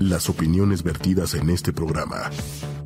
Las 0.00 0.28
opiniones 0.28 0.82
vertidas 0.82 1.34
en 1.34 1.48
este 1.48 1.72
programa 1.72 2.30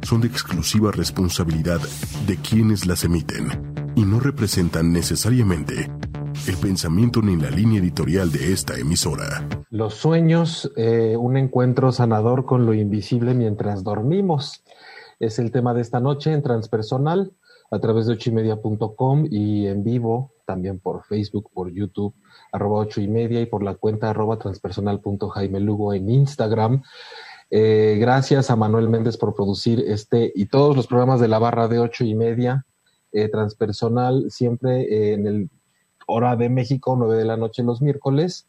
son 0.02 0.20
de 0.20 0.28
exclusiva 0.28 0.92
responsabilidad 0.92 1.80
de 2.28 2.36
quienes 2.36 2.86
las 2.86 3.02
emiten 3.02 3.48
y 3.96 4.02
no 4.02 4.20
representan 4.20 4.92
necesariamente 4.92 5.90
el 6.46 6.56
pensamiento 6.56 7.20
ni 7.20 7.34
la 7.36 7.50
línea 7.50 7.80
editorial 7.80 8.30
de 8.30 8.52
esta 8.52 8.78
emisora. 8.78 9.44
Los 9.70 9.94
sueños, 9.94 10.70
eh, 10.76 11.16
un 11.18 11.36
encuentro 11.36 11.90
sanador 11.90 12.44
con 12.44 12.64
lo 12.64 12.74
invisible 12.74 13.34
mientras 13.34 13.82
dormimos. 13.82 14.62
Es 15.18 15.40
el 15.40 15.50
tema 15.50 15.74
de 15.74 15.80
esta 15.80 15.98
noche 15.98 16.32
en 16.32 16.42
Transpersonal 16.42 17.32
a 17.72 17.80
través 17.80 18.06
de 18.06 18.12
ochoymedia.com 18.12 19.26
y 19.28 19.66
en 19.66 19.82
vivo 19.82 20.32
también 20.50 20.80
por 20.80 21.04
Facebook, 21.04 21.48
por 21.54 21.72
YouTube, 21.72 22.12
arroba 22.50 22.80
ocho 22.80 23.00
y 23.00 23.06
media 23.06 23.40
y 23.40 23.46
por 23.46 23.62
la 23.62 23.76
cuenta 23.76 24.10
arroba 24.10 24.36
transpersonal.jaimelugo 24.36 25.94
en 25.94 26.10
Instagram. 26.10 26.82
Eh, 27.50 27.98
gracias 28.00 28.50
a 28.50 28.56
Manuel 28.56 28.88
Méndez 28.88 29.16
por 29.16 29.32
producir 29.32 29.78
este 29.86 30.32
y 30.34 30.46
todos 30.46 30.74
los 30.74 30.88
programas 30.88 31.20
de 31.20 31.28
la 31.28 31.38
barra 31.38 31.68
de 31.68 31.78
ocho 31.78 32.02
y 32.02 32.16
media 32.16 32.66
eh, 33.12 33.28
transpersonal, 33.28 34.28
siempre 34.32 34.82
eh, 34.82 35.12
en 35.12 35.28
el 35.28 35.50
hora 36.08 36.34
de 36.34 36.48
México, 36.48 36.96
nueve 36.98 37.16
de 37.16 37.26
la 37.26 37.36
noche 37.36 37.62
los 37.62 37.80
miércoles. 37.80 38.48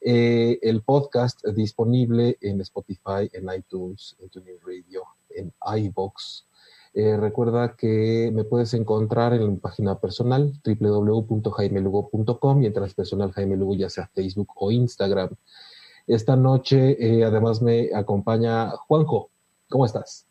el 0.00 0.82
podcast 0.82 1.46
disponible 1.48 2.38
en 2.40 2.62
Spotify, 2.62 3.28
en 3.34 3.44
iTunes, 3.54 4.16
en 4.20 4.30
TuneIn 4.30 4.56
Radio, 4.66 5.02
en 5.28 5.52
iVoox. 6.94 7.20
recuerda 7.20 7.74
que 7.76 8.30
me 8.32 8.44
puedes 8.44 8.74
encontrar 8.74 9.34
en 9.34 9.50
mi 9.50 9.56
página 9.56 9.98
personal 9.98 10.52
www.jaimelugo.com 10.64 12.62
y 12.62 12.66
en 12.66 12.72
transpersonal 12.72 13.32
Jaime 13.32 13.56
Lugo, 13.56 13.74
ya 13.74 13.90
sea 13.90 14.10
Facebook 14.14 14.50
o 14.56 14.70
Instagram. 14.70 15.30
Esta 16.06 16.36
noche 16.36 16.96
eh, 16.98 17.24
además 17.24 17.62
me 17.62 17.90
acompaña 17.94 18.70
Juanjo. 18.70 19.30
¿Cómo 19.68 19.86
estás? 19.86 20.26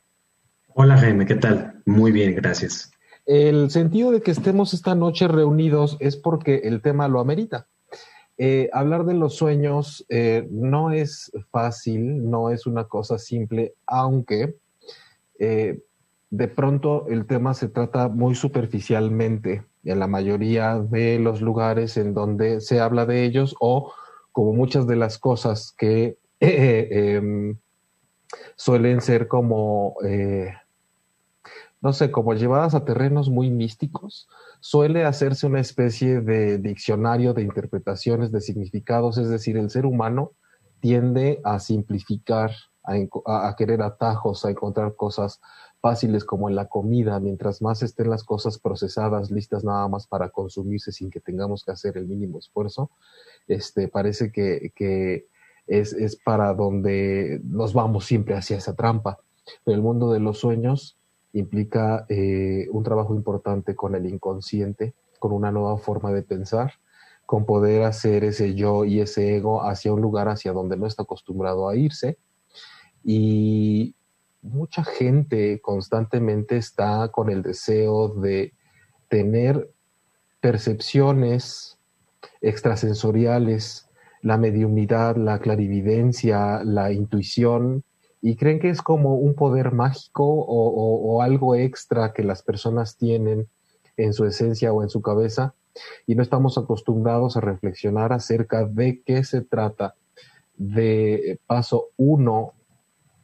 Hola 0.74 0.98
Jaime, 0.98 1.26
¿qué 1.26 1.36
tal? 1.36 1.82
Muy 1.86 2.12
bien, 2.12 2.36
gracias. 2.36 2.92
El 3.26 3.70
sentido 3.72 4.12
de 4.12 4.22
que 4.22 4.32
estemos 4.32 4.74
esta 4.74 4.96
noche 4.96 5.28
reunidos 5.28 5.98
es 6.00 6.18
porque 6.18 6.62
el 6.64 6.82
tema 6.82 7.08
lo 7.08 7.20
amerita. 7.20 7.68
Eh, 8.38 8.70
hablar 8.74 9.06
de 9.06 9.14
los 9.14 9.36
sueños 9.36 10.06
eh, 10.10 10.48
no 10.50 10.92
es 10.92 11.32
fácil, 11.52 12.30
no 12.30 12.50
es 12.50 12.66
una 12.66 12.86
cosa 12.86 13.20
simple, 13.20 13.76
aunque 13.86 14.56
de 16.32 16.48
pronto 16.48 17.08
el 17.10 17.26
tema 17.26 17.54
se 17.54 17.68
trata 17.68 18.08
muy 18.08 18.36
superficialmente 18.36 19.66
en 19.84 20.00
la 20.00 20.08
mayoría 20.08 20.80
de 20.80 21.20
los 21.20 21.42
lugares 21.42 21.98
en 21.98 22.14
donde 22.14 22.62
se 22.62 22.80
habla 22.80 23.06
de 23.06 23.26
ellos 23.26 23.56
o 23.60 23.94
como 24.32 24.54
muchas 24.54 24.88
de 24.88 24.96
las 24.96 25.18
cosas 25.18 25.74
que 25.78 26.18
em, 26.40 27.58
suelen 28.56 29.02
ser 29.02 29.28
como, 29.28 29.98
eh, 30.06 30.54
no 31.82 31.92
sé, 31.92 32.12
como 32.12 32.34
llevadas 32.34 32.76
a 32.76 32.86
terrenos 32.86 33.30
muy 33.30 33.50
místicos, 33.50 34.30
suele 34.62 35.04
hacerse 35.04 35.48
una 35.48 35.60
especie 35.60 36.22
de 36.22 36.60
diccionario 36.60 37.34
de 37.34 37.42
interpretaciones, 37.42 38.32
de 38.32 38.40
significados, 38.40 39.18
es 39.18 39.28
decir, 39.28 39.58
el 39.58 39.70
ser 39.70 39.86
humano 39.86 40.32
tiende 40.80 41.42
a 41.44 41.60
simplificar, 41.60 42.52
a 42.84 43.56
querer 43.58 43.82
atajos, 43.82 44.46
a 44.46 44.50
encontrar 44.50 44.96
cosas 44.96 45.42
fáciles 45.82 46.24
como 46.24 46.48
en 46.48 46.56
la 46.56 46.68
comida, 46.68 47.20
mientras 47.20 47.62
más 47.62 47.82
estén 47.82 48.10
las 48.10 48.24
cosas 48.24 48.60
procesadas, 48.60 49.32
listas 49.32 49.64
nada 49.64 49.88
más 49.88 50.06
para 50.08 50.30
consumirse 50.30 50.92
sin 50.92 51.10
que 51.10 51.20
tengamos 51.20 51.66
que 51.66 51.72
hacer 51.72 51.98
el 51.98 52.08
mínimo 52.08 52.38
esfuerzo, 52.38 52.92
este, 53.48 53.88
parece 53.88 54.32
que, 54.32 55.26
es, 55.68 56.16
para 56.24 56.54
donde 56.54 57.42
nos 57.44 57.74
vamos 57.74 58.06
siempre 58.06 58.36
hacia 58.36 58.58
esa 58.58 58.76
trampa. 58.76 59.20
Pero 59.66 59.76
el 59.76 59.82
mundo 59.82 60.12
de 60.12 60.20
los 60.20 60.40
sueños 60.40 60.98
implica 61.34 62.06
eh, 62.10 62.68
un 62.72 62.84
trabajo 62.84 63.16
importante 63.16 63.76
con 63.76 63.96
el 63.96 64.06
inconsciente, 64.06 64.94
con 65.18 65.32
una 65.32 65.52
nueva 65.52 65.78
forma 65.78 66.12
de 66.12 66.22
pensar, 66.22 66.74
con 67.26 67.46
poder 67.46 67.84
hacer 67.84 68.24
ese 68.24 68.54
yo 68.54 68.86
y 68.86 69.00
ese 69.00 69.36
ego 69.36 69.64
hacia 69.64 69.94
un 69.94 70.02
lugar 70.02 70.28
hacia 70.28 70.54
donde 70.54 70.78
no 70.78 70.86
está 70.86 71.04
acostumbrado 71.04 71.68
a 71.68 71.76
irse. 71.76 72.18
Y 73.04 73.96
mucha 74.42 74.84
gente 74.84 75.62
constantemente 75.62 76.58
está 76.58 77.10
con 77.10 77.30
el 77.30 77.42
deseo 77.42 78.10
de 78.10 78.54
tener 79.08 79.70
percepciones 80.40 81.78
extrasensoriales, 82.42 83.88
la 84.22 84.38
mediumidad, 84.38 85.16
la 85.16 85.40
clarividencia, 85.40 86.64
la 86.64 86.92
intuición, 86.92 87.84
y 88.22 88.36
creen 88.36 88.60
que 88.60 88.70
es 88.70 88.82
como 88.82 89.16
un 89.16 89.34
poder 89.34 89.72
mágico 89.72 90.24
o, 90.26 91.22
algo 91.22 91.56
extra 91.56 92.14
que 92.14 92.24
las 92.24 92.44
personas 92.44 92.98
tienen 92.98 93.48
en 93.98 94.14
su 94.14 94.26
esencia 94.26 94.74
o 94.74 94.84
en 94.84 94.90
su 94.90 95.02
cabeza, 95.02 95.56
y 96.06 96.16
no 96.16 96.22
estamos 96.22 96.58
acostumbrados 96.58 97.38
a 97.38 97.42
reflexionar 97.42 98.14
acerca 98.14 98.66
de 98.66 99.02
qué 99.04 99.24
se 99.24 99.42
trata. 99.42 99.96
De 100.56 101.40
paso 101.48 101.88
uno, 101.98 102.54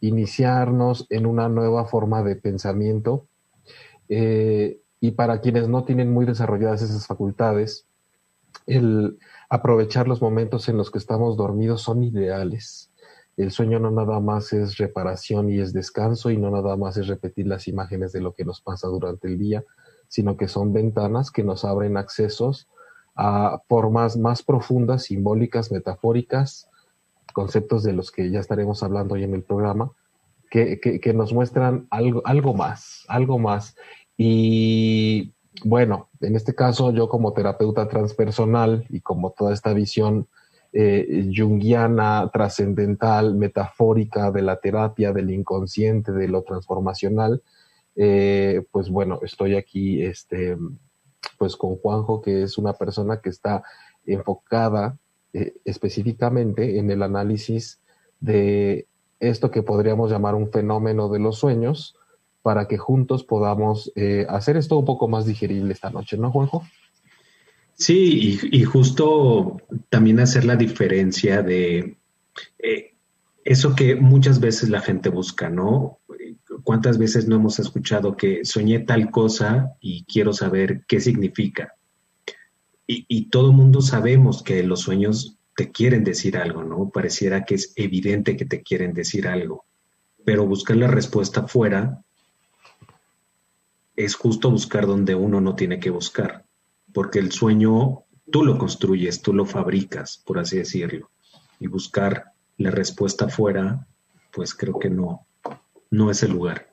iniciarnos 0.02 1.08
en 1.10 1.26
una 1.26 1.50
nueva 1.50 1.86
forma 1.86 2.24
de 2.24 2.36
pensamiento. 2.36 3.28
Eh, 4.10 4.80
y 5.00 5.12
para 5.12 5.42
quienes 5.42 5.68
no 5.68 5.84
tienen 5.84 6.12
muy 6.12 6.26
desarrolladas 6.26 6.82
esas 6.82 7.06
facultades, 7.06 7.88
el 8.66 9.20
aprovechar 9.50 10.08
los 10.08 10.22
momentos 10.22 10.70
en 10.70 10.78
los 10.78 10.92
que 10.92 10.98
estamos 10.98 11.38
dormidos 11.38 11.82
son 11.82 12.04
ideales. 12.04 12.92
El 13.38 13.52
sueño 13.52 13.80
no 13.80 13.92
nada 13.92 14.20
más 14.20 14.52
es 14.54 14.78
reparación 14.78 15.52
y 15.52 15.60
es 15.60 15.72
descanso 15.72 16.32
y 16.32 16.38
no 16.38 16.50
nada 16.50 16.76
más 16.76 16.98
es 16.98 17.08
repetir 17.08 17.46
las 17.48 17.68
imágenes 17.68 18.12
de 18.12 18.22
lo 18.22 18.34
que 18.34 18.46
nos 18.46 18.62
pasa 18.62 18.88
durante 18.88 19.28
el 19.28 19.38
día, 19.38 19.64
sino 20.08 20.38
que 20.38 20.48
son 20.48 20.74
ventanas 20.74 21.30
que 21.30 21.44
nos 21.44 21.64
abren 21.64 21.98
accesos 21.98 22.68
a 23.16 23.62
formas 23.68 24.18
más 24.18 24.42
profundas, 24.42 25.04
simbólicas, 25.04 25.72
metafóricas, 25.72 26.70
conceptos 27.38 27.84
de 27.84 27.94
los 27.94 28.10
que 28.10 28.32
ya 28.32 28.40
estaremos 28.40 28.82
hablando 28.82 29.14
hoy 29.14 29.24
en 29.24 29.36
el 29.36 29.44
programa, 29.44 29.92
que, 30.50 30.80
que 30.80 31.14
nos 31.14 31.34
muestran 31.34 31.86
algo, 31.92 32.24
algo 32.26 32.56
más, 32.56 33.06
algo 33.08 33.38
más. 33.38 33.76
Y 34.18 35.36
bueno, 35.64 36.10
en 36.20 36.36
este 36.36 36.56
caso 36.56 36.92
yo 36.92 37.08
como 37.10 37.34
terapeuta 37.34 37.88
transpersonal 37.88 38.88
y 38.90 39.02
como 39.02 39.36
toda 39.38 39.54
esta 39.54 39.72
visión 39.74 40.28
eh, 40.74 41.32
junguiana, 41.32 42.28
trascendental, 42.34 43.36
metafórica 43.36 44.32
de 44.32 44.42
la 44.42 44.60
terapia, 44.60 45.14
del 45.14 45.30
inconsciente, 45.30 46.12
de 46.14 46.28
lo 46.28 46.42
transformacional, 46.42 47.44
eh, 47.96 48.64
pues 48.72 48.90
bueno, 48.90 49.20
estoy 49.22 49.56
aquí 49.56 50.02
este, 50.02 50.58
pues 51.38 51.56
con 51.56 51.76
Juanjo, 51.76 52.20
que 52.20 52.42
es 52.42 52.58
una 52.58 52.74
persona 52.74 53.22
que 53.22 53.30
está 53.30 53.62
enfocada 54.08 54.98
eh, 55.34 55.54
específicamente 55.66 56.80
en 56.80 56.92
el 56.92 57.04
análisis 57.04 57.80
de 58.20 58.88
esto 59.20 59.52
que 59.52 59.64
podríamos 59.64 60.12
llamar 60.12 60.36
un 60.36 60.52
fenómeno 60.52 61.10
de 61.10 61.20
los 61.20 61.40
sueños, 61.40 61.96
para 62.48 62.68
que 62.70 62.78
juntos 62.78 63.26
podamos 63.26 63.92
eh, 63.98 64.26
hacer 64.30 64.56
esto 64.56 64.78
un 64.78 64.86
poco 64.86 65.10
más 65.10 65.26
digerible 65.26 65.74
esta 65.74 65.90
noche, 65.90 66.18
¿no, 66.18 66.32
Juanjo? 66.32 66.64
Sí, 67.74 68.40
y, 68.52 68.64
justo 68.64 69.58
también 69.90 70.22
hacer 70.22 70.46
la 70.46 70.56
diferencia 70.56 71.44
de 71.44 71.98
eh, 72.58 72.96
eso 73.44 73.76
que 73.76 73.96
muchas 73.96 74.40
veces 74.40 74.70
la 74.70 74.80
gente 74.80 75.10
busca, 75.10 75.50
¿no? 75.50 76.00
¿Cuántas 76.64 76.98
veces 76.98 77.28
no 77.28 77.36
hemos 77.36 77.60
escuchado 77.60 78.16
que 78.16 78.46
soñé 78.46 78.80
tal 78.80 79.12
cosa 79.12 79.74
y 79.80 80.06
quiero 80.06 80.32
saber 80.32 80.86
qué 80.88 81.00
significa? 81.00 81.76
Y, 82.88 83.06
y 83.08 83.30
todo 83.30 83.52
mundo 83.52 83.82
sabemos 83.82 84.42
que 84.42 84.64
los 84.64 84.82
sueños 84.82 85.38
te 85.56 85.72
quieren 85.72 86.04
decir 86.04 86.38
algo, 86.38 86.64
¿no? 86.64 86.90
Pareciera 86.90 87.44
que 87.44 87.56
es 87.56 87.74
evidente 87.76 88.38
que 88.38 88.46
te 88.46 88.64
quieren 88.64 88.94
decir 88.94 89.28
algo, 89.28 89.66
pero 90.24 90.46
buscar 90.46 90.78
la 90.78 90.88
respuesta 90.88 91.48
fuera 91.48 92.02
es 93.96 94.16
justo 94.16 94.52
buscar 94.52 94.86
donde 94.86 95.16
uno 95.16 95.42
no 95.42 95.56
tiene 95.56 95.80
que 95.80 95.90
buscar, 95.90 96.46
porque 96.94 97.20
el 97.20 97.32
sueño 97.32 98.04
tú 98.32 98.46
lo 98.46 98.58
construyes, 98.58 99.22
tú 99.22 99.34
lo 99.34 99.46
fabricas, 99.46 100.22
por 100.26 100.38
así 100.40 100.58
decirlo, 100.58 101.10
y 101.60 101.68
buscar 101.68 102.32
la 102.58 102.72
respuesta 102.72 103.28
fuera, 103.28 103.88
pues 104.32 104.54
creo 104.54 104.78
que 104.78 104.90
no, 104.90 105.26
no 105.90 106.12
es 106.12 106.22
el 106.24 106.32
lugar. 106.32 106.70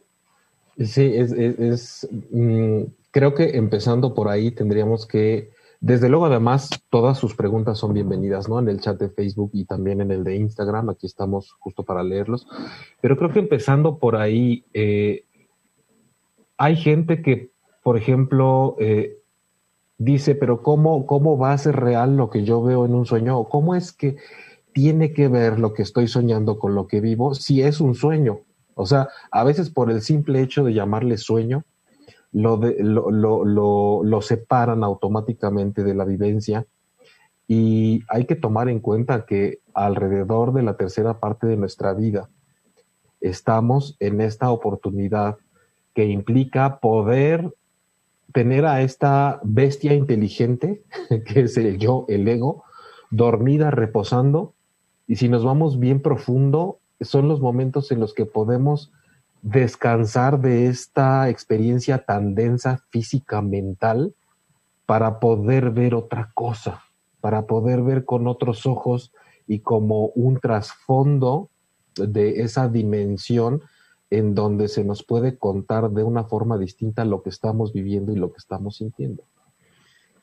Sí, 0.78 1.12
es, 1.14 2.06
mm, 2.30 2.82
creo 3.10 3.34
que 3.34 3.56
empezando 3.56 4.12
por 4.14 4.28
ahí 4.28 4.50
tendríamos 4.50 5.06
que, 5.06 5.50
desde 5.86 6.08
luego 6.08 6.26
además, 6.26 6.70
todas 6.88 7.18
sus 7.18 7.34
preguntas 7.34 7.76
son 7.78 7.92
bienvenidas, 7.92 8.48
¿no? 8.48 8.58
En 8.58 8.68
el 8.68 8.80
chat 8.80 8.98
de 8.98 9.10
Facebook 9.10 9.50
y 9.52 9.66
también 9.66 10.00
en 10.00 10.10
el 10.10 10.24
de 10.24 10.36
Instagram, 10.36 10.88
aquí 10.88 11.06
estamos 11.06 11.52
justo 11.58 11.82
para 11.82 12.02
leerlos, 12.02 12.46
pero 13.02 13.18
creo 13.18 13.30
que 13.30 13.40
empezando 13.40 13.98
por 13.98 14.16
ahí, 14.16 14.64
eh, 14.72 15.24
hay 16.56 16.76
gente 16.76 17.20
que, 17.20 17.50
por 17.82 17.98
ejemplo, 17.98 18.76
eh, 18.80 19.18
dice, 19.98 20.34
pero 20.34 20.62
¿cómo, 20.62 21.04
¿cómo 21.04 21.36
va 21.36 21.52
a 21.52 21.58
ser 21.58 21.76
real 21.76 22.16
lo 22.16 22.30
que 22.30 22.44
yo 22.44 22.62
veo 22.62 22.86
en 22.86 22.94
un 22.94 23.04
sueño? 23.04 23.38
¿O 23.38 23.50
cómo 23.50 23.74
es 23.74 23.92
que 23.92 24.16
tiene 24.72 25.12
que 25.12 25.28
ver 25.28 25.58
lo 25.58 25.74
que 25.74 25.82
estoy 25.82 26.08
soñando 26.08 26.58
con 26.58 26.74
lo 26.74 26.88
que 26.88 27.00
vivo, 27.00 27.34
si 27.34 27.62
es 27.62 27.80
un 27.80 27.94
sueño. 27.94 28.40
O 28.74 28.86
sea, 28.86 29.08
a 29.30 29.44
veces 29.44 29.70
por 29.70 29.90
el 29.90 30.00
simple 30.00 30.40
hecho 30.40 30.64
de 30.64 30.74
llamarle 30.74 31.18
sueño, 31.18 31.64
lo, 32.34 32.56
lo, 33.44 34.02
lo, 34.02 34.22
separan 34.22 34.82
automáticamente 34.82 35.84
de 35.84 35.94
la 35.94 36.04
vivencia. 36.04 36.66
Y 37.46 38.02
hay 38.08 38.26
que 38.26 38.34
tomar 38.34 38.68
en 38.68 38.80
cuenta 38.80 39.24
que 39.24 39.60
alrededor 39.72 40.52
de 40.52 40.62
la 40.62 40.76
tercera 40.76 41.20
parte 41.20 41.46
de 41.46 41.56
nuestra 41.56 41.94
vida 41.94 42.28
estamos 43.20 43.96
en 44.00 44.20
esta 44.20 44.50
oportunidad 44.50 45.36
que 45.94 46.06
implica 46.06 46.80
poder 46.80 47.54
tener 48.32 48.66
a 48.66 48.82
esta 48.82 49.40
bestia 49.44 49.94
inteligente, 49.94 50.82
que 51.26 51.42
es 51.42 51.56
el 51.56 51.78
yo, 51.78 52.04
el 52.08 52.26
ego, 52.26 52.64
dormida, 53.10 53.70
reposando, 53.70 54.54
y 55.06 55.16
si 55.16 55.28
nos 55.28 55.44
vamos 55.44 55.78
bien 55.78 56.00
profundo, 56.00 56.80
son 57.00 57.28
los 57.28 57.40
momentos 57.40 57.92
en 57.92 58.00
los 58.00 58.12
que 58.12 58.26
podemos 58.26 58.90
descansar 59.44 60.40
de 60.40 60.68
esta 60.68 61.28
experiencia 61.28 61.98
tan 61.98 62.34
densa 62.34 62.82
física, 62.88 63.42
mental, 63.42 64.14
para 64.86 65.20
poder 65.20 65.70
ver 65.70 65.94
otra 65.94 66.30
cosa, 66.32 66.82
para 67.20 67.46
poder 67.46 67.82
ver 67.82 68.06
con 68.06 68.26
otros 68.26 68.64
ojos 68.64 69.12
y 69.46 69.60
como 69.60 70.06
un 70.14 70.40
trasfondo 70.40 71.50
de 71.94 72.40
esa 72.42 72.68
dimensión 72.68 73.60
en 74.08 74.34
donde 74.34 74.66
se 74.68 74.82
nos 74.82 75.04
puede 75.04 75.36
contar 75.36 75.90
de 75.90 76.04
una 76.04 76.24
forma 76.24 76.56
distinta 76.56 77.04
lo 77.04 77.22
que 77.22 77.28
estamos 77.28 77.74
viviendo 77.74 78.12
y 78.12 78.16
lo 78.16 78.32
que 78.32 78.38
estamos 78.38 78.78
sintiendo. 78.78 79.24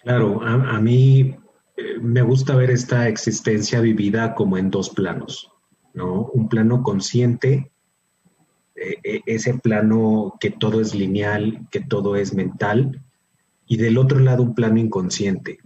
Claro, 0.01 0.41
a, 0.41 0.79
mí 0.79 1.35
eh, 1.77 1.99
me 2.01 2.23
gusta 2.23 2.55
ver 2.55 2.71
esta 2.71 3.07
existencia 3.07 3.81
vivida 3.81 4.33
como 4.33 4.57
en 4.57 4.71
dos 4.71 4.89
planos, 4.89 5.51
¿no? 5.93 6.25
Un 6.33 6.49
plano 6.49 6.81
consciente, 6.81 7.71
eh, 8.75 8.97
eh, 9.03 9.21
ese 9.25 9.53
plano 9.55 10.37
que 10.39 10.51
todo 10.51 10.81
es 10.81 10.95
lineal, 10.95 11.67
que 11.71 11.81
todo 11.81 12.15
es 12.15 12.33
mental, 12.33 13.03
y 13.67 13.77
del 13.77 13.97
otro 13.97 14.19
lado 14.19 14.43
un 14.43 14.55
plano 14.55 14.79
inconsciente, 14.79 15.59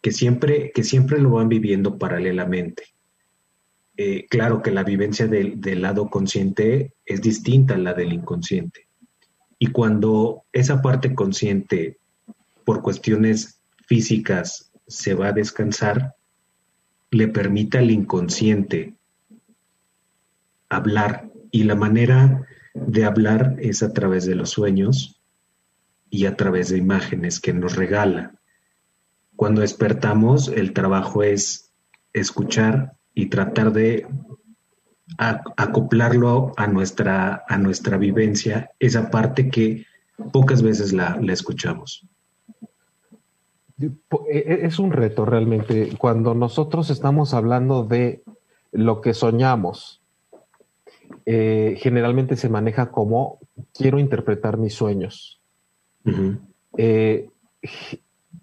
que 0.00 0.12
siempre, 0.12 0.70
que 0.74 0.84
siempre 0.84 1.18
lo 1.18 1.30
van 1.30 1.48
viviendo 1.48 1.98
paralelamente. 1.98 2.82
Eh, 3.96 4.26
claro 4.28 4.62
que 4.62 4.70
la 4.70 4.84
vivencia 4.84 5.26
del, 5.26 5.60
lado 5.82 6.08
consciente 6.08 6.94
es 7.04 7.20
distinta 7.20 7.74
a 7.74 7.78
la 7.78 7.94
del 7.94 8.12
inconsciente. 8.12 8.88
Y 9.58 9.68
cuando 9.68 10.44
esa 10.52 10.82
parte 10.82 11.14
consciente, 11.14 11.98
por 12.64 12.82
cuestiones 12.82 13.60
físicas, 13.86 14.72
se 14.86 15.14
va 15.14 15.28
a 15.28 15.32
descansar, 15.32 16.16
le 17.10 17.28
permite 17.28 17.78
al 17.78 17.90
inconsciente 17.90 18.94
hablar. 20.68 21.31
Y 21.52 21.62
la 21.64 21.76
manera 21.76 22.48
de 22.74 23.04
hablar 23.04 23.56
es 23.60 23.84
a 23.84 23.92
través 23.92 24.26
de 24.26 24.34
los 24.34 24.50
sueños 24.50 25.20
y 26.10 26.26
a 26.26 26.36
través 26.36 26.70
de 26.70 26.78
imágenes 26.78 27.38
que 27.38 27.52
nos 27.52 27.76
regala. 27.76 28.34
Cuando 29.36 29.60
despertamos, 29.60 30.48
el 30.48 30.72
trabajo 30.72 31.22
es 31.22 31.70
escuchar 32.12 32.94
y 33.14 33.26
tratar 33.26 33.72
de 33.72 34.06
acoplarlo 35.18 36.52
a 36.56 36.66
nuestra, 36.66 37.44
a 37.46 37.58
nuestra 37.58 37.96
vivencia, 37.98 38.70
esa 38.78 39.10
parte 39.10 39.50
que 39.50 39.86
pocas 40.32 40.62
veces 40.62 40.92
la, 40.92 41.20
escuchamos. 41.28 42.06
E, 43.78 43.88
e, 44.30 44.66
es 44.66 44.78
un 44.78 44.92
reto 44.92 45.24
realmente. 45.24 45.96
Cuando 45.98 46.34
nosotros 46.34 46.90
estamos 46.90 47.34
hablando 47.34 47.84
de 47.84 48.22
lo 48.70 49.00
que 49.00 49.12
soñamos, 49.12 50.01
eh, 51.26 51.76
generalmente 51.78 52.36
se 52.36 52.48
maneja 52.48 52.90
como 52.90 53.38
quiero 53.74 53.98
interpretar 53.98 54.58
mis 54.58 54.74
sueños. 54.74 55.40
Eh, 56.76 57.28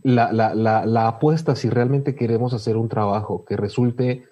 la, 0.04 0.32
la, 0.32 1.08
apuesta, 1.08 1.56
si 1.56 1.70
realmente 1.70 2.16
queremos 2.16 2.54
hacer 2.54 2.78
un 2.78 2.90
trabajo 2.90 3.44
que 3.46 3.58
resulte 3.58 4.24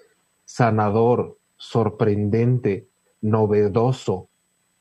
sanador, 0.45 1.37
sorprendente, 1.57 2.87
novedoso, 3.21 4.29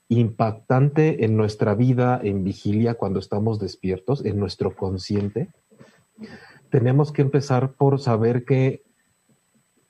impactante 0.08 1.24
en 1.24 1.36
nuestra 1.36 1.74
vida 1.74 2.20
en 2.22 2.44
vigilia 2.44 2.94
cuando 2.94 3.18
estamos 3.18 3.58
despiertos, 3.58 4.24
en 4.24 4.38
nuestro 4.38 4.76
consciente, 4.76 5.48
tenemos 6.70 7.12
que 7.12 7.22
empezar 7.22 7.72
por 7.72 8.00
saber 8.00 8.44
que 8.44 8.85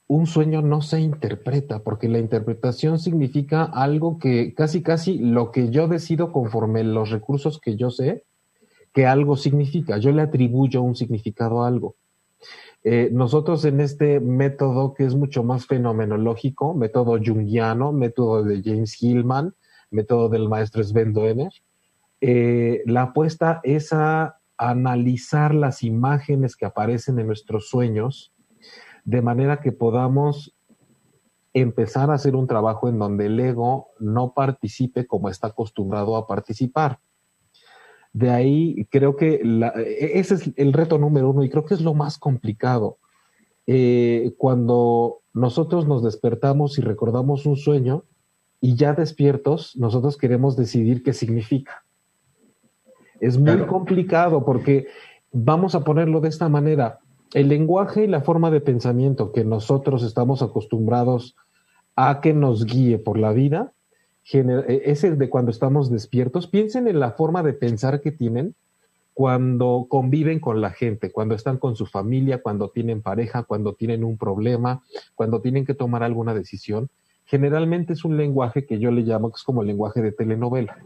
un 0.08 0.26
sueño 0.26 0.62
no 0.62 0.82
se 0.82 1.00
interpreta, 1.00 1.80
porque 1.80 2.08
la 2.08 2.18
interpretación 2.18 2.98
significa 2.98 3.64
algo 3.64 4.18
que 4.18 4.54
casi, 4.54 4.82
casi 4.82 5.18
lo 5.18 5.50
que 5.50 5.70
yo 5.70 5.88
decido 5.88 6.32
conforme 6.32 6.84
los 6.84 7.10
recursos 7.10 7.60
que 7.60 7.76
yo 7.76 7.90
sé, 7.90 8.24
que 8.92 9.06
algo 9.06 9.36
significa. 9.36 9.98
Yo 9.98 10.12
le 10.12 10.22
atribuyo 10.22 10.80
un 10.82 10.94
significado 10.94 11.62
a 11.62 11.68
algo. 11.68 11.96
Eh, 12.84 13.10
nosotros 13.12 13.64
en 13.64 13.80
este 13.80 14.20
método 14.20 14.94
que 14.94 15.04
es 15.04 15.16
mucho 15.16 15.42
más 15.42 15.66
fenomenológico, 15.66 16.72
método 16.72 17.18
junguiano, 17.18 17.92
método 17.92 18.44
de 18.44 18.62
James 18.62 19.02
Hillman, 19.02 19.54
método 19.90 20.28
del 20.28 20.48
maestro 20.48 20.84
Sven 20.84 21.12
Doener, 21.12 21.50
eh, 22.20 22.82
la 22.86 23.02
apuesta 23.02 23.60
es 23.64 23.92
a 23.92 24.38
analizar 24.56 25.52
las 25.54 25.82
imágenes 25.82 26.56
que 26.56 26.64
aparecen 26.64 27.18
en 27.18 27.26
nuestros 27.26 27.68
sueños 27.68 28.32
de 29.06 29.22
manera 29.22 29.60
que 29.60 29.72
podamos 29.72 30.54
empezar 31.54 32.10
a 32.10 32.14
hacer 32.14 32.36
un 32.36 32.46
trabajo 32.46 32.88
en 32.88 32.98
donde 32.98 33.26
el 33.26 33.40
ego 33.40 33.88
no 33.98 34.34
participe 34.34 35.06
como 35.06 35.30
está 35.30 35.46
acostumbrado 35.46 36.16
a 36.16 36.26
participar. 36.26 36.98
De 38.12 38.30
ahí 38.30 38.86
creo 38.90 39.16
que 39.16 39.40
e, 39.40 40.18
ese 40.18 40.34
es 40.34 40.50
el 40.56 40.72
reto 40.72 40.98
número 40.98 41.30
uno 41.30 41.44
y 41.44 41.48
creo 41.48 41.64
que 41.64 41.74
es 41.74 41.80
lo 41.80 41.94
más 41.94 42.18
complicado. 42.18 42.98
Eh, 43.66 44.34
cuando 44.36 45.22
nosotros 45.32 45.86
nos 45.86 46.02
despertamos 46.02 46.78
y 46.78 46.82
recordamos 46.82 47.46
un 47.46 47.56
sueño 47.56 48.04
y 48.60 48.74
ya 48.74 48.92
despiertos, 48.92 49.76
nosotros 49.76 50.16
queremos 50.18 50.56
decidir 50.56 51.02
qué 51.02 51.12
significa. 51.12 51.84
Es 53.20 53.38
muy 53.38 53.64
complicado 53.66 54.44
porque 54.44 54.88
vamos 55.32 55.74
a 55.74 55.84
ponerlo 55.84 56.20
de 56.20 56.28
esta 56.28 56.48
manera. 56.48 57.00
El 57.34 57.48
lenguaje 57.48 58.04
y 58.04 58.06
la 58.06 58.20
forma 58.20 58.50
de 58.50 58.60
pensamiento 58.60 59.32
que 59.32 59.44
nosotros 59.44 60.02
estamos 60.02 60.42
acostumbrados 60.42 61.36
a 61.96 62.20
que 62.20 62.34
nos 62.34 62.66
guíe 62.66 62.98
por 62.98 63.18
la 63.18 63.32
vida 63.32 63.72
e, 64.32 64.82
es 64.84 65.04
el 65.04 65.18
de 65.18 65.30
cuando 65.30 65.50
estamos 65.50 65.90
despiertos. 65.90 66.46
Piensen 66.46 66.88
en 66.88 67.00
la 67.00 67.12
forma 67.12 67.42
de 67.42 67.52
pensar 67.52 68.00
que 68.00 68.12
tienen 68.12 68.54
cuando 69.14 69.86
conviven 69.88 70.40
con 70.40 70.60
la 70.60 70.70
gente, 70.70 71.10
cuando 71.10 71.34
están 71.34 71.56
con 71.56 71.74
su 71.74 71.86
familia, 71.86 72.42
cuando 72.42 72.68
tienen 72.68 73.00
pareja, 73.00 73.44
cuando 73.44 73.72
tienen 73.74 74.04
un 74.04 74.18
problema, 74.18 74.82
cuando 75.14 75.40
tienen 75.40 75.64
que 75.64 75.74
tomar 75.74 76.02
alguna 76.02 76.34
decisión. 76.34 76.90
Generalmente 77.24 77.94
es 77.94 78.04
un 78.04 78.16
lenguaje 78.16 78.66
que 78.66 78.78
yo 78.78 78.90
le 78.90 79.02
llamo 79.02 79.30
que 79.30 79.36
es 79.36 79.42
como 79.42 79.62
el 79.62 79.68
lenguaje 79.68 80.02
de 80.02 80.12
telenovela. 80.12 80.78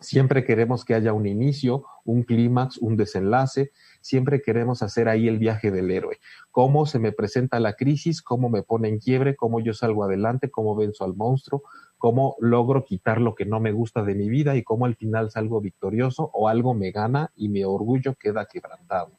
Siempre 0.00 0.44
queremos 0.44 0.86
que 0.86 0.94
haya 0.94 1.12
un 1.12 1.26
inicio, 1.26 1.84
un 2.06 2.22
clímax, 2.22 2.78
un 2.78 2.96
desenlace, 2.96 3.70
siempre 4.00 4.40
queremos 4.40 4.82
hacer 4.82 5.10
ahí 5.10 5.28
el 5.28 5.38
viaje 5.38 5.70
del 5.70 5.90
héroe. 5.90 6.18
Cómo 6.50 6.86
se 6.86 6.98
me 6.98 7.12
presenta 7.12 7.60
la 7.60 7.74
crisis, 7.74 8.22
cómo 8.22 8.48
me 8.48 8.62
pone 8.62 8.88
en 8.88 8.98
quiebre, 8.98 9.36
cómo 9.36 9.60
yo 9.60 9.74
salgo 9.74 10.02
adelante, 10.02 10.50
cómo 10.50 10.74
venzo 10.74 11.04
al 11.04 11.14
monstruo, 11.14 11.64
cómo 11.98 12.36
logro 12.40 12.86
quitar 12.86 13.20
lo 13.20 13.34
que 13.34 13.44
no 13.44 13.60
me 13.60 13.72
gusta 13.72 14.02
de 14.02 14.14
mi 14.14 14.30
vida 14.30 14.56
y 14.56 14.62
cómo 14.62 14.86
al 14.86 14.96
final 14.96 15.30
salgo 15.30 15.60
victorioso 15.60 16.30
o 16.32 16.48
algo 16.48 16.72
me 16.72 16.92
gana 16.92 17.30
y 17.36 17.50
mi 17.50 17.62
orgullo 17.62 18.14
queda 18.14 18.46
quebrantado. 18.46 19.12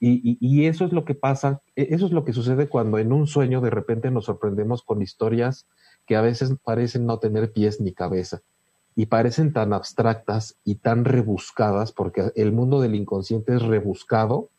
Y, 0.00 0.64
eso 0.64 0.84
es 0.86 0.92
lo 0.92 1.04
que 1.04 1.16
pasa, 1.16 1.60
e, 1.74 1.88
eso 1.90 2.06
es 2.06 2.12
lo 2.12 2.24
que 2.24 2.32
sucede 2.32 2.68
cuando 2.68 2.98
en 2.98 3.12
un 3.12 3.26
sueño 3.26 3.60
de 3.60 3.70
repente 3.70 4.10
nos 4.10 4.26
sorprendemos 4.26 4.82
con 4.82 5.02
historias 5.02 5.66
que 6.06 6.16
a 6.16 6.22
veces 6.22 6.54
parecen 6.64 7.04
no 7.04 7.18
tener 7.18 7.52
pies 7.52 7.80
ni 7.80 7.92
cabeza 7.92 8.40
y 8.98 9.06
parecen 9.06 9.52
tan 9.52 9.72
abstractas 9.72 10.58
y 10.64 10.74
tan 10.74 11.04
rebuscadas, 11.04 11.92
porque 11.92 12.32
el 12.34 12.50
mundo 12.50 12.80
del 12.80 12.96
inconsciente 12.96 13.54
es 13.54 13.62
rebuscado 13.62 14.50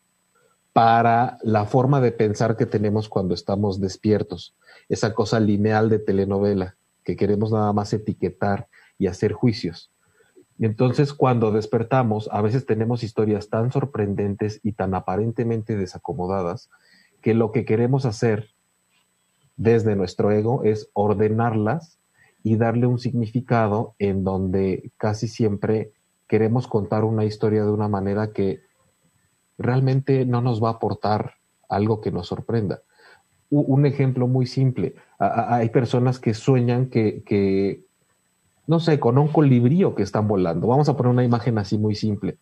para 0.72 1.40
la 1.44 1.66
forma 1.66 2.00
de 2.00 2.14
pensar 2.14 2.56
que 2.56 2.66
tenemos 2.66 3.10
cuando 3.10 3.34
estamos 3.34 3.82
despiertos, 3.82 4.56
esa 4.88 5.14
cosa 5.14 5.42
lineal 5.42 5.90
de 5.90 6.00
telenovela 6.00 6.78
que 7.04 7.18
queremos 7.18 7.52
nada 7.52 7.74
más 7.74 7.92
etiquetar 7.92 8.70
y 8.98 9.08
hacer 9.08 9.34
juicios. 9.34 9.92
Entonces 10.58 11.12
cuando 11.12 11.52
despertamos, 11.52 12.30
a 12.32 12.42
veces 12.42 12.66
tenemos 12.66 13.04
historias 13.04 13.50
tan 13.50 13.74
sorprendentes 13.74 14.62
y 14.64 14.72
tan 14.72 14.94
aparentemente 14.94 15.76
desacomodadas 15.76 16.70
que 17.22 17.34
lo 17.34 17.52
que 17.52 17.66
queremos 17.66 18.06
hacer 18.06 18.52
desde 19.58 19.98
nuestro 19.98 20.32
ego 20.32 20.64
es 20.64 20.90
ordenarlas 20.94 21.99
y 22.44 22.56
darle 22.56 22.88
un 22.88 23.00
significado 23.00 23.96
en 24.00 24.24
donde 24.24 24.92
casi 24.98 25.28
siempre 25.28 25.92
queremos 26.28 26.68
contar 26.68 27.04
una 27.04 27.26
historia 27.26 27.64
de 27.64 27.72
una 27.72 27.88
manera 27.88 28.32
que 28.32 28.62
realmente 29.58 30.26
no 30.26 30.42
nos 30.42 30.64
va 30.64 30.70
a 30.70 30.74
aportar 30.74 31.34
algo 31.68 32.02
que 32.02 32.12
nos 32.12 32.28
sorprenda. 32.28 32.82
un 33.52 33.86
ejemplo 33.88 34.28
muy 34.28 34.46
simple. 34.46 34.94
hay 35.18 35.70
personas 35.70 36.20
que 36.20 36.36
sueñan 36.36 36.90
que, 36.90 37.84
no 38.68 38.80
sé, 38.80 39.00
con 39.00 39.18
un 39.18 39.30
colibrío 39.30 39.96
que 39.96 40.04
están 40.04 40.28
volando. 40.28 40.68
Vamos 40.68 40.88
a 40.88 40.96
poner 40.96 41.12
una 41.12 41.24
imagen 41.24 41.58
así 41.58 41.78
muy 41.78 41.96
simple. 41.96 42.38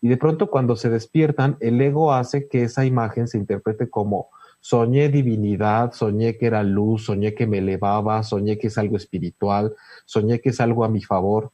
Y 0.00 0.08
de 0.08 0.16
pronto 0.16 0.50
cuando 0.50 0.76
se 0.76 0.88
despiertan, 0.88 1.56
el 1.60 1.80
ego 1.80 2.12
hace 2.12 2.48
que 2.48 2.62
esa 2.62 2.84
imagen 2.84 3.26
se 3.26 3.38
interprete 3.38 3.90
como 3.90 4.28
soñé 4.62 5.08
divinidad, 5.08 5.92
soñé 5.92 6.38
que 6.38 6.46
era 6.46 6.62
luz, 6.62 7.06
soñé 7.06 7.34
que 7.34 7.48
me 7.48 7.58
elevaba, 7.58 8.22
soñé 8.22 8.58
que 8.58 8.68
es 8.68 8.78
algo 8.78 8.96
espiritual, 8.96 9.74
soñé 10.06 10.40
que 10.40 10.50
es 10.50 10.60
algo 10.60 10.84
a 10.84 10.88
mi 10.88 11.02
favor. 11.02 11.50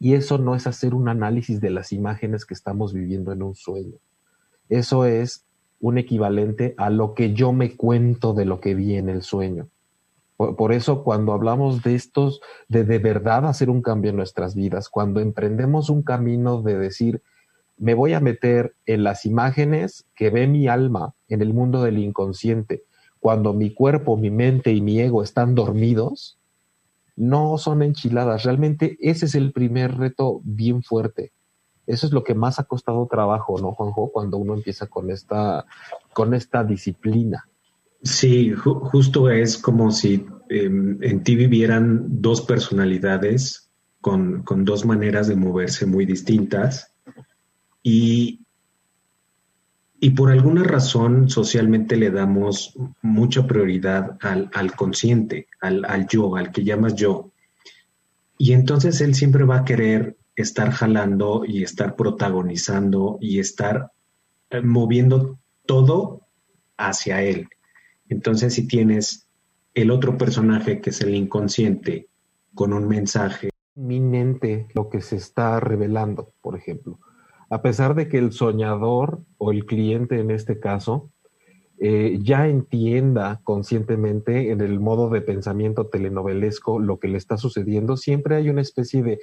Y 0.00 0.14
eso 0.14 0.36
no 0.36 0.56
es 0.56 0.66
hacer 0.66 0.94
un 0.94 1.08
análisis 1.08 1.60
de 1.60 1.70
las 1.70 1.92
imágenes 1.92 2.44
que 2.44 2.54
estamos 2.54 2.92
viviendo 2.92 3.30
en 3.30 3.44
un 3.44 3.54
sueño. 3.54 3.98
Eso 4.68 5.06
es 5.06 5.46
un 5.78 5.96
equivalente 5.96 6.74
a 6.76 6.90
lo 6.90 7.14
que 7.14 7.34
yo 7.34 7.52
me 7.52 7.76
cuento 7.76 8.34
de 8.34 8.46
lo 8.46 8.60
que 8.60 8.74
vi 8.74 8.96
en 8.96 9.08
el 9.08 9.22
sueño. 9.22 9.68
Por, 10.36 10.72
eso 10.72 11.04
cuando 11.04 11.32
hablamos 11.32 11.84
de 11.84 11.94
estos, 11.94 12.40
de 12.66 12.82
de 12.82 12.98
verdad 12.98 13.46
hacer 13.46 13.70
un 13.70 13.80
cambio 13.80 14.10
en 14.10 14.16
nuestras 14.16 14.56
vidas, 14.56 14.88
cuando 14.88 15.20
emprendemos 15.20 15.88
un 15.88 16.02
camino 16.02 16.62
de 16.62 16.76
decir, 16.78 17.22
me 17.76 17.94
voy 17.94 18.12
a 18.12 18.20
meter 18.20 18.74
en 18.86 19.04
las 19.04 19.26
imágenes 19.26 20.04
que 20.14 20.30
ve 20.30 20.46
mi 20.46 20.68
alma 20.68 21.14
en 21.28 21.42
el 21.42 21.52
mundo 21.52 21.82
del 21.82 21.98
inconsciente, 21.98 22.84
cuando 23.18 23.52
mi 23.54 23.72
cuerpo, 23.72 24.16
mi 24.16 24.30
mente 24.30 24.72
y 24.72 24.80
mi 24.80 25.00
ego 25.00 25.22
están 25.22 25.54
dormidos, 25.54 26.38
no 27.16 27.58
son 27.58 27.82
enchiladas. 27.82 28.44
Realmente 28.44 28.96
ese 29.00 29.26
es 29.26 29.34
el 29.34 29.52
primer 29.52 29.96
reto 29.96 30.40
bien 30.44 30.82
fuerte. 30.82 31.32
Eso 31.86 32.06
es 32.06 32.12
lo 32.12 32.24
que 32.24 32.34
más 32.34 32.58
ha 32.58 32.64
costado 32.64 33.06
trabajo, 33.10 33.58
¿no, 33.60 33.72
Juanjo? 33.72 34.10
Cuando 34.12 34.36
uno 34.38 34.54
empieza 34.54 34.86
con 34.86 35.10
esta, 35.10 35.66
con 36.12 36.34
esta 36.34 36.64
disciplina. 36.64 37.48
Sí, 38.02 38.52
justo 38.52 39.30
es 39.30 39.58
como 39.58 39.92
si 39.92 40.26
em, 40.48 40.98
en 41.02 41.22
ti 41.22 41.36
vivieran 41.36 42.04
dos 42.20 42.42
personalidades 42.42 43.70
con, 44.00 44.44
dos 44.64 44.84
maneras 44.84 45.28
de 45.28 45.36
moverse 45.36 45.86
muy 45.86 46.04
distintas 46.04 46.91
y, 47.82 48.40
y 50.00 50.10
por 50.10 50.30
alguna 50.30 50.62
razón 50.64 51.28
socialmente 51.28 51.96
le 51.96 52.10
damos 52.10 52.74
mucha 53.02 53.46
prioridad 53.46 54.16
al, 54.20 54.50
al 54.54 54.74
consciente, 54.74 55.48
al, 55.60 55.84
al 55.84 56.06
yo, 56.06 56.36
al 56.36 56.50
que 56.50 56.64
llamas 56.64 56.94
yo. 56.94 57.30
Y 58.38 58.52
entonces 58.52 59.00
él 59.00 59.14
siempre 59.14 59.44
va 59.44 59.58
a 59.58 59.64
querer 59.64 60.16
estar 60.34 60.70
jalando 60.70 61.44
y 61.46 61.62
estar 61.62 61.94
protagonizando 61.94 63.18
y 63.20 63.38
estar 63.38 63.92
eh, 64.50 64.60
moviendo 64.62 65.38
todo 65.66 66.26
hacia 66.76 67.22
él. 67.22 67.48
Entonces, 68.08 68.54
si 68.54 68.66
tienes 68.66 69.28
el 69.74 69.90
otro 69.90 70.18
personaje 70.18 70.80
que 70.80 70.90
es 70.90 71.00
el 71.00 71.14
inconsciente 71.14 72.08
con 72.54 72.72
un 72.72 72.86
mensaje. 72.86 73.50
Inminente 73.74 74.68
lo 74.74 74.90
que 74.90 75.00
se 75.00 75.16
está 75.16 75.60
revelando, 75.60 76.34
por 76.42 76.56
ejemplo. 76.56 76.98
A 77.52 77.60
pesar 77.60 77.94
de 77.94 78.08
que 78.08 78.16
el 78.16 78.32
soñador 78.32 79.20
o 79.36 79.52
el 79.52 79.66
cliente 79.66 80.18
en 80.18 80.30
este 80.30 80.58
caso 80.58 81.10
eh, 81.78 82.18
ya 82.22 82.48
entienda 82.48 83.42
conscientemente 83.44 84.52
en 84.52 84.62
el 84.62 84.80
modo 84.80 85.10
de 85.10 85.20
pensamiento 85.20 85.86
telenovelesco 85.88 86.78
lo 86.78 86.98
que 86.98 87.08
le 87.08 87.18
está 87.18 87.36
sucediendo, 87.36 87.98
siempre 87.98 88.36
hay 88.36 88.48
una 88.48 88.62
especie 88.62 89.02
de 89.02 89.20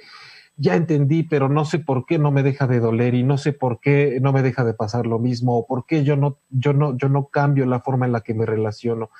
ya 0.56 0.76
entendí, 0.76 1.24
pero 1.24 1.48
no 1.48 1.64
sé 1.64 1.80
por 1.80 2.06
qué 2.06 2.20
no 2.20 2.30
me 2.30 2.44
deja 2.44 2.68
de 2.68 2.78
doler 2.78 3.16
y 3.16 3.24
no 3.24 3.36
sé 3.36 3.52
por 3.52 3.80
qué 3.80 4.20
no 4.22 4.32
me 4.32 4.42
deja 4.42 4.62
de 4.62 4.74
pasar 4.74 5.08
lo 5.08 5.18
mismo 5.18 5.58
o 5.58 5.66
por 5.66 5.84
qué 5.84 6.04
yo 6.04 6.14
no, 6.14 6.38
yo 6.50 6.72
no, 6.72 6.96
yo 6.96 7.08
no 7.08 7.30
cambio 7.30 7.66
la 7.66 7.80
forma 7.80 8.06
en 8.06 8.12
la 8.12 8.20
que 8.20 8.34
me 8.34 8.46
relaciono. 8.46 9.10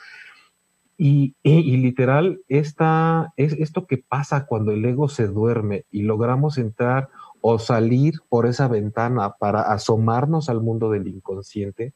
Y, 1.02 1.34
y, 1.42 1.78
literal, 1.78 2.42
esta, 2.48 3.32
es 3.38 3.54
esto 3.54 3.86
que 3.86 3.96
pasa 3.96 4.44
cuando 4.44 4.72
el 4.72 4.84
ego 4.84 5.08
se 5.08 5.28
duerme 5.28 5.86
y 5.90 6.02
logramos 6.02 6.58
entrar 6.58 7.08
o 7.40 7.58
salir 7.58 8.16
por 8.28 8.44
esa 8.44 8.68
ventana 8.68 9.34
para 9.38 9.62
asomarnos 9.62 10.50
al 10.50 10.60
mundo 10.60 10.90
del 10.90 11.08
inconsciente 11.08 11.94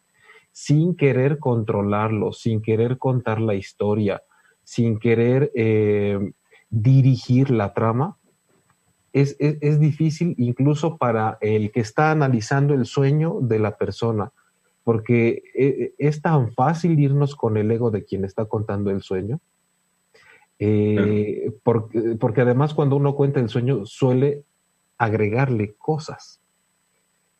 sin 0.53 0.97
querer 0.97 1.39
controlarlo, 1.39 2.33
sin 2.33 2.63
querer 2.63 2.97
contar 2.97 3.43
la 3.43 3.55
historia, 3.55 4.23
sin 4.63 4.99
querer 4.99 5.53
eh, 5.55 6.33
dirigir 6.71 7.51
la 7.51 7.75
trama, 7.75 8.17
es, 9.13 9.37
es, 9.39 9.81
difícil 9.81 10.35
incluso 10.39 10.97
para 10.97 11.37
el 11.43 11.73
que 11.73 11.81
está 11.81 12.11
analizando 12.11 12.73
el 12.73 12.87
sueño 12.87 13.37
de 13.43 13.59
la 13.59 13.77
persona, 13.77 14.33
porque 14.85 15.43
eh, 15.55 15.95
es 15.99 16.23
tan 16.23 16.53
fácil 16.53 16.99
irnos 17.01 17.35
con 17.35 17.57
el 17.57 17.71
ego 17.71 17.91
de 17.91 18.05
quien 18.05 18.25
está 18.25 18.45
contando 18.45 18.91
el 18.91 19.03
sueño. 19.03 19.41
Eh, 20.59 21.51
porque, 21.63 22.17
porque, 22.21 22.43
además 22.43 22.75
cuando 22.75 22.97
uno 22.97 23.17
cuenta 23.17 23.41
el 23.41 23.49
sueño 23.49 23.87
suele 23.87 24.45
agregarle 24.99 25.75
cosas. 25.75 26.41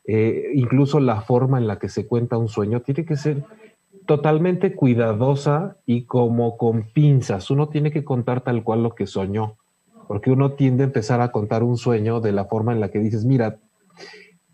Eh, 0.07 0.51
incluso 0.55 1.01
la 1.01 1.23
forma 1.23 1.59
en 1.59 1.67
la 1.67 1.79
que 1.79 1.89
se 1.89 2.07
cuenta 2.07 2.37
un 2.37 2.49
sueño 2.49 2.83
tiene 2.83 3.05
que 3.05 3.17
ser 3.17 3.45
totalmente 4.07 4.75
cuidadosa 4.75 5.77
y 5.87 6.03
como 6.05 6.57
con 6.57 6.91
pinzas. 6.93 7.51
Uno 7.51 7.69
tiene 7.69 7.93
que 7.93 8.05
contar 8.05 8.43
tal 8.43 8.65
cual 8.65 8.83
lo 8.83 8.95
que 8.95 9.07
soñó 9.07 9.57
porque 10.07 10.31
uno 10.31 10.53
tiende 10.53 10.85
a 10.85 10.87
empezar 10.87 11.21
a 11.21 11.33
contar 11.33 11.63
un 11.63 11.77
sueño 11.77 12.21
de 12.21 12.33
la 12.33 12.45
forma 12.45 12.73
en 12.73 12.81
la 12.81 12.91
que 12.91 12.99
dices, 12.99 13.25
mira, 13.25 13.59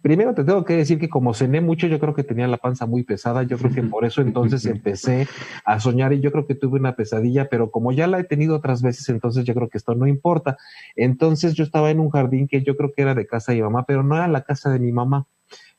primero 0.02 0.34
te 0.34 0.44
tengo 0.44 0.64
que 0.64 0.76
decir 0.76 0.98
que 0.98 1.08
como 1.08 1.34
cené 1.34 1.60
mucho, 1.60 1.86
yo 1.86 1.98
creo 1.98 2.14
que 2.14 2.24
tenía 2.24 2.48
la 2.48 2.56
panza 2.56 2.86
muy 2.86 3.02
pesada, 3.02 3.42
yo 3.42 3.58
creo 3.58 3.72
que 3.72 3.82
por 3.82 4.04
eso 4.04 4.22
entonces 4.22 4.64
empecé 4.66 5.28
a 5.64 5.80
soñar 5.80 6.12
y 6.12 6.20
yo 6.20 6.32
creo 6.32 6.46
que 6.46 6.54
tuve 6.54 6.78
una 6.78 6.96
pesadilla, 6.96 7.48
pero 7.48 7.70
como 7.70 7.92
ya 7.92 8.06
la 8.06 8.18
he 8.18 8.24
tenido 8.24 8.56
otras 8.56 8.82
veces, 8.82 9.08
entonces 9.08 9.44
yo 9.44 9.54
creo 9.54 9.68
que 9.68 9.78
esto 9.78 9.94
no 9.94 10.06
importa. 10.06 10.56
Entonces 10.96 11.54
yo 11.54 11.64
estaba 11.64 11.90
en 11.90 12.00
un 12.00 12.10
jardín 12.10 12.48
que 12.48 12.62
yo 12.62 12.76
creo 12.76 12.92
que 12.92 13.02
era 13.02 13.14
de 13.14 13.26
casa 13.26 13.52
de 13.52 13.58
mi 13.58 13.62
mamá, 13.62 13.84
pero 13.86 14.02
no 14.02 14.16
era 14.16 14.28
la 14.28 14.42
casa 14.42 14.70
de 14.70 14.78
mi 14.78 14.92
mamá. 14.92 15.26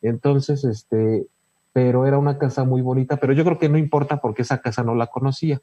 Entonces, 0.02 0.64
este, 0.64 1.28
pero 1.74 2.06
era 2.06 2.18
una 2.18 2.38
casa 2.38 2.64
muy 2.64 2.82
bonita, 2.82 3.18
pero 3.18 3.34
yo 3.34 3.44
creo 3.44 3.58
que 3.58 3.70
no 3.70 3.78
importa 3.78 4.18
porque 4.18 4.42
esa 4.42 4.62
casa 4.62 4.84
no 4.84 4.96
la 4.96 5.08
conocía. 5.08 5.62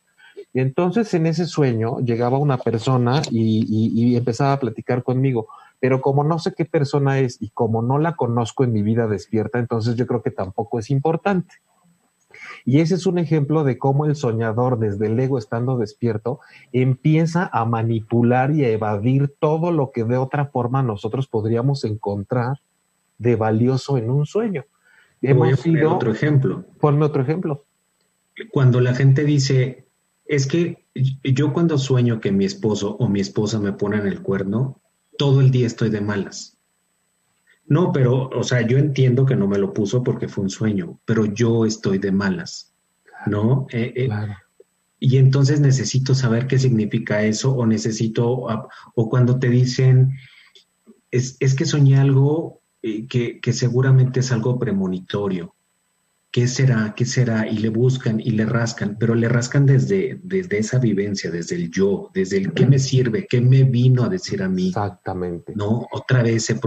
Y 0.52 0.60
entonces 0.60 1.12
en 1.14 1.26
ese 1.26 1.46
sueño 1.46 1.98
llegaba 2.00 2.38
una 2.38 2.58
persona 2.58 3.22
y, 3.30 4.16
empezaba 4.16 4.54
a 4.54 4.60
platicar 4.60 5.02
conmigo, 5.02 5.48
pero 5.80 6.00
como 6.00 6.24
no 6.24 6.38
sé 6.38 6.54
qué 6.56 6.64
persona 6.64 7.18
es 7.18 7.40
y 7.40 7.50
como 7.50 7.82
no 7.82 7.98
la 7.98 8.16
conozco 8.16 8.64
en 8.64 8.72
mi 8.72 8.82
vida 8.82 9.06
despierta, 9.06 9.58
entonces 9.58 9.96
yo 9.96 10.06
creo 10.06 10.22
que 10.22 10.30
tampoco 10.30 10.78
es 10.78 10.90
importante. 10.90 11.54
Y 12.64 12.80
ese 12.80 12.94
es 12.94 13.06
un 13.06 13.18
ejemplo 13.18 13.64
de 13.64 13.78
cómo 13.78 14.04
el 14.04 14.14
soñador, 14.14 14.78
desde 14.78 15.06
el 15.06 15.18
ego 15.18 15.38
estando 15.38 15.78
despierto, 15.78 16.40
empieza 16.72 17.48
a 17.52 17.64
manipular 17.64 18.52
y 18.52 18.64
a 18.64 18.68
evadir 18.68 19.34
todo 19.38 19.72
lo 19.72 19.90
que 19.90 20.04
de 20.04 20.16
otra 20.16 20.46
forma 20.46 20.82
nosotros 20.82 21.26
podríamos 21.28 21.84
encontrar 21.84 22.58
de 23.18 23.36
valioso 23.36 23.98
en 23.98 24.10
un 24.10 24.26
sueño. 24.26 24.64
Hemos 25.22 25.64
Voy 25.64 25.82
otro 25.82 26.12
ejemplo. 26.12 26.64
Ponme 26.80 27.04
otro 27.04 27.22
ejemplo. 27.22 27.64
Cuando 28.52 28.80
la 28.80 28.94
gente 28.94 29.24
dice, 29.24 29.86
es 30.26 30.46
que 30.46 30.84
yo 31.24 31.52
cuando 31.52 31.78
sueño 31.78 32.20
que 32.20 32.30
mi 32.30 32.44
esposo 32.44 32.96
o 32.96 33.08
mi 33.08 33.20
esposa 33.20 33.58
me 33.58 33.72
ponen 33.72 34.06
el 34.06 34.22
cuerno, 34.22 34.80
todo 35.18 35.42
el 35.42 35.50
día 35.50 35.66
estoy 35.66 35.90
de 35.90 36.00
malas. 36.00 36.56
No, 37.66 37.92
pero, 37.92 38.30
o 38.30 38.42
sea, 38.42 38.66
yo 38.66 38.78
entiendo 38.78 39.26
que 39.26 39.36
no 39.36 39.46
me 39.46 39.58
lo 39.58 39.74
puso 39.74 40.02
porque 40.02 40.28
fue 40.28 40.44
un 40.44 40.50
sueño, 40.50 40.98
pero 41.04 41.26
yo 41.26 41.66
estoy 41.66 41.98
de 41.98 42.10
malas, 42.10 42.72
¿no? 43.26 43.66
Eh, 43.70 43.92
eh, 43.94 44.08
y 44.98 45.18
entonces 45.18 45.60
necesito 45.60 46.14
saber 46.14 46.46
qué 46.46 46.58
significa 46.58 47.22
eso 47.22 47.54
o 47.54 47.66
necesito, 47.66 48.46
o 48.94 49.08
cuando 49.10 49.38
te 49.38 49.50
dicen, 49.50 50.16
es, 51.10 51.36
que 51.54 51.66
soñé 51.66 51.98
algo 51.98 52.62
eh, 52.82 53.06
que, 53.06 53.38
que 53.40 53.52
seguramente 53.52 54.20
es 54.20 54.32
algo 54.32 54.58
premonitorio. 54.58 55.54
¿Qué 56.30 56.46
será? 56.46 56.94
¿Qué 56.94 57.04
será? 57.04 57.46
Y 57.48 57.58
le 57.58 57.68
buscan 57.70 58.20
y 58.20 58.30
le 58.30 58.44
rascan, 58.44 58.96
pero 58.98 59.14
le 59.14 59.28
rascan 59.28 59.66
desde, 59.66 60.20
desde 60.22 60.58
esa 60.58 60.78
vivencia, 60.78 61.30
desde 61.30 61.56
el 61.56 61.70
yo, 61.70 62.10
desde 62.14 62.38
el 62.38 62.52
qué 62.52 62.66
me 62.66 62.78
sirve, 62.78 63.26
qué 63.28 63.40
me 63.40 63.64
vino 63.64 64.04
a 64.04 64.08
decir 64.08 64.42
a 64.42 64.48
mí. 64.48 64.68
Exactamente. 64.68 65.52
¿No? 65.56 65.86
Otra 65.90 66.22
vez 66.22 66.44
se, 66.44 66.60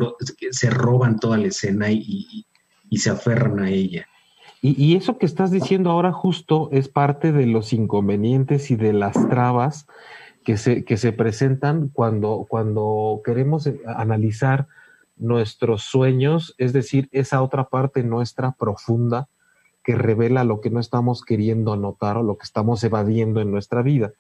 se 0.52 0.70
roban 0.70 1.20
toda 1.20 1.38
la 1.38 1.48
escena 1.48 1.92
y, 1.92 2.46
se 2.98 3.10
aferran 3.10 3.60
a 3.60 3.70
ella. 3.70 4.06
Y, 4.62 4.96
eso 4.96 5.18
que 5.18 5.26
estás 5.26 5.50
diciendo 5.50 5.90
ahora 5.90 6.12
justo 6.12 6.70
es 6.72 6.88
parte 6.88 7.32
de 7.32 7.48
los 7.48 7.74
inconvenientes 7.74 8.70
y 8.70 8.76
de 8.76 8.94
las 8.94 9.14
trabas 9.30 9.88
que 10.44 10.58
se, 10.58 10.84
que 10.84 10.98
se 10.98 11.14
presentan 11.14 11.88
cuando, 11.88 12.46
cuando 12.48 13.22
queremos 13.24 13.70
analizar 13.86 14.68
nuestros 15.16 15.84
sueños, 15.84 16.54
es 16.58 16.74
decir, 16.74 17.08
esa 17.12 17.42
otra 17.42 17.70
parte 17.70 18.04
nuestra 18.04 18.52
profunda 18.52 19.30
que 19.84 19.96
revela 19.96 20.44
lo 20.44 20.62
que 20.62 20.70
no 20.70 20.80
estamos 20.80 21.24
queriendo 21.24 21.74
anotar 21.74 22.18
o 22.18 22.24
lo 22.24 22.38
que 22.38 22.44
estamos 22.44 22.84
evadiendo 22.84 23.42
en 23.42 23.52
nuestra 23.52 23.82
vida. 23.82 24.14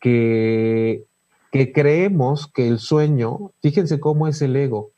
Que, 0.00 1.04
que 1.52 1.72
creemos 1.72 2.46
que 2.46 2.68
el 2.68 2.78
sueño, 2.78 3.52
fíjense 3.60 4.00
cómo 4.00 4.28
es 4.28 4.40
el 4.42 4.56
ego, 4.56 4.90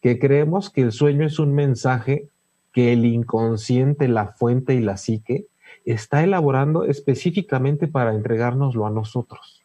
que 0.00 0.18
creemos 0.18 0.70
que 0.70 0.82
el 0.82 0.92
sueño 0.92 1.26
es 1.26 1.38
un 1.38 1.54
mensaje 1.54 2.28
que 2.72 2.92
el 2.92 3.04
inconsciente, 3.04 4.08
la 4.08 4.28
fuente 4.28 4.74
y 4.74 4.80
la 4.80 4.96
psique 4.96 5.46
está 5.84 6.22
elaborando 6.22 6.84
específicamente 6.84 7.88
para 7.88 8.14
entregárnoslo 8.14 8.86
a 8.86 8.90
nosotros. 8.90 9.62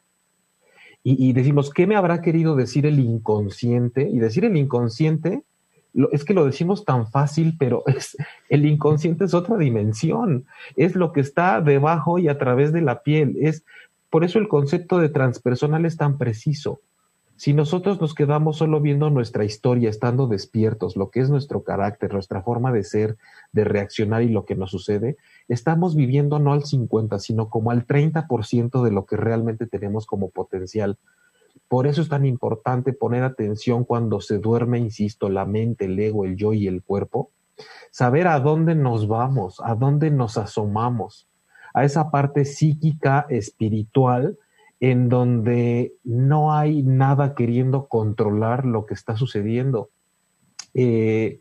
Y, 1.03 1.29
y, 1.29 1.33
decimos, 1.33 1.69
¿qué 1.69 1.85
me 1.85 1.97
habrá 1.97 2.21
querido 2.21 2.55
decir 2.55 2.85
el 2.85 2.99
inconsciente? 2.99 4.09
Y 4.09 4.19
decir 4.19 4.45
el 4.45 4.55
inconsciente, 4.55 5.43
es 6.11 6.23
que 6.23 6.33
lo 6.33 6.45
decimos 6.45 6.85
tan 6.85 7.07
fácil, 7.07 7.55
pero 7.57 7.83
es, 7.87 8.17
el 8.49 8.65
inconsciente 8.65 9.25
es 9.25 9.33
otra 9.33 9.57
dimensión, 9.57 10.45
es 10.75 10.95
lo 10.95 11.11
que 11.11 11.21
está 11.21 11.61
debajo 11.61 12.19
y 12.19 12.27
a 12.27 12.37
través 12.37 12.73
de 12.73 12.81
la 12.81 13.03
piel, 13.03 13.37
es 13.39 13.63
por 14.09 14.23
eso 14.23 14.37
el 14.37 14.47
concepto 14.47 14.99
de 14.99 15.09
transpersonal 15.09 15.85
es 15.85 15.97
tan 15.97 16.17
preciso. 16.17 16.81
Si 17.35 17.51
nosotros 17.51 17.99
nos 17.99 18.13
quedamos 18.13 18.57
solo 18.57 18.79
viendo 18.79 19.09
nuestra 19.09 19.43
historia, 19.43 19.89
estando 19.89 20.27
despiertos, 20.27 20.95
lo 20.95 21.09
que 21.09 21.19
es 21.19 21.29
nuestro 21.29 21.63
carácter, 21.63 22.13
nuestra 22.13 22.43
forma 22.43 22.71
de 22.71 22.83
ser, 22.83 23.17
de 23.51 23.63
reaccionar 23.63 24.21
y 24.21 24.29
lo 24.29 24.45
que 24.45 24.55
nos 24.55 24.69
sucede, 24.69 25.17
estamos 25.47 25.95
viviendo 25.95 26.37
no 26.37 26.53
al 26.53 26.63
50, 26.63 27.17
sino 27.19 27.49
como 27.49 27.71
al 27.71 27.87
30% 27.87 28.83
de 28.83 28.91
lo 28.91 29.05
que 29.05 29.17
realmente 29.17 29.65
tenemos 29.65 30.05
como 30.05 30.29
potencial. 30.29 30.99
Por 31.73 31.87
eso 31.87 32.03
es 32.03 32.09
tan 32.09 32.23
importante 32.23 32.93
poner 32.93 33.23
atención 33.23 33.83
cuando 33.83 34.21
se 34.21 34.37
duerme, 34.37 34.77
insisto, 34.77 35.27
la 35.27 35.45
mente, 35.45 35.85
el 35.85 35.97
ego, 35.97 36.23
el 36.23 36.35
yo 36.35 36.53
y 36.53 36.67
el 36.67 36.83
cuerpo, 36.83 37.31
saber 37.89 38.27
a 38.27 38.39
dónde 38.39 38.75
nos 38.75 39.07
vamos, 39.07 39.59
a 39.59 39.73
dónde 39.73 40.11
nos 40.11 40.37
asomamos, 40.37 41.27
a 41.73 41.83
esa 41.83 42.11
parte 42.11 42.45
psíquica, 42.45 43.25
espiritual, 43.27 44.37
en 44.79 45.09
donde 45.09 45.95
no 46.03 46.53
hay 46.53 46.83
nada 46.83 47.33
queriendo 47.33 47.87
controlar 47.87 48.65
lo 48.65 48.85
que 48.85 48.93
está 48.93 49.17
sucediendo. 49.17 49.89
Eh, 50.75 51.39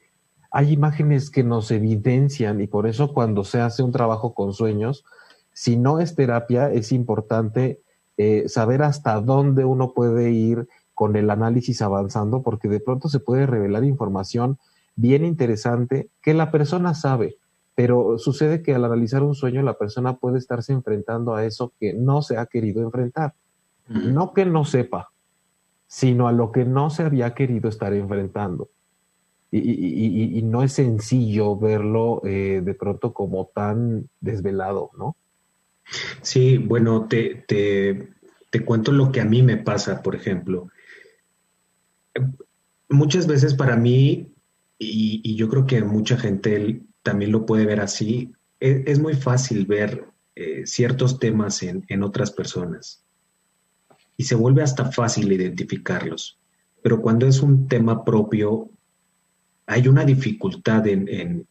hay 0.51 0.73
imágenes 0.73 1.29
que 1.29 1.45
nos 1.45 1.71
evidencian 1.71 2.59
y 2.63 2.69
por 2.69 2.87
eso 2.87 3.13
cuando 3.13 3.45
se 3.45 3.61
hace 3.61 3.83
un 3.83 3.93
trabajo 3.93 4.33
con 4.33 4.55
sueños, 4.55 5.05
si 5.53 5.77
no 5.77 6.01
es 6.01 6.15
terapia, 6.15 6.73
es 6.73 6.91
importante 6.91 7.82
eh, 8.17 8.45
saber 8.49 8.83
hasta 8.83 9.21
dónde 9.21 9.65
uno 9.65 9.93
puede 9.93 10.31
ir 10.31 10.69
con 10.95 11.17
el 11.17 11.31
análisis 11.31 11.83
avanzando, 11.83 12.43
porque 12.43 12.69
de 12.69 12.81
pronto 12.81 13.09
se 13.09 13.21
puede 13.21 13.47
revelar 13.47 13.85
información 13.85 14.59
bien 14.95 15.25
interesante 15.25 16.11
que 16.21 16.35
la 16.35 16.51
persona 16.51 16.95
sabe, 16.95 17.37
pero 17.75 18.19
sucede 18.19 18.63
que 18.63 18.75
al 18.75 18.85
analizar 18.85 19.23
un 19.23 19.35
sueño 19.35 19.63
la 19.63 19.79
persona 19.79 20.17
puede 20.17 20.39
estarse 20.39 20.73
enfrentando 20.73 21.35
a 21.35 21.45
eso 21.45 21.73
que 21.81 21.95
no 21.95 22.23
se 22.23 22.37
ha 22.37 22.47
querido 22.47 22.83
enfrentar. 22.83 23.35
No 23.89 24.33
que 24.33 24.47
no 24.47 24.65
sepa, 24.65 25.11
sino 25.87 26.29
a 26.29 26.33
lo 26.33 26.53
que 26.53 26.65
no 26.65 26.89
se 26.89 27.03
había 27.03 27.35
querido 27.35 27.69
estar 27.69 27.93
enfrentando. 27.93 28.69
Y, 29.51 30.41
no 30.45 30.63
es 30.63 30.73
sencillo 30.73 31.57
verlo 31.57 32.23
eh, 32.25 32.63
de 32.65 32.75
pronto 32.75 33.13
como 33.13 33.51
tan 33.55 34.09
desvelado, 34.21 34.91
¿no? 34.97 35.17
Sí, 36.23 36.59
bueno, 36.59 37.07
te, 37.09 37.45
te, 37.47 38.13
te 38.53 38.65
cuento 38.67 38.93
lo 38.93 39.11
que 39.11 39.23
a 39.23 39.25
mí 39.25 39.43
me 39.43 39.57
pasa, 39.57 40.03
por 40.03 40.15
ejemplo. 40.15 40.69
Muchas 42.91 43.27
veces 43.27 43.55
para 43.55 43.79
mí, 43.79 44.31
y, 44.79 45.35
yo 45.37 45.49
creo 45.49 45.67
que 45.67 45.83
mucha 45.83 46.19
gente 46.19 46.83
también 47.03 47.33
lo 47.33 47.47
puede 47.47 47.65
ver 47.65 47.81
así, 47.81 48.31
e, 48.61 48.85
es, 48.87 48.99
muy 48.99 49.15
fácil 49.15 49.65
ver 49.65 50.05
eh, 50.37 50.67
ciertos 50.67 51.19
temas 51.19 51.63
en, 51.63 52.03
otras 52.03 52.31
personas 52.31 53.03
y 54.19 54.25
se 54.25 54.35
vuelve 54.35 54.63
hasta 54.63 54.93
fácil 54.93 55.33
identificarlos. 55.33 56.39
Pero 56.83 57.01
cuando 57.01 57.27
es 57.27 57.41
un 57.41 57.69
tema 57.69 58.05
propio, 58.05 58.69
hay 59.65 59.89
una 59.89 60.05
dificultad 60.05 60.87
en, 60.89 61.47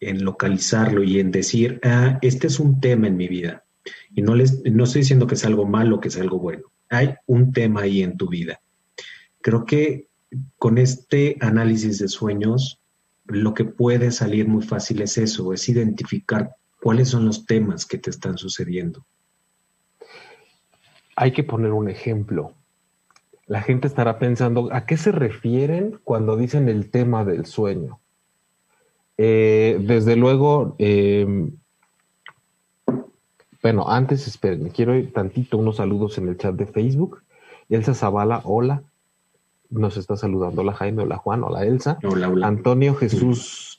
localizarlo 0.00 1.04
y 1.04 1.20
en 1.20 1.30
decir, 1.30 1.78
ah, 1.84 2.18
este 2.22 2.48
es 2.48 2.58
un 2.58 2.80
tema 2.80 3.06
en 3.06 3.16
mi 3.16 3.28
vida. 3.28 3.64
Y 4.14 4.22
no, 4.22 4.34
les, 4.34 4.62
no 4.64 4.84
estoy 4.84 5.02
diciendo 5.02 5.26
que 5.26 5.34
es 5.34 5.44
algo 5.44 5.66
malo, 5.66 6.00
que 6.00 6.08
es 6.08 6.18
algo 6.18 6.38
bueno. 6.38 6.64
Hay 6.88 7.14
un 7.26 7.52
tema 7.52 7.82
ahí 7.82 8.02
en 8.02 8.16
tu 8.16 8.28
vida. 8.28 8.60
Creo 9.40 9.64
que 9.64 10.08
con 10.58 10.78
este 10.78 11.36
análisis 11.40 11.98
de 11.98 12.08
sueños 12.08 12.80
lo 13.24 13.54
que 13.54 13.64
puede 13.64 14.10
salir 14.10 14.48
muy 14.48 14.62
fácil 14.62 15.02
es 15.02 15.16
eso, 15.18 15.52
es 15.52 15.68
identificar 15.68 16.56
cuáles 16.80 17.08
son 17.08 17.26
los 17.26 17.46
temas 17.46 17.86
que 17.86 17.98
te 17.98 18.10
están 18.10 18.38
sucediendo. 18.38 19.04
Hay 21.16 21.32
que 21.32 21.44
poner 21.44 21.72
un 21.72 21.88
ejemplo. 21.88 22.54
La 23.46 23.62
gente 23.62 23.86
estará 23.86 24.18
pensando, 24.18 24.68
¿a 24.72 24.86
qué 24.86 24.96
se 24.96 25.12
refieren 25.12 26.00
cuando 26.04 26.36
dicen 26.36 26.68
el 26.68 26.90
tema 26.90 27.24
del 27.24 27.46
sueño? 27.46 28.00
Eh, 29.18 29.78
desde 29.82 30.16
luego, 30.16 30.76
em, 30.78 31.56
bueno, 33.62 33.88
antes 33.88 34.26
esperen, 34.26 34.68
quiero 34.70 34.94
ir 34.94 35.12
tantito 35.12 35.58
unos 35.58 35.76
saludos 35.76 36.18
en 36.18 36.28
el 36.28 36.36
chat 36.36 36.54
de 36.54 36.66
Facebook. 36.66 37.22
Elsa 37.68 37.94
Zavala, 37.94 38.40
hola 38.44 38.82
nos 39.70 39.96
está 39.96 40.16
saludando. 40.16 40.62
Hola 40.62 40.74
Jaime, 40.74 41.02
hola 41.02 41.16
Juan, 41.16 41.42
hola 41.44 41.64
Elsa. 41.64 41.98
Hola, 42.02 42.28
hola. 42.28 42.46
Antonio 42.46 42.94
Jesús, 42.94 43.78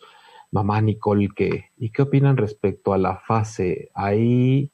mamá 0.51 0.81
Nicole, 0.81 1.29
¿qué? 1.35 1.65
¿y 1.77 1.89
qué 1.89 2.01
opinan 2.01 2.37
respecto 2.37 2.93
a 2.93 2.97
la 2.97 3.17
fase? 3.17 3.89
Ahí 3.93 4.71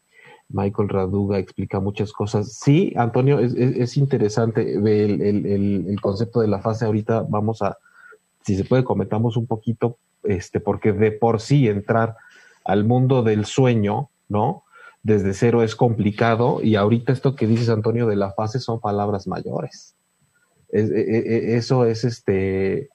Michael 0.50 0.90
Raduga 0.90 1.40
explica 1.40 1.80
muchas 1.80 2.14
cosas. 2.14 2.54
Sí, 2.54 2.94
Antonio, 2.96 3.40
es, 3.40 3.98
interesante 3.98 4.76
el, 4.76 5.22
el, 5.22 6.02
concepto 6.02 6.40
de 6.40 6.48
la 6.48 6.60
fase. 6.60 6.86
Ahorita 6.86 7.26
vamos 7.28 7.62
a, 7.62 7.78
si 8.44 8.56
se 8.56 8.64
puede, 8.64 8.84
comentamos 8.84 9.36
un 9.36 9.48
poquito, 9.48 9.98
este, 10.24 10.60
porque 10.60 10.94
de 10.94 11.12
por 11.12 11.42
sí 11.42 11.68
entrar 11.68 12.16
al 12.64 12.86
mundo 12.86 13.24
del 13.24 13.46
sueño, 13.46 14.10
¿no? 14.30 14.64
Desde 15.04 15.34
cero 15.34 15.64
es 15.64 15.76
complicado 15.76 16.62
y 16.62 16.76
ahorita 16.76 17.14
esto 17.14 17.36
que 17.36 17.48
dices, 17.48 17.70
Antonio, 17.70 18.08
de 18.08 18.16
la 18.16 18.34
fase 18.34 18.60
son 18.60 18.80
palabras 18.80 19.28
mayores. 19.28 19.96
E, 20.70 20.82
e, 20.82 21.18
e, 21.54 21.58
eso 21.58 21.86
es 21.86 22.04
este, 22.04 22.90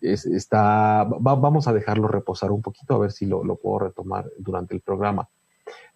está, 0.00 1.04
vamos 1.04 1.68
a 1.68 1.72
dejarlo 1.72 2.08
reposar 2.08 2.50
un 2.50 2.62
poquito 2.62 2.94
a 2.94 2.98
ver 2.98 3.12
si 3.12 3.26
lo, 3.26 3.42
puedo 3.56 3.80
retomar 3.80 4.26
durante 4.38 4.74
el 4.74 4.80
programa. 4.80 5.28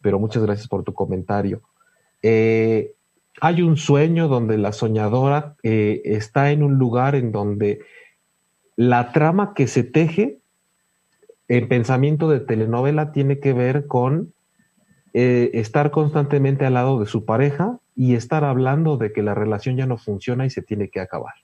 Pero 0.00 0.18
muchas 0.18 0.42
gracias 0.42 0.68
por 0.68 0.84
tu 0.84 0.92
comentario. 0.92 1.62
Eh, 2.22 2.94
hay 3.40 3.62
un 3.62 3.76
sueño 3.76 4.28
donde 4.28 4.58
la 4.58 4.72
soñadora 4.72 5.56
eh, 5.62 6.02
está 6.04 6.50
en 6.50 6.62
un 6.62 6.74
lugar 6.74 7.14
en 7.14 7.32
donde 7.32 7.80
la 8.76 9.12
trama 9.12 9.54
que 9.54 9.66
se 9.66 9.84
teje 9.84 10.40
en 11.48 11.68
pensamiento 11.68 12.28
de 12.28 12.40
telenovela 12.40 13.12
tiene 13.12 13.38
que 13.38 13.52
ver 13.52 13.86
con 13.86 14.34
eh, 15.14 15.50
estar 15.54 15.90
constantemente 15.90 16.64
al 16.64 16.74
lado 16.74 16.98
de 16.98 17.06
su 17.06 17.24
pareja 17.24 17.78
y 17.94 18.14
estar 18.14 18.44
hablando 18.44 18.96
de 18.96 19.12
que 19.12 19.22
la 19.22 19.34
relación 19.34 19.76
ya 19.76 19.86
no 19.86 19.98
funciona 19.98 20.46
y 20.46 20.50
se 20.50 20.62
tiene 20.62 20.88
que 20.88 21.00
acabar. 21.00 21.34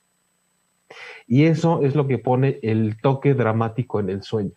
Y 1.26 1.44
eso 1.44 1.83
es 1.83 1.94
lo 1.94 2.07
que 2.07 2.18
pone 2.18 2.59
el 2.62 2.98
toque 3.00 3.35
dramático 3.35 4.00
en 4.00 4.09
el 4.09 4.22
sueño. 4.22 4.52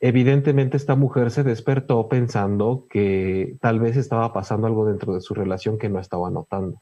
Evidentemente 0.00 0.76
esta 0.76 0.96
mujer 0.96 1.30
se 1.30 1.42
despertó 1.42 2.08
pensando 2.08 2.86
que 2.88 3.56
tal 3.60 3.80
vez 3.80 3.96
estaba 3.96 4.32
pasando 4.32 4.66
algo 4.66 4.86
dentro 4.86 5.14
de 5.14 5.20
su 5.20 5.34
relación 5.34 5.78
que 5.78 5.88
no 5.88 5.98
estaba 5.98 6.30
notando. 6.30 6.80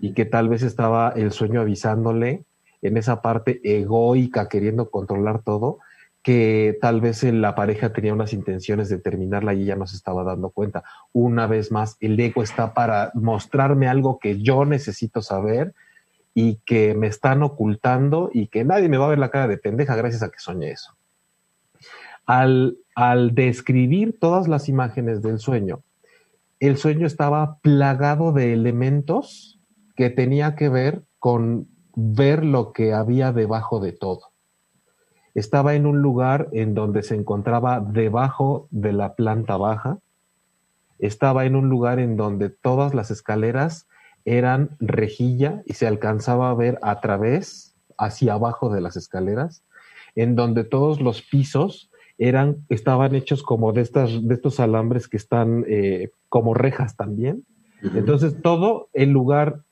Y 0.00 0.14
que 0.14 0.24
tal 0.24 0.48
vez 0.48 0.62
estaba 0.62 1.10
el 1.10 1.32
sueño 1.32 1.60
avisándole 1.60 2.44
en 2.82 2.96
esa 2.96 3.20
parte 3.20 3.60
egoica 3.62 4.48
queriendo 4.48 4.90
controlar 4.90 5.42
todo, 5.42 5.78
que 6.22 6.76
tal 6.80 7.00
vez 7.00 7.22
la 7.22 7.54
pareja 7.54 7.92
tenía 7.92 8.12
unas 8.12 8.32
intenciones 8.32 8.88
de 8.88 8.98
terminarla 8.98 9.54
y 9.54 9.62
ella 9.62 9.76
no 9.76 9.86
se 9.86 9.96
estaba 9.96 10.22
dando 10.22 10.50
cuenta. 10.50 10.84
Una 11.12 11.46
vez 11.46 11.72
más, 11.72 11.96
el 12.00 12.18
ego 12.20 12.42
está 12.42 12.74
para 12.74 13.10
mostrarme 13.14 13.88
algo 13.88 14.18
que 14.18 14.40
yo 14.40 14.64
necesito 14.64 15.22
saber 15.22 15.72
y 16.34 16.56
que 16.66 16.94
me 16.94 17.06
están 17.06 17.42
ocultando 17.42 18.30
y 18.32 18.48
que 18.48 18.64
nadie 18.64 18.88
me 18.88 18.98
va 18.98 19.06
a 19.06 19.10
ver 19.10 19.18
la 19.18 19.30
cara 19.30 19.48
de 19.48 19.58
pendeja 19.58 19.96
gracias 19.96 20.22
a 20.22 20.30
que 20.30 20.38
soñé 20.38 20.72
eso. 20.72 20.94
Al, 22.26 22.76
al 22.94 23.34
describir 23.34 24.18
todas 24.20 24.46
las 24.46 24.68
imágenes 24.68 25.22
del 25.22 25.38
sueño, 25.38 25.82
el 26.60 26.76
sueño 26.76 27.06
estaba 27.06 27.58
plagado 27.60 28.32
de 28.32 28.52
elementos 28.52 29.58
que 29.96 30.10
tenía 30.10 30.54
que 30.54 30.68
ver 30.68 31.02
con 31.18 31.66
ver 31.96 32.44
lo 32.44 32.72
que 32.72 32.92
había 32.92 33.32
debajo 33.32 33.80
de 33.80 33.92
todo 33.92 34.29
estaba 35.34 35.74
en 35.74 35.86
un 35.86 36.02
lugar 36.02 36.48
en 36.52 36.74
donde 36.74 37.02
se 37.02 37.14
encontraba 37.14 37.80
debajo 37.80 38.68
de 38.70 38.92
la 38.92 39.14
planta 39.14 39.56
baja, 39.56 39.98
estaba 40.98 41.46
en 41.46 41.56
un 41.56 41.68
lugar 41.68 41.98
en 41.98 42.16
donde 42.16 42.50
todas 42.50 42.94
las 42.94 43.10
escaleras 43.10 43.86
eran 44.24 44.76
rejilla 44.80 45.62
y 45.64 45.74
se 45.74 45.86
alcanzaba 45.86 46.50
a 46.50 46.54
ver 46.54 46.78
a 46.82 47.00
través, 47.00 47.74
hacia 47.96 48.34
abajo 48.34 48.70
de 48.70 48.80
las 48.80 48.96
escaleras, 48.96 49.62
en 50.14 50.36
donde 50.36 50.64
todos 50.64 51.00
los 51.00 51.22
pisos 51.22 51.90
eran, 52.18 52.66
estaban 52.68 53.14
hechos 53.14 53.42
como 53.42 53.72
de, 53.72 53.80
estas, 53.80 54.26
de 54.26 54.34
estos 54.34 54.60
alambres 54.60 55.08
que 55.08 55.16
están 55.16 55.64
eh, 55.68 56.10
como 56.28 56.54
rejas 56.54 56.96
también. 56.96 57.44
Entonces 57.82 58.42
todo 58.42 58.90
el 58.92 59.10
lugar 59.10 59.62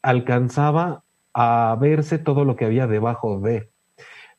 alcanzaba 0.00 1.02
a 1.34 1.76
verse 1.80 2.18
todo 2.18 2.44
lo 2.44 2.54
que 2.54 2.66
había 2.66 2.86
debajo 2.86 3.40
de 3.40 3.68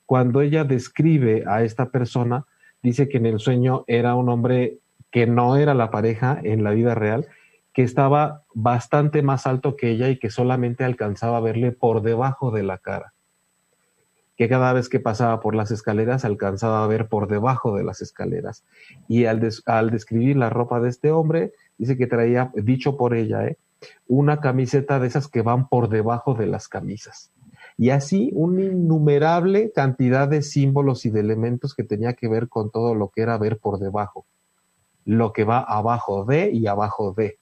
cuando 0.09 0.41
ella 0.41 0.63
describe 0.63 1.43
a 1.45 1.61
esta 1.61 1.91
persona, 1.91 2.47
dice 2.81 3.07
que 3.07 3.17
en 3.17 3.27
el 3.27 3.37
sueño 3.37 3.83
era 3.85 4.15
un 4.15 4.27
hombre 4.29 4.79
que 5.11 5.27
no 5.27 5.55
era 5.55 5.75
la 5.75 5.91
pareja 5.91 6.39
en 6.41 6.63
la 6.63 6.71
vida 6.71 6.95
real, 6.95 7.27
que 7.73 7.83
estaba 7.83 8.41
bastante 8.55 9.21
más 9.21 9.45
alto 9.45 9.75
que 9.75 9.91
ella 9.91 10.09
y 10.09 10.17
que 10.17 10.31
solamente 10.31 10.83
alcanzaba 10.83 11.37
a 11.37 11.41
verle 11.41 11.73
por 11.73 12.01
debajo 12.01 12.49
de 12.49 12.63
la 12.63 12.79
cara. 12.79 13.13
Que 14.35 14.49
cada 14.49 14.73
vez 14.73 14.89
que 14.89 14.99
pasaba 14.99 15.41
por 15.41 15.53
las 15.53 15.69
escaleras 15.69 16.25
alcanzaba 16.25 16.83
a 16.83 16.87
ver 16.87 17.07
por 17.07 17.27
debajo 17.27 17.77
de 17.77 17.83
las 17.83 18.01
escaleras. 18.01 18.65
Y 19.07 19.25
al, 19.25 19.39
describir 19.91 20.37
la 20.37 20.49
ropa 20.49 20.79
de 20.79 20.89
este 20.89 21.11
hombre, 21.11 21.53
dice 21.77 21.97
que 21.97 22.07
traía, 22.07 22.49
dicho 22.55 22.97
por 22.97 23.13
ella, 23.13 23.45
¿eh? 23.45 23.59
una 24.07 24.39
camiseta 24.39 24.99
de 24.99 25.05
esas 25.05 25.27
que 25.27 25.43
van 25.43 25.69
por 25.69 25.87
debajo 25.87 26.33
de 26.33 26.47
las 26.47 26.67
camisas. 26.67 27.31
Y 27.79 27.91
así 27.91 28.29
una 28.33 28.63
innumerable 28.63 29.71
cantidad 29.71 30.27
de 30.27 30.41
símbolos 30.41 31.05
y 31.05 31.11
de 31.11 31.21
elementos 31.21 31.73
que 31.73 31.85
tenía 31.85 32.11
que 32.11 32.27
ver 32.27 32.49
con 32.49 32.71
todo 32.71 32.93
lo 32.93 33.07
que 33.07 33.21
era 33.21 33.37
ver 33.37 33.57
por 33.57 33.79
debajo, 33.79 34.25
lo 35.05 35.31
que 35.31 35.45
va 35.45 35.59
abajo 35.59 36.25
de 36.25 36.51
y 36.51 36.67
abajo 36.67 37.13
de. 37.13 37.39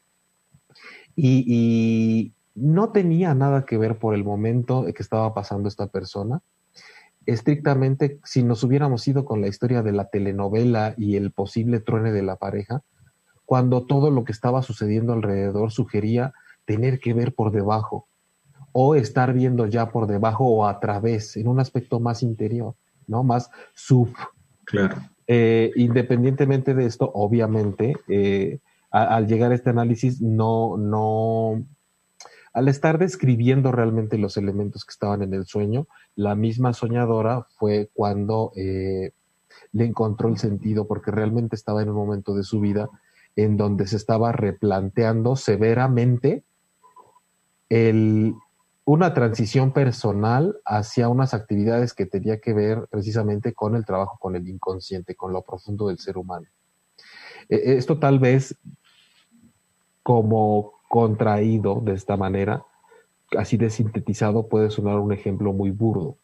Y, 1.15 2.33
no 2.53 2.91
tenía 2.91 3.33
nada 3.33 3.65
que 3.65 3.77
ver 3.77 3.97
por 3.97 4.13
el 4.13 4.23
momento 4.23 4.85
que 4.85 5.01
estaba 5.01 5.33
pasando 5.33 5.67
esta 5.69 5.87
persona. 5.87 6.41
Estrictamente, 7.25 8.19
si 8.23 8.43
nos 8.43 8.63
hubiéramos 8.63 9.07
ido 9.07 9.25
con 9.25 9.41
la 9.41 9.47
historia 9.47 9.81
de 9.81 9.91
la 9.91 10.09
telenovela 10.09 10.93
y 10.97 11.15
el 11.15 11.31
posible 11.31 11.79
truene 11.79 12.11
de 12.11 12.23
la 12.23 12.35
pareja, 12.35 12.83
cuando 13.45 13.85
todo 13.85 14.11
lo 14.11 14.23
que 14.23 14.33
estaba 14.33 14.61
sucediendo 14.61 15.13
alrededor 15.13 15.71
sugería 15.71 16.33
tener 16.65 16.99
que 16.99 17.13
ver 17.13 17.33
por 17.33 17.51
debajo 17.51 18.07
o 18.71 18.95
estar 18.95 19.33
viendo 19.33 19.65
ya 19.65 19.89
por 19.89 20.07
debajo 20.07 20.47
o 20.47 20.65
a 20.65 20.79
través, 20.79 21.37
en 21.37 21.47
un 21.47 21.59
aspecto 21.59 21.99
más 21.99 22.23
interior, 22.23 22.75
¿no? 23.07 23.23
Más 23.23 23.49
sub. 23.73 24.13
Claro. 24.65 24.97
Eh, 25.27 25.71
independientemente 25.75 26.73
de 26.73 26.85
esto, 26.85 27.11
obviamente, 27.13 27.95
eh, 28.07 28.59
al 28.91 29.27
llegar 29.27 29.51
a 29.51 29.55
este 29.55 29.69
análisis, 29.69 30.21
no, 30.21 30.77
no, 30.77 31.65
al 32.53 32.67
estar 32.69 32.97
describiendo 32.97 33.71
realmente 33.71 34.17
los 34.17 34.37
elementos 34.37 34.85
que 34.85 34.91
estaban 34.91 35.21
en 35.21 35.33
el 35.33 35.45
sueño, 35.45 35.87
la 36.15 36.35
misma 36.35 36.73
soñadora 36.73 37.45
fue 37.57 37.89
cuando 37.93 38.51
eh, 38.55 39.11
le 39.73 39.85
encontró 39.85 40.29
el 40.29 40.37
sentido, 40.37 40.87
porque 40.87 41.11
realmente 41.11 41.55
estaba 41.55 41.81
en 41.83 41.89
un 41.89 41.95
momento 41.95 42.33
de 42.33 42.43
su 42.43 42.59
vida 42.59 42.89
en 43.35 43.57
donde 43.57 43.85
se 43.85 43.97
estaba 43.97 44.31
replanteando 44.31 45.35
severamente 45.35 46.43
el, 47.69 48.33
una 48.87 49.13
transición 49.13 49.73
personal 49.73 50.61
hacia 50.63 51.09
unas 51.09 51.33
actividades 51.33 51.93
que 51.93 52.05
tenía 52.05 52.39
que 52.39 52.53
ver 52.53 52.87
precisamente 52.89 53.53
con 53.53 53.75
el 53.75 53.83
trabajo 53.83 54.17
con 54.17 54.37
el 54.37 54.47
inconsciente, 54.47 55.13
con 55.13 55.33
lo 55.33 55.41
profundo 55.41 55.89
del 55.89 55.99
ser 55.99 56.17
humano. 56.17 56.47
E, 57.49 57.75
esto 57.75 57.99
tal 57.99 58.17
vez 58.17 58.57
como 60.03 60.71
contraído 60.87 61.81
de 61.83 61.95
esta 61.95 62.15
manera, 62.15 62.63
así 63.37 63.57
de 63.57 63.69
sintetizado, 63.69 64.47
puede 64.47 64.69
sonar 64.69 64.99
un 64.99 65.11
ejemplo 65.11 65.51
muy 65.51 65.71
burdo. 65.71 66.15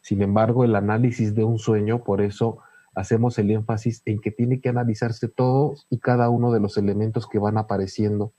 Sin 0.00 0.22
embargo, 0.22 0.62
el 0.62 0.76
análisis 0.76 1.34
de 1.34 1.42
un 1.42 1.58
sueño, 1.58 2.04
por 2.04 2.20
eso 2.20 2.58
hacemos 2.94 3.40
el 3.40 3.50
énfasis 3.50 4.02
en 4.04 4.20
que 4.20 4.30
tiene 4.30 4.60
que 4.60 4.68
analizarse 4.68 5.26
todos 5.26 5.88
y 5.90 5.98
cada 5.98 6.30
uno 6.30 6.52
de 6.52 6.60
los 6.60 6.76
elementos 6.76 7.26
que 7.26 7.40
van 7.40 7.58
apareciendo. 7.58 8.32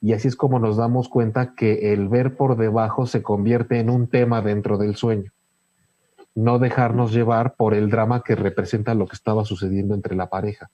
Y 0.00 0.12
así 0.12 0.28
es 0.28 0.36
como 0.36 0.58
nos 0.58 0.76
damos 0.76 1.08
cuenta 1.08 1.54
que 1.54 1.92
el 1.92 2.08
ver 2.08 2.36
por 2.36 2.56
debajo 2.56 3.06
se 3.06 3.22
convierte 3.22 3.80
en 3.80 3.90
un 3.90 4.06
tema 4.06 4.42
dentro 4.42 4.78
del 4.78 4.96
sueño. 4.96 5.32
No 6.34 6.58
dejarnos 6.58 7.12
llevar 7.12 7.54
por 7.56 7.74
el 7.74 7.90
drama 7.90 8.22
que 8.22 8.36
representa 8.36 8.94
lo 8.94 9.06
que 9.08 9.16
estaba 9.16 9.44
sucediendo 9.44 9.94
entre 9.94 10.14
la 10.14 10.28
pareja. 10.28 10.70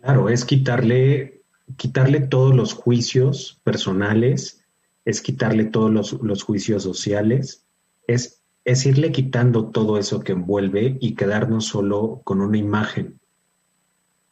Claro, 0.00 0.28
es 0.28 0.44
quitarle 0.44 1.38
quitarle 1.76 2.20
todos 2.20 2.54
los 2.54 2.72
juicios 2.72 3.60
personales, 3.64 4.64
es 5.04 5.20
quitarle 5.20 5.64
todos 5.64 6.12
los, 6.22 6.42
juicios 6.42 6.82
sociales, 6.82 7.64
es, 8.06 8.40
es 8.64 8.86
irle 8.86 9.12
quitando 9.12 9.66
todo 9.66 9.98
eso 9.98 10.20
que 10.20 10.32
envuelve 10.32 10.96
y 11.00 11.14
quedarnos 11.14 11.66
solo 11.66 12.20
con 12.24 12.40
una 12.40 12.58
imagen. 12.58 13.18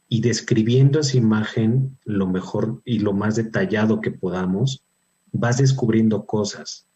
Y 0.09 0.21
describiendo 0.21 1.01
esa 1.01 1.17
imagen 1.17 1.99
lo 2.05 2.27
mejor 2.27 2.81
y 2.85 3.01
lo 3.01 3.13
más 3.13 3.37
detallado 3.37 4.01
que 4.01 4.11
podamos, 4.11 4.85
vas 5.33 5.59
descubriendo 5.59 6.27
cosas. 6.27 6.87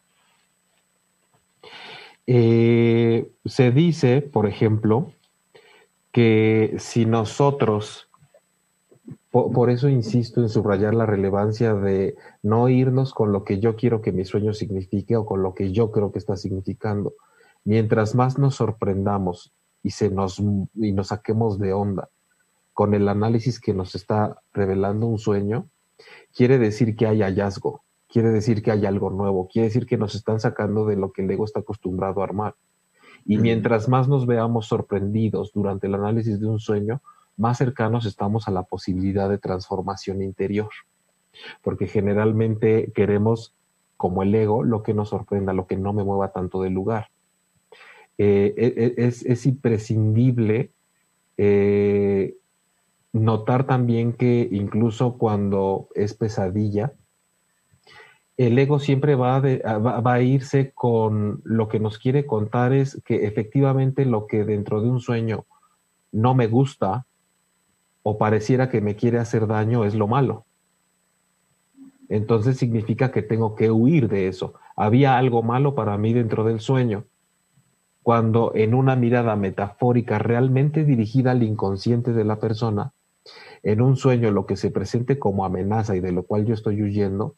Eh, 2.26 3.30
se 3.44 3.72
dice, 3.72 4.22
por 4.22 4.46
ejemplo, 4.46 5.12
que 6.12 6.76
si 6.78 7.04
nosotros 7.04 8.10
por, 9.30 9.70
eso 9.70 9.88
insisto 9.88 10.40
en 10.40 10.48
subrayar 10.48 10.92
la 10.92 11.06
relevancia 11.06 11.74
de 11.74 12.16
no 12.42 12.68
irnos 12.68 13.14
con 13.14 13.30
lo 13.30 13.44
que 13.44 13.60
yo 13.60 13.76
quiero 13.76 14.02
que 14.02 14.10
mi 14.10 14.24
sueño 14.24 14.52
signifique 14.52 15.16
o 15.16 15.24
con 15.24 15.42
lo 15.42 15.54
que 15.54 15.70
yo 15.70 15.92
creo 15.92 16.10
que 16.10 16.18
está 16.18 16.36
significando. 16.36 17.14
Mientras 17.64 18.16
más 18.16 18.38
nos 18.38 18.56
sorprendamos 18.56 19.52
y, 19.84 19.90
se 19.90 20.10
nos, 20.10 20.40
y 20.74 20.92
nos 20.92 21.08
saquemos 21.08 21.60
de 21.60 21.72
onda 21.72 22.08
con 22.80 22.94
el 22.94 23.10
análisis 23.10 23.60
que 23.60 23.74
nos 23.74 23.94
está 23.94 24.40
revelando 24.54 25.06
un 25.06 25.18
sueño, 25.18 25.68
quiere 26.34 26.56
decir 26.56 26.96
que 26.96 27.06
hay 27.06 27.20
hallazgo, 27.20 27.82
quiere 28.08 28.30
decir 28.30 28.62
que 28.62 28.70
hay 28.70 28.86
algo 28.86 29.10
nuevo, 29.10 29.48
quiere 29.48 29.68
decir 29.68 29.84
que 29.84 29.98
nos 29.98 30.14
están 30.14 30.40
sacando 30.40 30.86
de 30.86 30.96
lo 30.96 31.12
que 31.12 31.20
el 31.20 31.30
ego 31.30 31.44
está 31.44 31.60
acostumbrado 31.60 32.22
a 32.22 32.24
armar. 32.24 32.54
Y 33.26 33.36
mientras 33.36 33.86
más 33.90 34.08
nos 34.08 34.24
veamos 34.24 34.66
sorprendidos 34.66 35.52
durante 35.52 35.88
el 35.88 35.94
análisis 35.94 36.40
de 36.40 36.46
un 36.46 36.58
sueño, 36.58 37.02
más 37.36 37.58
cercanos 37.58 38.06
estamos 38.06 38.48
a 38.48 38.50
la 38.50 38.62
posibilidad 38.62 39.28
de 39.28 39.36
transformación 39.36 40.22
interior. 40.22 40.70
Porque 41.60 41.86
generalmente 41.86 42.92
queremos, 42.94 43.52
como 43.98 44.22
el 44.22 44.34
ego, 44.34 44.64
lo 44.64 44.82
que 44.82 44.94
nos 44.94 45.10
sorprenda, 45.10 45.52
lo 45.52 45.66
que 45.66 45.76
no 45.76 45.92
me 45.92 46.02
mueva 46.02 46.32
tanto 46.32 46.62
del 46.62 46.72
lugar. 46.72 47.08
Eh, 48.16 48.54
e, 48.56 48.94
e, 48.96 49.06
es, 49.06 49.44
imprescindible 49.44 50.70
eh, 51.36 52.36
notar 53.12 53.66
también 53.66 54.12
que 54.12 54.48
incluso 54.50 55.18
cuando 55.18 55.88
es 55.94 56.14
pesadilla, 56.14 56.92
el 58.36 58.58
ego 58.58 58.78
siempre 58.78 59.16
va, 59.16 59.40
va, 59.40 60.12
a 60.12 60.22
irse 60.22 60.72
con 60.72 61.42
lo 61.44 61.68
que 61.68 61.78
nos 61.78 61.98
quiere 61.98 62.24
contar 62.24 62.72
es 62.72 63.02
que 63.04 63.26
efectivamente 63.26 64.06
lo 64.06 64.26
que 64.26 64.44
dentro 64.44 64.80
de 64.80 64.88
un 64.88 65.00
sueño 65.00 65.44
no 66.10 66.34
me 66.34 66.46
gusta 66.46 67.06
o 68.02 68.16
pareciera 68.16 68.70
que 68.70 68.80
me 68.80 68.96
quiere 68.96 69.18
hacer 69.18 69.46
daño 69.46 69.84
es 69.84 69.94
lo 69.94 70.08
malo. 70.08 70.46
Entonces 72.08 72.56
significa 72.56 73.12
que 73.12 73.22
tengo 73.22 73.54
que 73.54 73.70
huir 73.70 74.08
de 74.08 74.28
eso. 74.28 74.54
Había 74.74 75.18
algo 75.18 75.42
malo 75.42 75.74
para 75.74 75.98
mí 75.98 76.14
dentro 76.14 76.42
del 76.42 76.60
sueño. 76.60 77.04
Cuando 78.02 78.52
en 78.54 78.72
una 78.72 78.96
mirada 78.96 79.36
metafórica 79.36 80.18
realmente 80.18 80.84
dirigida 80.84 81.32
al 81.32 81.42
inconsciente 81.42 82.14
de 82.14 82.24
la 82.24 82.40
persona, 82.40 82.94
en 83.62 83.80
un 83.80 83.96
sueño 83.96 84.30
lo 84.30 84.46
que 84.46 84.56
se 84.56 84.70
presente 84.70 85.18
como 85.18 85.44
amenaza 85.44 85.96
y 85.96 86.00
de 86.00 86.12
lo 86.12 86.22
cual 86.22 86.46
yo 86.46 86.54
estoy 86.54 86.82
huyendo, 86.82 87.34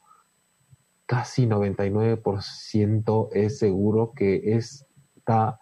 casi 1.06 1.46
99% 1.46 3.28
es 3.32 3.58
seguro 3.58 4.12
que 4.14 4.56
está 4.56 5.60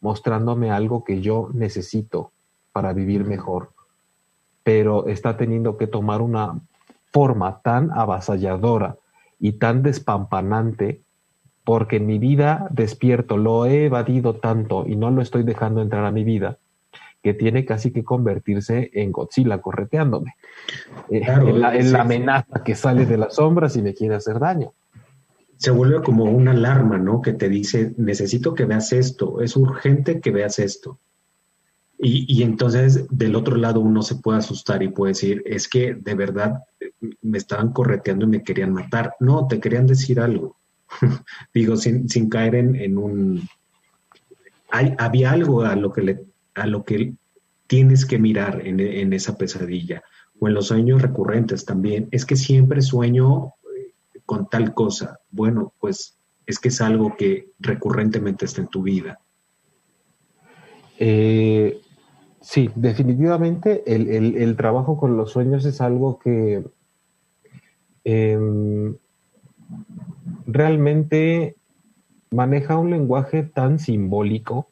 mostrándome 0.00 0.70
algo 0.70 1.04
que 1.04 1.20
yo 1.20 1.50
necesito 1.52 2.30
para 2.72 2.92
vivir 2.92 3.24
mejor. 3.24 3.70
Pero 4.62 5.06
está 5.08 5.36
teniendo 5.36 5.76
que 5.76 5.86
tomar 5.86 6.22
una 6.22 6.60
forma 7.12 7.60
tan 7.62 7.90
avasalladora 7.92 8.96
y 9.38 9.52
tan 9.52 9.82
despampanante 9.82 11.00
porque 11.64 11.96
en 11.96 12.06
mi 12.06 12.18
vida 12.18 12.68
despierto 12.70 13.36
lo 13.36 13.66
he 13.66 13.86
evadido 13.86 14.36
tanto 14.36 14.86
y 14.86 14.94
no 14.94 15.10
lo 15.10 15.20
estoy 15.20 15.42
dejando 15.42 15.82
entrar 15.82 16.04
a 16.04 16.12
mi 16.12 16.22
vida 16.22 16.58
que 17.26 17.34
tiene 17.34 17.64
casi 17.64 17.90
que 17.90 18.04
convertirse 18.04 18.88
en 18.94 19.10
Godzilla 19.10 19.60
correteándome, 19.60 20.36
eh, 21.10 21.22
en, 21.26 21.60
la, 21.60 22.02
amenaza 22.02 22.62
que 22.62 22.76
sale 22.76 23.04
de 23.04 23.16
las 23.16 23.34
sombras 23.34 23.74
y 23.74 23.82
me 23.82 23.94
quiere 23.94 24.14
hacer 24.14 24.38
daño. 24.38 24.72
Se 25.56 25.72
vuelve 25.72 26.02
como 26.02 26.26
una 26.26 26.52
alarma, 26.52 26.98
¿no? 26.98 27.20
Que 27.22 27.32
te 27.32 27.48
dice, 27.48 27.92
necesito 27.96 28.54
que 28.54 28.64
veas 28.64 28.92
esto, 28.92 29.40
es 29.40 29.56
urgente 29.56 30.20
que 30.20 30.30
veas 30.30 30.60
esto. 30.60 31.00
Y, 31.98 32.44
entonces 32.44 33.08
del 33.10 33.34
otro 33.34 33.56
lado 33.56 33.80
uno 33.80 34.02
se 34.02 34.14
puede 34.14 34.38
asustar 34.38 34.84
y 34.84 34.88
puede 34.88 35.14
decir, 35.14 35.42
es 35.46 35.66
que 35.66 35.94
de 35.94 36.14
verdad 36.14 36.62
me 37.22 37.38
estaban 37.38 37.72
correteando 37.72 38.26
y 38.26 38.28
me 38.28 38.44
querían 38.44 38.72
matar. 38.72 39.14
No, 39.18 39.48
te 39.48 39.58
querían 39.58 39.88
decir 39.88 40.20
algo. 40.20 40.54
Digo, 41.52 41.76
sin, 41.76 42.08
sin 42.08 42.28
caer 42.28 42.54
en, 42.54 42.96
un... 42.96 43.48
Hay, 44.70 44.94
había 44.96 45.32
algo 45.32 45.62
a 45.62 45.74
lo 45.74 45.92
que, 45.92 46.02
le, 46.02 46.26
a 46.56 46.66
lo 46.66 46.84
que 46.84 47.14
tienes 47.66 48.04
que 48.06 48.18
mirar 48.18 48.66
en, 48.66 48.80
en 48.80 49.12
esa 49.12 49.36
pesadilla 49.36 50.02
o 50.38 50.48
en 50.48 50.54
los 50.54 50.68
sueños 50.68 51.02
recurrentes 51.02 51.64
también. 51.64 52.08
Es 52.10 52.24
que 52.24 52.36
siempre 52.36 52.82
sueño 52.82 53.54
eh, 53.76 53.92
con 54.24 54.48
tal 54.48 54.74
cosa. 54.74 55.20
Bueno, 55.30 55.72
pues 55.80 56.18
es 56.46 56.58
que 56.58 56.68
es 56.68 56.80
algo 56.80 57.16
que 57.16 57.50
recurrentemente 57.58 58.44
está 58.44 58.60
en 58.60 58.68
tu 58.68 58.82
vida. 58.82 59.18
Eh, 60.98 61.80
Sí, 62.46 62.70
definitivamente 62.76 63.82
el, 63.92 64.56
trabajo 64.56 65.00
con 65.00 65.16
los 65.16 65.32
sueños 65.32 65.64
es 65.64 65.80
algo 65.80 66.20
que 66.20 66.64
em, 68.04 68.94
realmente 70.46 71.56
maneja 72.30 72.78
un 72.78 72.90
lenguaje 72.90 73.42
tan 73.42 73.80
simbólico 73.80 74.68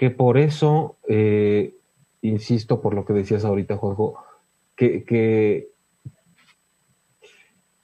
que 0.00 0.08
por 0.08 0.38
eso, 0.38 0.96
eh, 1.08 1.74
insisto 2.22 2.80
por 2.80 2.94
lo 2.94 3.04
que 3.04 3.12
decías 3.12 3.44
ahorita, 3.44 3.76
Juanjo, 3.76 4.14
que, 4.74 5.04
que 5.04 5.68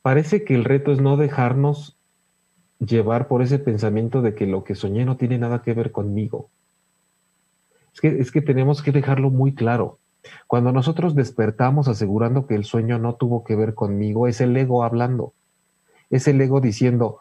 parece 0.00 0.42
que 0.42 0.54
el 0.54 0.64
reto 0.64 0.92
es 0.92 1.00
no 1.02 1.18
dejarnos 1.18 1.98
llevar 2.78 3.28
por 3.28 3.42
ese 3.42 3.58
pensamiento 3.58 4.22
de 4.22 4.34
que 4.34 4.46
lo 4.46 4.64
que 4.64 4.74
soñé 4.74 5.04
no 5.04 5.18
tiene 5.18 5.36
nada 5.36 5.60
que 5.60 5.74
ver 5.74 5.92
conmigo. 5.92 6.48
Es 7.92 8.00
que, 8.00 8.08
es 8.18 8.32
que 8.32 8.40
tenemos 8.40 8.80
que 8.80 8.92
dejarlo 8.92 9.28
muy 9.28 9.54
claro. 9.54 9.98
Cuando 10.46 10.72
nosotros 10.72 11.14
despertamos 11.14 11.86
asegurando 11.86 12.46
que 12.46 12.54
el 12.54 12.64
sueño 12.64 12.98
no 12.98 13.16
tuvo 13.16 13.44
que 13.44 13.56
ver 13.56 13.74
conmigo, 13.74 14.26
es 14.26 14.40
el 14.40 14.56
ego 14.56 14.84
hablando. 14.84 15.34
Es 16.08 16.26
el 16.28 16.40
ego 16.40 16.62
diciendo, 16.62 17.18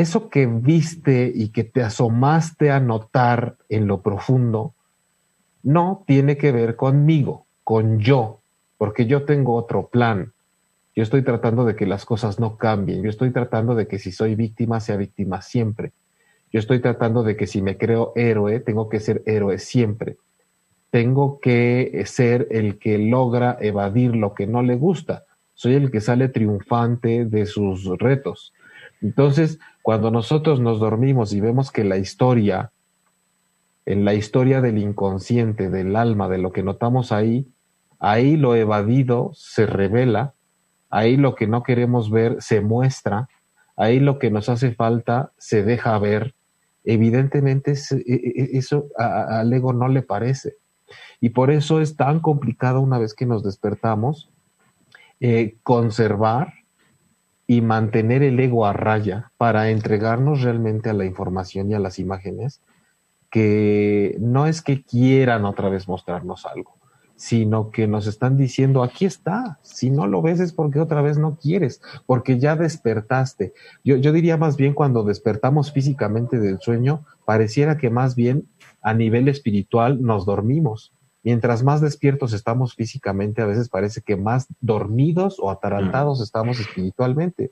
eso 0.00 0.28
que 0.28 0.46
viste 0.46 1.30
y 1.34 1.48
que 1.48 1.64
te 1.64 1.82
asomaste 1.82 2.70
a 2.70 2.80
notar 2.80 3.56
en 3.68 3.86
lo 3.86 4.02
profundo, 4.02 4.74
no 5.62 6.04
tiene 6.06 6.36
que 6.36 6.52
ver 6.52 6.76
conmigo, 6.76 7.46
con 7.64 7.98
yo, 7.98 8.40
porque 8.78 9.06
yo 9.06 9.24
tengo 9.24 9.54
otro 9.54 9.88
plan. 9.88 10.32
Yo 10.96 11.02
estoy 11.02 11.22
tratando 11.22 11.64
de 11.64 11.76
que 11.76 11.86
las 11.86 12.04
cosas 12.04 12.40
no 12.40 12.56
cambien. 12.56 13.02
Yo 13.02 13.10
estoy 13.10 13.30
tratando 13.30 13.74
de 13.74 13.86
que 13.86 13.98
si 13.98 14.12
soy 14.12 14.34
víctima, 14.34 14.80
sea 14.80 14.96
víctima 14.96 15.40
siempre. 15.42 15.92
Yo 16.52 16.58
estoy 16.58 16.80
tratando 16.80 17.22
de 17.22 17.36
que 17.36 17.46
si 17.46 17.62
me 17.62 17.76
creo 17.76 18.12
héroe, 18.16 18.58
tengo 18.60 18.88
que 18.88 19.00
ser 19.00 19.22
héroe 19.26 19.58
siempre. 19.58 20.16
Tengo 20.90 21.38
que 21.40 22.02
ser 22.06 22.48
el 22.50 22.78
que 22.78 22.98
logra 22.98 23.56
evadir 23.60 24.16
lo 24.16 24.34
que 24.34 24.46
no 24.46 24.62
le 24.62 24.74
gusta. 24.74 25.24
Soy 25.54 25.74
el 25.74 25.90
que 25.90 26.00
sale 26.00 26.28
triunfante 26.28 27.24
de 27.24 27.46
sus 27.46 27.86
retos. 27.98 28.52
Entonces, 29.00 29.58
cuando 29.82 30.10
nosotros 30.10 30.60
nos 30.60 30.80
dormimos 30.80 31.32
y 31.32 31.40
vemos 31.40 31.70
que 31.70 31.84
la 31.84 31.96
historia, 31.96 32.70
en 33.86 34.04
la 34.04 34.14
historia 34.14 34.60
del 34.60 34.78
inconsciente, 34.78 35.70
del 35.70 35.96
alma, 35.96 36.28
de 36.28 36.38
lo 36.38 36.52
que 36.52 36.62
notamos 36.62 37.12
ahí, 37.12 37.46
ahí 37.98 38.36
lo 38.36 38.54
evadido 38.54 39.32
se 39.34 39.66
revela 39.66 40.34
ahí 40.90 41.16
lo 41.16 41.34
que 41.34 41.46
no 41.46 41.62
queremos 41.62 42.10
ver 42.10 42.36
se 42.40 42.60
muestra, 42.60 43.28
ahí 43.76 44.00
lo 44.00 44.18
que 44.18 44.30
nos 44.30 44.48
hace 44.48 44.74
falta 44.74 45.32
se 45.38 45.62
deja 45.62 45.98
ver. 45.98 46.34
Evidentemente 46.84 47.72
e, 47.72 47.94
e, 48.06 48.14
e, 48.14 48.58
eso 48.58 48.86
al 48.96 49.52
ego 49.52 49.72
no 49.72 49.88
le 49.88 50.02
parece. 50.02 50.56
Y 51.20 51.30
por 51.30 51.50
eso 51.50 51.80
es 51.80 51.96
tan 51.96 52.20
complicado 52.20 52.80
una 52.80 52.98
vez 52.98 53.14
que 53.14 53.26
nos 53.26 53.44
despertamos 53.44 54.28
eh, 55.20 55.56
conservar 55.62 56.54
y 57.50 57.62
mantener 57.62 58.22
el 58.22 58.38
ego 58.38 58.64
a 58.64 58.72
raya 58.72 59.32
para 59.36 59.70
entregarnos 59.70 60.42
realmente 60.42 60.88
a 60.88 60.92
la 60.92 61.04
información 61.04 61.68
y 61.68 61.74
a 61.74 61.80
las 61.80 61.98
imágenes 61.98 62.60
que 63.28 64.16
no 64.20 64.46
es 64.46 64.62
que 64.62 64.84
quieran 64.84 65.44
otra 65.44 65.68
vez 65.68 65.88
mostrarnos 65.88 66.46
algo, 66.46 66.76
sino 67.16 67.72
que 67.72 67.88
nos 67.88 68.06
están 68.06 68.36
diciendo, 68.36 68.84
aquí 68.84 69.04
está, 69.04 69.58
si 69.62 69.90
no 69.90 70.06
lo 70.06 70.22
ves 70.22 70.38
es 70.38 70.52
porque 70.52 70.78
otra 70.78 71.02
vez 71.02 71.18
no 71.18 71.38
quieres, 71.42 71.82
porque 72.06 72.38
ya 72.38 72.54
despertaste. 72.54 73.52
Yo, 73.82 73.96
yo 73.96 74.12
diría 74.12 74.36
más 74.36 74.56
bien 74.56 74.72
cuando 74.72 75.02
despertamos 75.02 75.72
físicamente 75.72 76.38
del 76.38 76.60
sueño, 76.60 77.04
pareciera 77.24 77.78
que 77.78 77.90
más 77.90 78.14
bien 78.14 78.46
a 78.80 78.94
nivel 78.94 79.26
espiritual 79.26 80.00
nos 80.00 80.24
dormimos. 80.24 80.92
Mientras 81.22 81.62
más 81.62 81.80
despiertos 81.80 82.32
estamos 82.32 82.74
físicamente, 82.74 83.42
a 83.42 83.46
veces 83.46 83.68
parece 83.68 84.00
que 84.00 84.16
más 84.16 84.46
dormidos 84.60 85.36
o 85.38 85.50
atarantados 85.50 86.20
estamos 86.20 86.58
espiritualmente. 86.60 87.50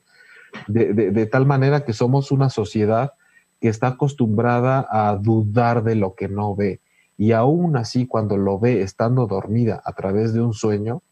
De, 0.67 0.93
de, 0.93 1.11
de 1.11 1.25
tal 1.27 1.45
manera 1.45 1.85
que 1.85 1.93
somos 1.93 2.31
una 2.31 2.49
sociedad 2.49 3.13
que 3.61 3.67
está 3.67 3.87
acostumbrada 3.87 4.87
a 4.89 5.15
dudar 5.15 5.83
de 5.83 5.95
lo 5.95 6.15
que 6.15 6.27
no 6.27 6.55
ve 6.55 6.79
y 7.19 7.33
aún 7.33 7.75
así 7.75 8.07
cuando 8.07 8.37
lo 8.37 8.59
ve 8.59 8.81
estando 8.81 9.27
dormida 9.27 9.81
a 9.83 9.91
través 9.91 10.33
de 10.33 10.39
un 10.39 10.53
sueño, 10.53 11.03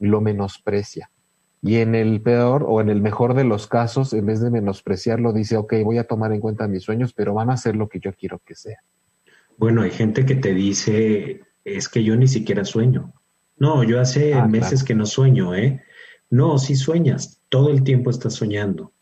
lo 0.00 0.20
menosprecia. 0.20 1.10
Y 1.62 1.76
en 1.76 1.94
el 1.94 2.20
peor 2.20 2.66
o 2.68 2.80
en 2.80 2.88
el 2.88 3.00
mejor 3.00 3.34
de 3.34 3.44
los 3.44 3.68
casos, 3.68 4.12
en 4.14 4.26
vez 4.26 4.40
de 4.40 4.50
menospreciarlo, 4.50 5.32
dice, 5.32 5.56
ok, 5.56 5.74
voy 5.84 5.98
a 5.98 6.08
tomar 6.08 6.32
en 6.32 6.40
cuenta 6.40 6.66
mis 6.66 6.82
sueños, 6.82 7.12
pero 7.12 7.34
van 7.34 7.50
a 7.50 7.56
ser 7.56 7.76
lo 7.76 7.88
que 7.88 8.00
yo 8.00 8.12
quiero 8.14 8.40
que 8.44 8.56
sea. 8.56 8.78
Bueno, 9.56 9.82
hay 9.82 9.92
gente 9.92 10.26
que 10.26 10.34
te 10.34 10.52
dice, 10.52 11.42
es 11.64 11.88
que 11.88 12.04
yo 12.04 12.16
ni 12.16 12.28
siquiera 12.28 12.64
sueño. 12.64 13.12
No, 13.56 13.84
yo 13.84 14.00
hace 14.00 14.34
ah, 14.34 14.46
meses 14.46 14.84
que 14.84 14.94
no 14.94 15.06
sueño, 15.06 15.54
¿eh? 15.54 15.82
No, 16.30 16.58
sí 16.58 16.74
sueñas, 16.74 17.40
todo 17.48 17.70
el 17.70 17.84
tiempo 17.84 18.10
estás 18.10 18.34
soñando, 18.34 18.92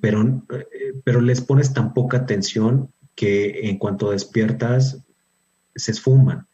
pero, 0.00 0.44
eh, 0.50 0.94
pero 1.04 1.20
les 1.20 1.40
pones 1.40 1.72
tan 1.72 1.94
poca 1.94 2.18
atención 2.18 2.90
que 3.14 3.68
en 3.68 3.78
cuanto 3.78 4.10
despiertas 4.10 5.04
se 5.74 5.92
esfuman. 5.92 6.46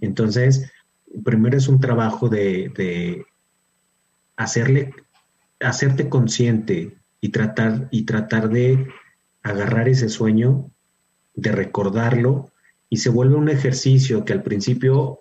Entonces, 0.00 0.70
primero 1.24 1.56
es 1.56 1.68
un 1.68 1.80
trabajo 1.80 2.28
de, 2.28 3.26
hacerle, 4.36 4.94
hacerte 5.60 6.08
consciente 6.08 6.96
y 7.20 7.28
tratar, 7.30 7.88
y 7.90 8.04
tratar 8.04 8.48
de 8.48 8.88
agarrar 9.42 9.88
ese 9.88 10.08
sueño, 10.08 10.70
de 11.34 11.52
recordarlo, 11.52 12.51
y 12.92 12.98
se 12.98 13.08
vuelve 13.08 13.36
un 13.36 13.48
ejercicio 13.48 14.22
que 14.22 14.34
al 14.34 14.42
principio 14.42 15.20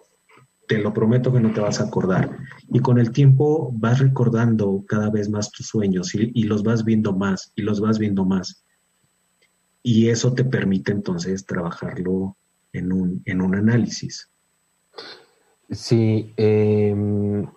te 0.68 0.78
lo 0.78 0.94
prometo 0.94 1.32
que 1.32 1.40
no 1.40 1.54
te 1.54 1.62
vas 1.62 1.80
a 1.80 1.86
acordar. 1.86 2.38
Y 2.68 2.82
con 2.82 3.00
el 3.00 3.14
tiempo 3.14 3.72
vas 3.74 4.00
recordando 4.00 4.84
cada 4.86 5.10
vez 5.10 5.30
más 5.30 5.50
tus 5.52 5.68
sueños 5.68 6.14
y, 6.14 6.44
los 6.44 6.64
vas 6.64 6.84
viendo 6.84 7.14
más 7.16 7.54
y 7.56 7.62
los 7.62 7.80
vas 7.80 7.98
viendo 7.98 8.26
más. 8.26 8.66
Y 9.82 10.10
eso 10.10 10.34
te 10.34 10.44
permite 10.44 10.92
entonces 10.92 11.46
trabajarlo 11.46 12.36
en 12.74 12.92
un, 12.92 13.22
en 13.24 13.40
un 13.40 13.56
análisis. 13.56 14.30
Sí, 15.70 16.34
em, 16.36 17.48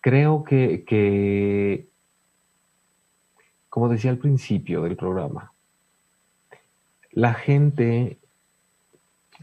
creo 0.00 0.42
que, 0.42 0.86
que, 0.86 1.90
como 3.68 3.90
decía 3.90 4.10
al 4.10 4.16
principio 4.16 4.84
del 4.84 4.96
programa, 4.96 5.52
la 7.12 7.34
gente, 7.34 8.17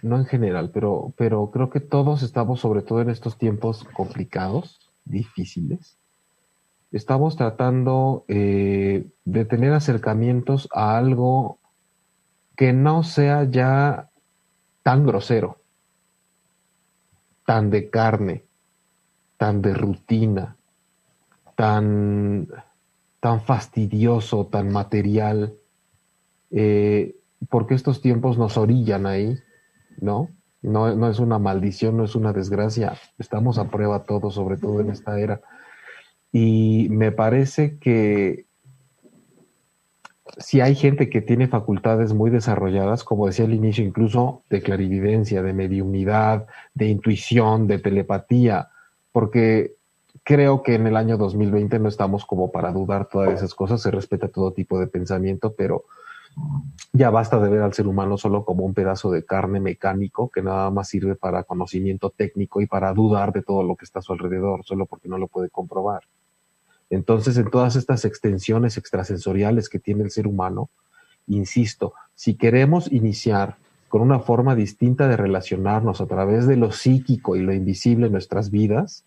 no 0.06 0.18
en 0.18 0.26
general, 0.26 0.70
pero, 0.72 1.14
pero 1.18 1.50
creo 1.52 1.70
que 1.70 1.80
todos 1.80 2.22
estamos, 2.22 2.60
sobre 2.60 2.84
todo 2.84 3.02
en 3.02 3.10
estos 3.10 3.38
tiempos 3.38 3.84
complicados, 3.94 4.80
difíciles, 5.04 5.98
estamos 6.92 7.36
tratando 7.36 8.24
eh, 8.28 9.08
de 9.26 9.46
tener 9.46 9.74
acercamientos 9.74 10.70
a 10.74 10.98
algo 10.98 11.58
que 12.56 12.72
no 12.72 13.04
sea 13.04 13.44
ya 13.46 14.10
tan 14.84 15.06
grosero, 15.06 15.58
tan 17.46 17.72
de 17.72 17.90
carne, 17.90 18.44
tan 19.38 19.62
de 19.64 19.74
rutina, 19.74 20.56
tan, 21.56 22.48
tan 23.20 23.42
fastidioso, 23.42 24.46
tan 24.46 24.72
material, 24.72 25.56
eh, 26.52 27.16
porque 27.50 27.74
estos 27.74 28.02
tiempos 28.02 28.38
nos 28.38 28.58
orillan 28.58 29.08
ahí, 29.08 29.38
¿no? 30.00 30.30
¿no? 30.62 30.96
No 30.96 31.10
es 31.10 31.20
una 31.20 31.40
maldición, 31.40 31.98
no 31.98 32.06
es 32.06 32.16
una 32.16 32.34
desgracia, 32.34 32.94
estamos 33.20 33.58
a 33.58 33.70
prueba 33.70 34.04
todos, 34.04 34.36
sobre 34.36 34.58
todo 34.58 34.82
en 34.82 34.90
esta 34.90 35.20
era. 35.20 35.42
Y 36.32 36.88
me 36.90 37.12
parece 37.12 37.78
que 37.78 38.46
si 40.38 40.60
hay 40.60 40.76
gente 40.76 41.10
que 41.10 41.22
tiene 41.22 41.48
facultades 41.48 42.14
muy 42.14 42.30
desarrolladas, 42.30 43.04
como 43.04 43.28
decía 43.28 43.46
al 43.46 43.54
inicio, 43.54 43.86
incluso 43.86 44.44
de 44.50 44.62
clarividencia, 44.62 45.42
de 45.42 45.54
mediunidad, 45.54 46.48
de 46.74 46.88
intuición, 46.88 47.68
de 47.68 47.80
telepatía, 47.80 48.70
porque 49.12 49.76
creo 50.24 50.64
que 50.64 50.76
en 50.76 50.88
el 50.88 50.98
año 50.98 51.18
2020 51.18 51.80
no 51.80 51.88
estamos 51.88 52.26
como 52.26 52.52
para 52.52 52.72
dudar 52.72 53.08
todas 53.08 53.34
esas 53.34 53.54
cosas, 53.54 53.82
se 53.82 53.92
respeta 53.92 54.28
todo 54.28 54.52
tipo 54.52 54.80
de 54.80 54.88
pensamiento, 54.88 55.54
pero 55.56 55.86
ya 56.94 57.10
basta 57.10 57.40
de 57.40 57.50
ver 57.50 57.62
al 57.62 57.74
ser 57.74 57.88
humano 57.88 58.18
solo 58.18 58.46
como 58.46 58.66
un 58.66 58.74
pedazo 58.74 59.12
de 59.12 59.26
carne 59.26 59.60
mecánico 59.60 60.30
que 60.30 60.42
nada 60.42 60.70
más 60.72 60.90
sirve 60.90 61.16
para 61.16 61.44
conocimiento 61.44 62.10
técnico 62.10 62.62
y 62.62 62.68
para 62.68 62.94
dudar 62.94 63.34
de 63.34 63.42
todo 63.42 63.64
lo 63.64 63.76
que 63.76 63.86
está 63.86 64.00
a 64.00 64.02
su 64.02 64.14
alrededor, 64.14 64.64
solo 64.64 64.86
porque 64.86 65.10
no 65.10 65.18
lo 65.18 65.28
puede 65.28 65.50
comprobar. 65.50 66.02
Entonces, 66.90 67.38
en 67.38 67.50
todas 67.50 67.76
estas 67.76 68.06
extensiones 68.06 68.78
extrasensoriales 68.78 69.70
que 69.70 69.80
tiene 69.80 70.04
el 70.04 70.12
ser 70.12 70.28
humano, 70.28 70.70
insisto, 71.28 71.94
si 72.16 72.36
queremos 72.36 72.92
iniciar 72.92 73.58
con 73.90 74.02
una 74.02 74.20
forma 74.20 74.56
distinta 74.56 75.08
de 75.08 75.18
relacionarnos 75.18 76.02
a 76.02 76.06
través 76.06 76.48
de 76.48 76.58
lo 76.58 76.72
psíquico 76.72 77.36
y 77.36 77.42
lo 77.42 77.54
invisible 77.54 78.08
en 78.08 78.12
nuestras 78.12 78.52
vidas, 78.52 79.04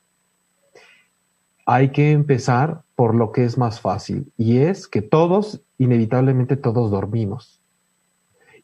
hay 1.66 1.90
que 1.90 2.12
empezar 2.12 2.82
por 2.96 3.14
lo 3.14 3.30
que 3.30 3.44
es 3.44 3.58
más 3.58 3.80
fácil, 3.80 4.32
y 4.36 4.58
es 4.58 4.88
que 4.88 5.02
todos, 5.02 5.60
inevitablemente 5.78 6.56
todos 6.56 6.90
dormimos. 6.90 7.54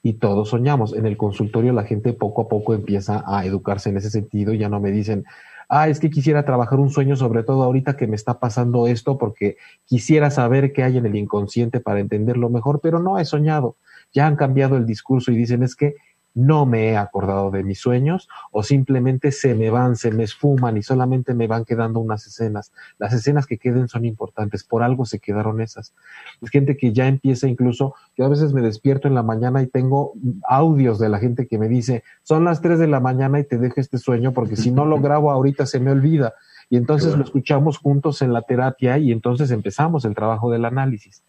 y 0.07 0.13
todos 0.15 0.51
soñamos. 0.51 0.95
En 0.95 1.07
el 1.07 1.17
consultorio 1.17 1.73
la 1.73 1.85
gente 1.85 2.13
poco 2.13 2.43
a 2.43 2.49
poco 2.49 2.75
empieza 2.75 3.25
a 3.27 3.47
educarse 3.47 3.89
en 3.89 3.97
ese 3.97 4.11
sentido, 4.11 4.53
ya 4.53 4.69
no 4.69 4.79
me 4.79 4.91
dicen, 4.91 5.25
ah, 5.71 5.89
es 5.89 5.99
que 5.99 6.11
quisiera 6.11 6.45
trabajar 6.45 6.79
un 6.79 6.91
sueño, 6.91 7.17
sobre 7.17 7.43
todo 7.43 7.63
ahorita 7.63 7.97
que 7.97 8.07
me 8.07 8.17
está 8.17 8.39
pasando 8.39 8.87
esto, 8.87 9.17
porque 9.17 9.57
quisiera 9.87 10.31
saber 10.31 10.75
qué 10.75 10.83
hay 10.83 10.99
en 10.99 11.07
el 11.07 11.17
inconsciente 11.17 11.81
para 11.81 12.01
entenderlo 12.01 12.51
mejor, 12.51 12.81
pero 12.83 13.01
no 13.01 13.19
he 13.19 13.25
soñado. 13.25 13.77
Ya 14.13 14.27
han 14.27 14.37
cambiado 14.37 14.77
el 14.77 14.85
discurso 14.85 15.33
y 15.33 15.37
dicen, 15.37 15.63
es 15.63 15.75
que 15.75 15.95
no 16.35 16.67
me 16.67 16.91
he 16.91 16.97
acordado 16.97 17.51
de 17.51 17.63
mis 17.63 17.81
sueños 17.81 18.29
o 18.51 18.63
simplemente 18.63 19.31
se 19.31 19.55
me 19.55 19.71
van, 19.71 19.97
se 19.97 20.11
me 20.11 20.25
esfuman 20.25 20.77
y 20.77 20.83
solamente 20.83 21.33
me 21.33 21.47
van 21.47 21.65
quedando 21.65 22.01
unas 22.01 22.27
escenas. 22.27 22.73
Las 22.99 23.13
escenas 23.13 23.47
que 23.47 23.59
queden 23.59 23.89
son 23.89 24.05
importantes, 24.05 24.65
por 24.65 24.83
algo 24.83 25.07
se 25.07 25.21
quedaron 25.21 25.61
esas. 25.61 25.95
Es 26.43 26.51
gente 26.51 26.77
que 26.77 26.93
ya 26.93 27.07
empieza 27.07 27.49
incluso, 27.49 27.95
yo 28.17 28.27
a 28.27 28.29
veces 28.29 28.53
me 28.53 28.61
despierto 28.61 29.07
en 29.07 29.15
la 29.15 29.23
mañana 29.23 29.63
y 29.63 29.69
tengo 29.69 30.15
audios 30.49 30.99
de 30.99 31.09
la 31.09 31.19
gente 31.19 31.47
que 31.47 31.59
me 31.59 31.69
dice, 31.69 32.03
son 32.23 32.45
las 32.45 32.61
tres 32.61 32.79
de 32.79 32.89
la 32.89 33.01
mañana 33.01 33.39
y 33.39 33.45
te 33.45 33.59
dejo 33.59 33.81
este 33.81 33.99
sueño 33.99 34.33
porque 34.33 34.57
si 34.57 34.71
no 34.71 34.85
lo 34.85 35.01
grabo 35.01 35.31
ahorita 35.31 35.67
se 35.67 35.81
me 35.81 35.93
olvida. 35.93 36.35
Y 36.71 36.77
entonces 36.77 37.17
lo 37.17 37.23
escuchamos 37.23 37.79
juntos 37.79 38.23
en 38.23 38.33
la 38.33 38.43
terapia 38.43 38.99
y 38.99 39.13
entonces 39.13 39.51
empezamos 39.51 40.05
el 40.05 40.15
trabajo 40.15 40.51
del 40.51 40.65
análisis. 40.65 41.23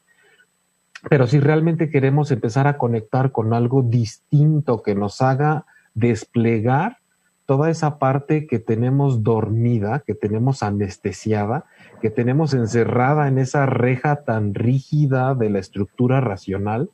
Pero 1.10 1.28
si 1.28 1.39
realmente 1.39 1.89
queremos 1.89 2.32
empezar 2.32 2.68
a 2.68 2.78
conectar 2.78 3.32
con 3.32 3.54
algo 3.54 3.84
distinto 3.84 4.82
que 4.82 4.96
nos 4.96 5.22
haga 5.22 5.65
desplegar 5.94 6.98
toda 7.46 7.70
esa 7.70 8.00
parte 8.00 8.48
que 8.48 8.60
tenemos 8.60 9.24
dormida, 9.24 10.04
que 10.06 10.15
tenemos 10.15 10.63
anestesiada, 10.63 11.65
que 12.02 12.10
tenemos 12.10 12.54
encerrada 12.54 13.28
en 13.28 13.38
esa 13.38 13.65
reja 13.65 14.24
tan 14.24 14.56
rígida 14.56 15.36
de 15.36 15.52
la 15.52 15.60
estructura 15.60 16.22
racional, 16.22 16.89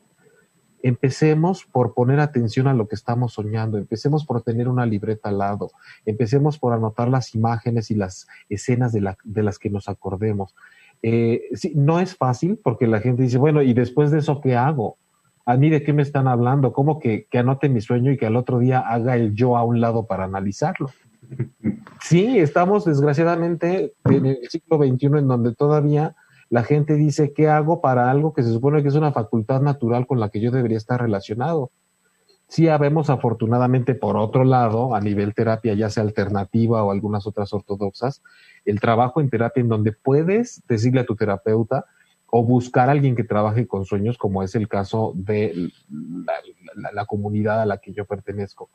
empecemos 0.84 1.66
por 1.66 1.94
poner 1.94 2.20
atención 2.20 2.68
a 2.68 2.74
lo 2.74 2.88
que 2.88 2.96
estamos 2.96 3.34
soñando, 3.34 3.78
empecemos 3.78 4.26
por 4.26 4.42
tener 4.42 4.68
una 4.68 4.86
libreta 4.86 5.30
al 5.30 5.38
lado, 5.38 5.72
empecemos 6.06 6.58
por 6.58 6.74
anotar 6.74 7.08
las 7.08 7.34
imágenes 7.36 7.92
y 7.92 7.96
las 7.96 8.28
escenas 8.50 8.92
de, 8.92 9.16
de 9.24 9.44
las 9.44 9.58
que 9.58 9.70
nos 9.70 9.88
acordemos, 9.88 10.56
eh, 11.04 11.42
sí, 11.54 11.74
no 11.76 12.00
es 12.00 12.16
fácil 12.16 12.60
porque 12.64 12.88
la 12.88 13.00
gente 13.00 13.24
dice, 13.24 13.38
bueno, 13.38 13.62
¿y 13.62 13.74
después 13.74 14.12
de 14.12 14.20
eso 14.20 14.42
qué 14.42 14.56
hago? 14.56 14.98
¿A 15.46 15.58
mí 15.58 15.70
de 15.70 15.84
qué 15.84 15.94
me 15.94 16.04
están 16.04 16.28
hablando? 16.28 16.72
¿Cómo 16.72 17.00
que, 17.00 17.28
que 17.30 17.40
anote 17.40 17.70
mi 17.70 17.82
sueño 17.82 18.12
y 18.12 18.18
que 18.18 18.28
al 18.28 18.36
otro 18.36 18.60
día 18.60 18.80
haga 18.80 19.16
el 19.16 19.34
yo 19.34 19.58
a 19.58 19.64
un 19.64 19.82
lado 19.82 20.06
para 20.06 20.26
analizarlo? 20.26 20.90
Sí, 22.04 22.40
estamos 22.40 22.86
desgraciadamente 22.86 23.94
en 24.06 24.26
el 24.26 24.40
siglo 24.50 24.80
XXI 24.80 25.06
en 25.06 25.28
donde 25.28 25.54
todavía 25.54 26.16
la 26.50 26.64
gente 26.64 26.96
dice, 26.96 27.32
¿qué 27.32 27.48
hago 27.48 27.80
para 27.80 28.10
algo 28.10 28.34
que 28.34 28.44
se 28.44 28.52
supone 28.52 28.82
que 28.82 28.90
es 28.90 28.96
una 28.96 29.14
facultad 29.14 29.62
natural 29.62 30.08
con 30.08 30.20
la 30.20 30.30
que 30.30 30.42
yo 30.42 30.52
debería 30.52 30.78
estar 30.78 31.00
relacionado? 31.00 31.72
Sí 32.52 32.68
habemos 32.68 33.10
afortunadamente 33.10 33.96
por 33.96 34.18
otro 34.18 34.44
lado, 34.44 34.94
a 34.94 35.00
nivel 35.00 35.34
terapia, 35.34 35.74
ya 35.74 35.90
sea 35.90 36.04
alternativa 36.04 36.84
o 36.84 36.92
algunas 36.92 37.26
otras 37.26 37.54
ortodoxas, 37.54 38.22
el 38.66 38.82
trabajo 38.82 39.22
en 39.22 39.30
terapia 39.30 39.62
en 39.62 39.70
donde 39.70 39.94
puedes 39.94 40.62
decirle 40.68 41.00
a 41.00 41.06
tu 41.06 41.16
terapeuta 41.16 41.86
o 42.30 42.44
buscar 42.44 42.90
a 42.90 42.92
alguien 42.92 43.16
que 43.16 43.24
trabaje 43.24 43.68
con 43.68 43.86
sueños, 43.86 44.18
como 44.18 44.44
es 44.44 44.54
el 44.56 44.68
caso 44.68 45.14
de 45.16 45.72
la, 46.92 47.06
comunidad 47.06 47.62
a 47.62 47.66
la 47.66 47.78
que 47.78 47.94
yo 47.94 48.04
pertenezco, 48.04 48.70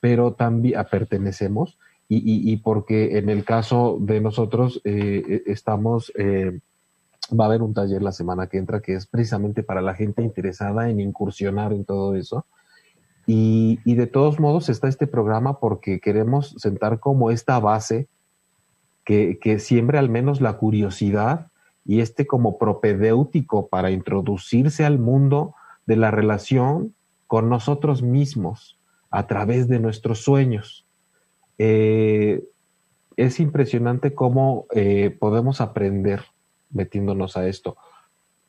pero 0.00 0.32
también 0.32 0.82
pertenecemos 0.90 1.78
y, 2.08 2.56
porque 2.56 3.18
en 3.18 3.28
el 3.28 3.44
caso 3.44 3.98
de 4.00 4.22
nosotros 4.22 4.80
eh, 4.84 5.22
eh, 5.28 5.42
estamos... 5.44 6.10
Eh, 6.16 6.58
va 7.38 7.44
a 7.44 7.48
haber 7.48 7.62
un 7.62 7.74
taller 7.74 8.02
la 8.02 8.10
semana 8.10 8.48
que 8.48 8.58
entra 8.58 8.80
que 8.80 8.94
es 8.94 9.06
precisamente 9.06 9.62
para 9.62 9.82
la 9.82 9.94
gente 9.94 10.20
interesada 10.20 10.88
en 10.88 10.98
incursionar 10.98 11.72
en 11.72 11.84
todo 11.84 12.16
eso 12.16 12.44
y, 13.26 13.78
de 13.84 14.06
todos 14.06 14.40
modos 14.40 14.68
está 14.68 14.88
este 14.88 15.06
programa 15.06 15.60
porque 15.60 16.00
queremos 16.00 16.54
sentar 16.58 16.98
como 16.98 17.30
esta 17.30 17.58
base 17.60 18.08
que, 19.04 19.58
siembre 19.58 19.98
al 19.98 20.08
menos 20.08 20.40
la 20.40 20.56
curiosidad 20.56 21.48
y 21.84 22.00
este 22.00 22.26
como 22.26 22.58
propedéutico 22.58 23.68
para 23.68 23.90
introducirse 23.90 24.84
al 24.84 24.98
mundo 24.98 25.54
de 25.86 25.96
la 25.96 26.10
relación 26.10 26.94
con 27.26 27.48
nosotros 27.48 28.02
mismos 28.02 28.78
a 29.10 29.26
través 29.26 29.68
de 29.68 29.80
nuestros 29.80 30.22
sueños. 30.22 30.84
Eh, 31.58 32.44
es 33.16 33.40
impresionante 33.40 34.14
cómo 34.14 34.66
eh, 34.74 35.16
podemos 35.18 35.60
aprender 35.60 36.22
metiéndonos 36.70 37.36
a 37.36 37.48
esto 37.48 37.76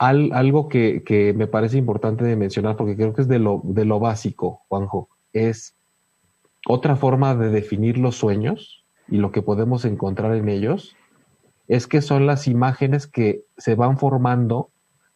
algo 0.02 0.68
que, 0.68 1.34
me 1.38 1.46
parece 1.46 1.78
importante 1.78 2.24
de 2.24 2.36
mencionar, 2.36 2.76
porque 2.76 2.96
creo 2.96 3.14
que 3.14 3.22
es 3.22 3.28
de 3.28 3.38
lo, 3.38 3.62
de 3.64 3.86
lo 3.86 4.00
básico, 4.00 4.62
Juanjo, 4.68 5.10
es 5.32 5.76
otra 6.68 6.96
forma 6.96 7.36
de 7.36 7.50
definir 7.50 8.00
los 8.00 8.16
sueños 8.16 8.84
y 9.08 9.18
lo 9.18 9.32
que 9.32 9.44
podemos 9.44 9.86
encontrar 9.86 10.36
en 10.36 10.50
ellos, 10.50 10.96
es 11.68 11.86
que 11.86 12.02
son 12.02 12.26
las 12.26 12.48
imágenes 12.48 13.06
que 13.06 13.44
se 13.58 13.76
van 13.76 14.00
formando 14.00 14.70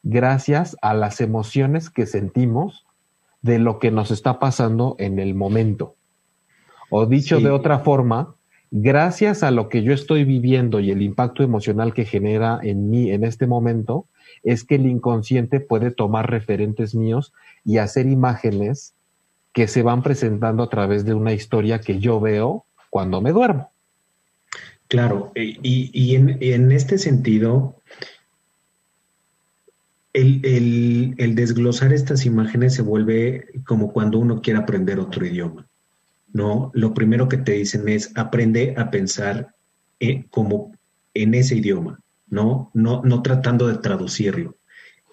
gracias 0.03 0.77
a 0.83 0.93
las 0.93 1.19
emociones 1.19 1.89
que 1.89 2.05
sentimos 2.05 2.85
de 3.41 3.57
lo 3.57 3.79
que 3.79 3.89
nos 3.89 4.11
está 4.11 4.37
pasando 4.37 4.95
en 4.99 5.17
el 5.17 5.33
momento. 5.33 5.95
O 6.91 7.07
dicho 7.07 7.39
de 7.39 7.49
otra 7.49 7.79
forma, 7.79 8.34
gracias 8.77 9.41
a 9.41 9.51
lo 9.51 9.69
que 9.69 9.83
yo 9.83 9.93
estoy 9.93 10.25
viviendo 10.25 10.81
y 10.81 10.91
el 10.91 11.01
impacto 11.01 11.43
emocional 11.43 11.93
que 11.93 12.03
genera 12.03 12.59
en 12.61 12.89
mí 12.89 13.09
en 13.09 13.23
este 13.23 13.47
momento, 13.47 14.05
es 14.43 14.65
que 14.65 14.75
el 14.75 14.85
inconsciente 14.85 15.61
puede 15.61 15.91
tomar 15.91 16.29
referentes 16.29 16.93
míos 16.93 17.31
y 17.63 17.77
hacer 17.77 18.05
imágenes 18.05 18.93
que 19.53 19.69
se 19.69 19.81
van 19.81 20.03
presentando 20.03 20.61
a 20.61 20.69
través 20.69 21.05
de 21.05 21.13
una 21.13 21.31
historia 21.31 21.79
que 21.79 21.99
yo 21.99 22.19
veo 22.19 22.65
cuando 22.89 23.21
me 23.21 23.31
duermo. 23.31 23.71
Claro, 24.89 25.31
y, 25.35 26.15
en, 26.15 26.71
este 26.71 26.97
sentido, 26.97 27.75
el, 30.11 31.15
desglosar 31.33 31.93
estas 31.93 32.25
imágenes 32.25 32.75
se 32.75 32.81
vuelve 32.81 33.47
como 33.65 33.93
cuando 33.93 34.19
uno 34.19 34.41
quiere 34.41 34.59
aprender 34.59 34.99
otro 34.99 35.25
idioma. 35.25 35.65
¿No? 36.35 36.69
Lo 36.73 36.93
primero 36.93 37.29
que 37.29 37.37
te 37.37 37.53
dicen 37.53 37.87
es 37.87 38.11
aprende 38.15 38.73
a 38.75 38.91
pensar 38.91 39.55
eh, 40.01 40.25
como 40.29 40.73
en 41.13 41.33
ese 41.33 41.55
idioma. 41.55 42.01
¿no? 42.27 42.71
No, 42.73 43.01
no 43.03 43.21
tratando 43.21 43.67
de 43.67 43.77
traducirlo. 43.77 44.57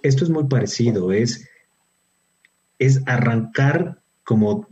Esto 0.02 0.24
es 0.24 0.30
muy 0.30 0.44
parecido, 0.48 1.12
es, 1.12 1.48
es 2.80 3.00
arrancar 3.06 4.00
como 4.24 4.66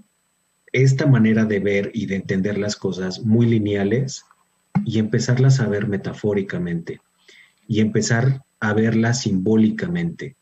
esta 0.73 1.07
manera 1.07 1.45
de 1.45 1.61
ver 1.61 1.91
y 1.95 2.07
de 2.07 2.17
entender 2.17 2.59
las 2.59 2.75
cosas 2.75 3.21
muy 3.21 3.47
lineales 3.47 4.25
y 4.85 4.99
empezarlas 4.99 5.61
a 5.61 5.69
ver 5.69 5.87
metafóricamente 5.87 7.01
y 7.69 7.79
empezar 7.81 8.43
a 8.59 8.73
verlas 8.73 9.21
simbólicamente 9.23 10.35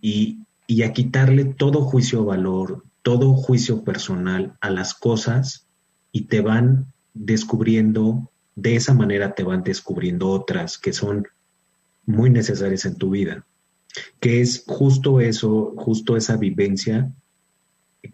y, 0.00 0.40
y 0.66 0.82
a 0.82 0.92
quitarle 0.92 1.44
todo 1.44 1.82
juicio 1.82 2.20
de 2.20 2.26
valor, 2.26 2.84
todo 3.06 3.34
juicio 3.34 3.84
personal 3.84 4.56
a 4.60 4.68
las 4.68 4.92
cosas 4.92 5.64
y 6.10 6.22
te 6.22 6.40
van 6.40 6.86
descubriendo 7.14 8.28
de 8.56 8.74
esa 8.74 8.94
manera 8.94 9.36
te 9.36 9.44
van 9.44 9.62
descubriendo 9.62 10.28
otras 10.28 10.76
que 10.76 10.92
son 10.92 11.28
muy 12.04 12.30
necesarias 12.30 12.84
en 12.84 12.96
tu 12.96 13.10
vida, 13.10 13.46
que 14.18 14.40
es 14.40 14.64
justo 14.66 15.20
eso, 15.20 15.72
justo 15.76 16.16
esa 16.16 16.36
vivencia 16.36 17.12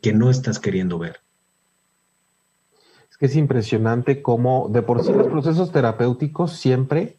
que 0.02 0.12
no 0.12 0.28
estás 0.28 0.58
queriendo 0.58 0.98
ver. 0.98 1.20
Es 3.10 3.16
que 3.16 3.24
es 3.24 3.36
impresionante 3.36 4.20
cómo 4.20 4.68
de 4.70 4.82
por 4.82 5.02
sí 5.02 5.10
los 5.10 5.28
procesos 5.28 5.72
terapéuticos 5.72 6.52
siempre 6.52 7.16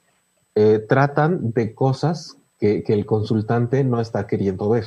eh, 0.53 0.77
tratan 0.77 1.53
de 1.53 1.73
cosas 1.73 2.37
que, 2.59 2.83
el 2.85 3.07
consultante 3.07 3.83
no 3.83 3.99
está 3.99 4.27
queriendo 4.27 4.69
ver. 4.69 4.85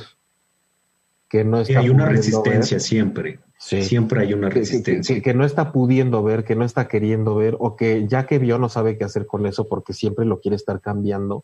Que 1.29 1.43
no 1.43 1.59
está 1.59 1.79
hay 1.79 1.89
una 1.89 2.05
resistencia 2.05 2.79
siempre. 2.79 3.39
Siempre 3.57 4.21
hay 4.21 4.33
una 4.33 4.49
resistencia. 4.49 5.21
Que, 5.21 5.33
no 5.33 5.43
está 5.43 5.71
pudiendo 5.71 6.23
ver, 6.23 6.43
que 6.43 6.55
no 6.55 6.63
está 6.63 6.87
queriendo 6.87 7.35
ver, 7.35 7.57
o 7.59 7.75
que 7.75 8.07
ya 8.07 8.27
que 8.27 8.37
vio 8.37 8.59
no 8.59 8.69
sabe 8.69 8.97
qué 8.97 9.03
hacer 9.03 9.25
con 9.25 9.45
eso 9.45 9.67
porque 9.67 9.93
siempre 9.93 10.25
lo 10.25 10.39
quiere 10.39 10.55
estar 10.55 10.79
cambiando 10.79 11.43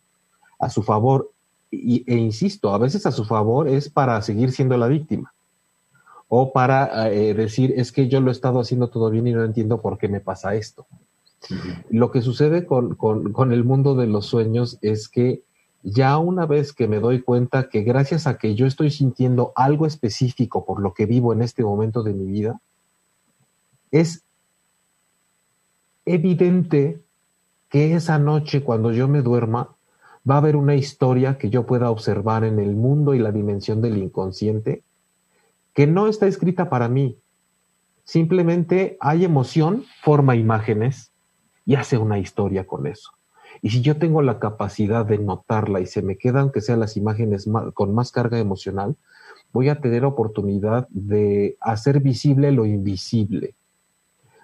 a 0.59 0.69
su 0.69 0.83
favor. 0.83 1.31
Y, 1.71 2.03
e 2.07 2.15
insisto, 2.15 2.73
a 2.73 2.77
veces 2.77 3.05
a 3.07 3.11
su 3.11 3.25
favor 3.25 3.67
es 3.67 3.89
para 3.89 4.21
seguir 4.21 4.51
siendo 4.51 4.77
la 4.77 4.87
víctima. 4.87 5.33
O 6.27 6.53
para 6.53 7.11
eh, 7.11 7.33
decir, 7.33 7.73
es 7.75 7.91
que 7.91 8.07
yo 8.07 8.21
lo 8.21 8.29
he 8.29 8.31
estado 8.31 8.59
haciendo 8.59 8.89
todo 8.89 9.09
bien 9.09 9.27
y 9.27 9.33
no 9.33 9.43
entiendo 9.43 9.81
por 9.81 9.97
qué 9.97 10.07
me 10.07 10.19
pasa 10.19 10.55
esto. 10.55 10.85
Lo 11.89 12.11
que 12.11 12.21
sucede 12.21 12.65
con, 12.65 12.95
con 12.95 13.51
el 13.51 13.63
mundo 13.63 13.95
de 13.95 14.07
los 14.07 14.27
sueños 14.27 14.77
es 14.81 15.09
que 15.09 15.43
ya 15.83 16.17
una 16.17 16.45
vez 16.45 16.71
que 16.71 16.87
me 16.87 16.99
doy 16.99 17.21
cuenta 17.21 17.69
que 17.69 17.83
gracias 17.83 18.25
a 18.25 18.37
que 18.37 18.55
yo 18.55 18.65
estoy 18.65 18.89
sintiendo 18.89 19.51
algo 19.55 19.85
específico 19.85 20.65
por 20.65 20.81
lo 20.81 20.93
que 20.93 21.05
vivo 21.05 21.33
en 21.33 21.41
este 21.41 21.63
momento 21.63 22.03
de 22.03 22.13
mi 22.13 22.25
vida, 22.25 22.59
es 23.91 24.23
evidente 26.05 27.01
que 27.69 27.95
esa 27.95 28.17
noche 28.17 28.63
cuando 28.63 28.91
yo 28.91 29.07
me 29.07 29.21
duerma 29.21 29.69
va 30.29 30.35
a 30.35 30.37
haber 30.37 30.55
una 30.55 30.75
historia 30.75 31.37
que 31.37 31.49
yo 31.49 31.65
pueda 31.65 31.91
observar 31.91 32.45
en 32.45 32.59
el 32.59 32.75
mundo 32.75 33.13
y 33.13 33.19
la 33.19 33.31
dimensión 33.31 33.81
del 33.81 33.97
inconsciente 33.97 34.83
que 35.73 35.85
no 35.85 36.07
está 36.07 36.27
escrita 36.27 36.69
para 36.69 36.87
mí. 36.87 37.17
Simplemente 38.05 38.97
hay 39.01 39.25
emoción, 39.25 39.85
forma 40.01 40.35
imágenes 40.35 41.11
y 41.65 41.75
hace 41.75 41.97
una 41.97 42.19
historia 42.19 42.65
con 42.65 42.87
eso. 42.87 43.11
Y 43.63 43.69
si 43.69 43.81
yo 43.81 43.95
tengo 43.95 44.21
la 44.21 44.39
capacidad 44.39 45.05
de 45.05 45.17
notarla 45.17 45.79
y 45.79 45.85
se 45.85 46.01
me 46.01 46.17
quedan, 46.17 46.51
que 46.51 46.59
sean 46.59 46.81
las 46.81 46.97
imágenes 46.97 47.49
con 47.73 47.95
más 47.95 48.11
carga 48.11 48.37
emocional, 48.37 48.97
voy 49.53 49.69
a 49.69 49.79
tener 49.79 50.03
oportunidad 50.03 50.85
de 50.89 51.55
hacer 51.61 52.01
visible 52.01 52.51
lo 52.51 52.65
invisible. 52.65 53.55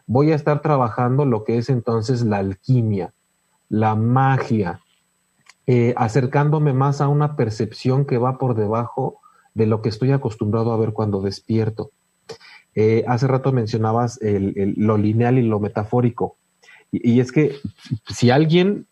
Voy 0.07 0.31
a 0.31 0.35
estar 0.35 0.61
trabajando 0.61 1.25
lo 1.25 1.43
que 1.43 1.57
es 1.57 1.69
entonces 1.69 2.21
la 2.23 2.37
alquimia, 2.37 3.11
la 3.67 3.93
magia, 3.95 4.79
eh, 5.67 5.93
acercándome 5.97 6.71
más 6.71 7.01
a 7.01 7.09
una 7.09 7.35
percepción 7.35 8.05
que 8.05 8.17
va 8.17 8.37
por 8.37 8.55
debajo 8.55 9.19
de 9.53 9.65
lo 9.65 9.81
que 9.81 9.89
estoy 9.89 10.13
acostumbrado 10.13 10.71
a 10.71 10.77
ver 10.77 10.93
cuando 10.93 11.19
despierto. 11.19 11.91
Eh, 12.73 13.03
hace 13.05 13.27
rato 13.27 13.51
mencionabas 13.51 14.17
lo 14.21 14.97
lineal 14.97 15.39
y 15.39 15.41
lo 15.41 15.59
metafórico. 15.59 16.37
y, 16.89 17.19
es 17.19 17.33
que 17.33 17.57
si 18.07 18.29
alguien 18.29 18.87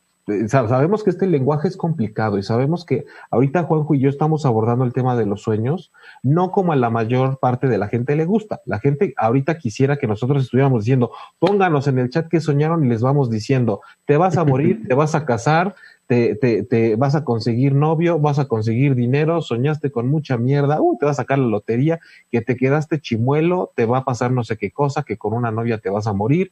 sabemos 0.48 1.04
que 1.04 1.10
este 1.10 1.26
lenguaje 1.26 1.68
es 1.68 1.78
complicado 1.78 2.38
y 2.38 2.44
sabemos 2.44 2.86
que 2.86 3.06
ahorita 3.32 3.64
Juanjo 3.64 3.96
y 3.96 4.00
yo 4.00 4.10
estamos 4.10 4.46
abordando 4.46 4.84
el 4.84 4.92
tema 4.92 5.16
de 5.16 5.26
los 5.26 5.42
sueños, 5.42 5.92
no 6.22 6.52
como 6.52 6.74
a 6.74 6.76
la 6.76 6.90
mayor 6.90 7.40
parte 7.40 7.68
de 7.68 7.78
la 7.78 7.88
gente 7.88 8.16
le 8.16 8.26
gusta. 8.26 8.62
La 8.66 8.80
gente 8.80 9.14
ahorita 9.18 9.58
quisiera 9.58 9.98
que 9.98 10.08
nosotros 10.08 10.44
estuviéramos 10.44 10.84
diciendo, 10.84 11.12
pónganos 11.40 11.88
en 11.88 12.00
el 12.00 12.10
chat 12.10 12.28
que 12.28 12.42
soñaron 12.42 12.84
y 12.86 12.90
les 12.90 13.02
vamos 13.02 13.30
diciendo, 13.30 13.82
te 14.06 14.18
vas 14.18 14.38
a 14.38 14.44
morir, 14.44 14.86
te 14.88 14.96
vas 14.96 15.16
a 15.16 15.26
casar, 15.26 15.76
te, 16.08 16.36
te, 16.36 16.64
te, 16.64 16.96
vas 16.96 17.16
a 17.16 17.24
conseguir 17.24 17.74
novio, 17.74 18.20
vas 18.20 18.40
a 18.40 18.48
conseguir 18.48 18.96
dinero, 18.96 19.42
soñaste 19.42 19.92
con 19.92 20.10
mucha 20.10 20.38
mierda, 20.38 20.82
uh, 20.82 20.98
te 20.98 21.06
vas 21.06 21.20
a 21.20 21.24
sacar 21.24 21.40
la 21.40 21.48
lotería, 21.48 22.00
que 22.32 22.42
te 22.42 22.56
quedaste 22.56 23.00
chimuelo, 23.00 23.72
te 23.76 23.86
va 23.86 24.00
a 24.00 24.06
pasar 24.06 24.32
no 24.32 24.44
sé 24.44 24.58
qué 24.58 24.72
cosa, 24.72 25.04
que 25.04 25.18
con 25.18 25.34
una 25.34 25.52
novia 25.52 25.78
te 25.78 25.90
vas 25.90 26.08
a 26.08 26.14
morir, 26.14 26.52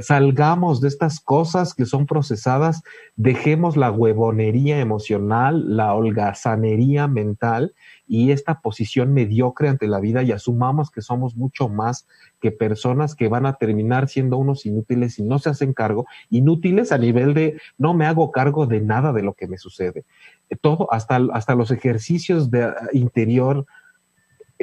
salgamos 0.00 0.80
de 0.80 0.88
estas 0.88 1.20
cosas 1.20 1.74
que 1.74 1.86
son 1.86 2.06
procesadas, 2.06 2.82
dejemos 3.16 3.76
la 3.76 3.90
huevonería 3.90 4.80
emocional, 4.80 5.76
la 5.76 5.94
holgazanería 5.94 7.06
mental 7.08 7.74
y 8.06 8.32
esta 8.32 8.60
posición 8.60 9.12
mediocre 9.14 9.68
ante 9.68 9.86
la 9.86 10.00
vida 10.00 10.22
y 10.22 10.32
asumamos 10.32 10.90
que 10.90 11.00
somos 11.00 11.36
mucho 11.36 11.68
más 11.68 12.06
que 12.40 12.50
personas 12.50 13.14
que 13.14 13.28
van 13.28 13.46
a 13.46 13.54
terminar 13.54 14.08
siendo 14.08 14.36
unos 14.36 14.66
inútiles 14.66 15.18
y 15.18 15.22
no 15.22 15.38
se 15.38 15.50
hacen 15.50 15.72
cargo, 15.72 16.06
inútiles 16.30 16.92
a 16.92 16.98
nivel 16.98 17.34
de 17.34 17.60
no 17.78 17.94
me 17.94 18.06
hago 18.06 18.30
cargo 18.30 18.66
de 18.66 18.80
nada 18.80 19.12
de 19.12 19.22
lo 19.22 19.34
que 19.34 19.46
me 19.46 19.58
sucede. 19.58 20.04
Todo, 20.60 20.92
hasta, 20.92 21.20
hasta 21.32 21.54
los 21.54 21.70
ejercicios 21.70 22.50
de 22.50 22.72
interior 22.92 23.66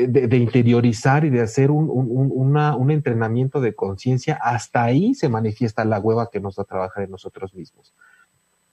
eh, 0.04 0.08
de, 0.08 0.38
interiorizar 0.38 1.26
y 1.26 1.30
de 1.30 1.42
hacer 1.42 1.72
un, 1.72 1.90
un 1.90 2.92
entrenamiento 2.92 3.62
de 3.62 3.74
conciencia, 3.74 4.40
hasta 4.42 4.84
ahí 4.84 5.14
se 5.14 5.30
manifiesta 5.30 5.86
la 5.86 6.00
hueva 6.00 6.30
que 6.30 6.40
nos 6.40 6.56
da 6.56 6.64
trabajar 6.64 7.04
en 7.04 7.12
nosotros 7.12 7.54
mismos. 7.54 7.94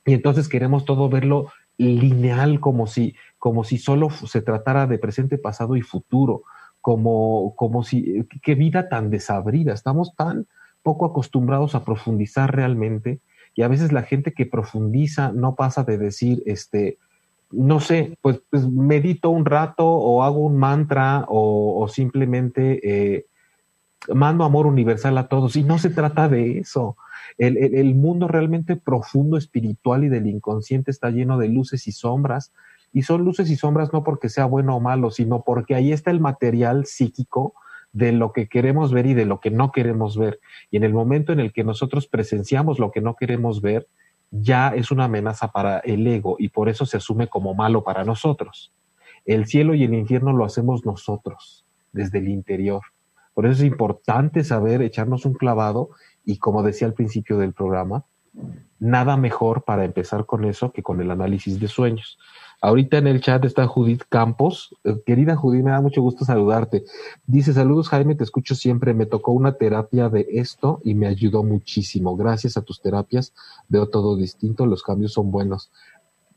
Y 0.05 0.15
entonces 0.15 0.49
queremos 0.49 0.85
todo 0.85 1.09
verlo 1.09 1.51
lineal, 1.77 2.61
como 2.61 2.87
si, 2.87 3.15
como 3.39 3.63
si 3.65 3.79
solo 3.79 4.11
se 4.11 4.43
tratara 4.43 4.87
de 4.87 4.99
presente, 4.99 5.39
pasado 5.39 5.77
y 5.77 5.83
futuro, 5.83 6.43
como, 6.81 7.55
como 7.57 7.85
si, 7.85 8.27
qué 8.43 8.55
vida 8.55 8.89
tan 8.89 9.11
desabrida, 9.11 9.73
estamos 9.73 10.15
tan 10.17 10.47
poco 10.83 11.07
acostumbrados 11.07 11.75
a 11.75 11.85
profundizar 11.85 12.55
realmente 12.55 13.21
y 13.55 13.63
a 13.63 13.69
veces 13.69 13.93
la 13.93 14.03
gente 14.03 14.33
que 14.33 14.47
profundiza 14.47 15.33
no 15.33 15.55
pasa 15.57 15.85
de 15.85 15.99
decir, 15.99 16.43
este, 16.47 16.99
no 17.51 17.81
sé, 17.81 18.19
pues, 18.21 18.41
pues, 18.51 18.69
medito 18.69 19.31
un 19.31 19.45
rato 19.45 19.87
o 19.87 20.23
hago 20.23 20.41
un 20.41 20.57
mantra 20.57 21.25
o, 21.29 21.87
simplemente 21.89 22.81
eh, 23.17 23.27
mando 24.15 24.45
amor 24.45 24.67
universal 24.67 25.17
a 25.19 25.29
todos. 25.29 25.57
Y 25.57 25.63
no 25.63 25.79
se 25.79 25.91
trata 25.91 26.29
de 26.29 26.59
eso. 26.59 26.97
El, 27.39 27.57
el, 27.57 27.95
mundo 27.95 28.29
realmente 28.29 28.77
profundo, 28.77 29.37
espiritual 29.37 30.05
y 30.05 30.09
del 30.09 30.27
inconsciente 30.27 30.91
está 30.91 31.11
lleno 31.11 31.39
de 31.39 31.49
luces 31.49 31.87
y 31.87 31.93
sombras. 31.93 32.53
Y 32.93 33.03
son 33.03 33.25
luces 33.25 33.51
y 33.51 33.57
sombras 33.57 33.93
no 33.93 34.03
porque 34.05 34.29
sea 34.29 34.47
bueno 34.47 34.77
o 34.77 34.81
malo, 34.81 35.11
sino 35.11 35.43
porque 35.43 35.75
ahí 35.75 35.93
está 35.93 36.11
el 36.11 36.21
material 36.21 36.87
psíquico 36.87 37.55
de 37.93 38.13
lo 38.13 38.33
que 38.33 38.49
queremos 38.49 38.93
ver 38.93 39.07
y 39.07 39.15
de 39.15 39.25
lo 39.25 39.41
que 39.41 39.51
no 39.51 39.73
queremos 39.73 40.17
ver. 40.17 40.41
Y 40.71 40.77
en 40.77 40.85
el 40.85 40.93
momento 40.93 41.33
en 41.33 41.41
el 41.41 41.53
que 41.53 41.65
nosotros 41.65 42.07
presenciamos 42.07 42.79
lo 42.79 42.91
que 42.91 43.01
no 43.01 43.17
queremos 43.17 43.63
ver, 43.63 43.87
ya 44.31 44.69
es 44.69 44.91
una 44.91 45.05
amenaza 45.05 45.49
para 45.49 45.79
el 45.79 46.07
ego 46.07 46.37
y 46.39 46.49
por 46.49 46.69
eso 46.69 46.87
se 46.87 46.99
asume 46.99 47.29
como 47.29 47.55
malo 47.55 47.83
para 47.83 48.05
nosotros. 48.05 48.73
El 49.25 49.47
cielo 49.47 49.75
y 49.75 49.85
el 49.85 49.95
infierno 49.95 50.33
lo 50.33 50.45
hacemos 50.45 50.85
nosotros, 50.85 51.67
desde 51.93 52.19
el 52.19 52.29
interior. 52.29 52.83
Por 53.35 53.47
eso 53.47 53.63
es 53.63 53.69
importante 53.69 54.45
saber 54.45 54.83
echarnos 54.83 55.25
un 55.25 55.35
clavado 55.35 55.91
y 56.25 56.39
como 56.39 56.63
decía 56.63 56.87
al 56.87 56.95
principio 56.95 57.39
del 57.39 57.55
programa, 57.55 58.05
nada 58.79 59.17
mejor 59.17 59.65
para 59.65 59.85
empezar 59.85 60.27
con 60.27 60.45
eso 60.45 60.73
que 60.73 60.83
con 60.83 61.01
el 61.01 61.11
análisis 61.11 61.59
de 61.61 61.69
sueños. 61.69 62.19
Ahorita 62.61 62.99
en 62.99 63.07
el 63.07 63.21
chat 63.21 63.45
está 63.45 63.67
Judith 63.67 64.03
Campos. 64.09 64.75
Eh, 64.83 64.97
querida 65.07 65.37
Judith, 65.37 65.63
me 65.63 65.71
da 65.71 65.81
mucho 65.81 66.03
gusto 66.03 66.25
saludarte. 66.25 66.85
Dice, 67.27 67.53
saludos 67.53 67.89
Jaime, 67.89 68.17
te 68.17 68.25
escucho 68.25 68.55
siempre. 68.57 68.95
Me 68.95 69.07
tocó 69.07 69.33
una 69.33 69.53
terapia 69.53 70.09
de 70.09 70.27
esto 70.33 70.81
y 70.83 70.95
me 70.95 71.07
ayudó 71.07 71.45
muchísimo. 71.45 72.17
Gracias 72.17 72.57
a 72.57 72.63
tus 72.63 72.81
terapias 72.81 73.33
veo 73.69 73.89
todo 73.89 74.17
distinto, 74.17 74.67
los 74.67 74.83
cambios 74.83 75.13
son 75.13 75.31
buenos. 75.31 75.71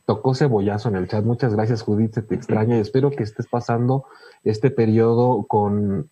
Tocó 0.05 0.35
cebollazo 0.35 0.89
en 0.89 0.95
el 0.95 1.07
chat. 1.07 1.23
Muchas 1.23 1.55
gracias 1.55 1.81
Judith, 1.81 2.13
se 2.13 2.21
te 2.21 2.35
extraña 2.35 2.77
y 2.77 2.81
espero 2.81 3.11
que 3.11 3.23
estés 3.23 3.47
pasando 3.47 4.05
este 4.43 4.69
periodo 4.69 5.45
con, 5.47 6.09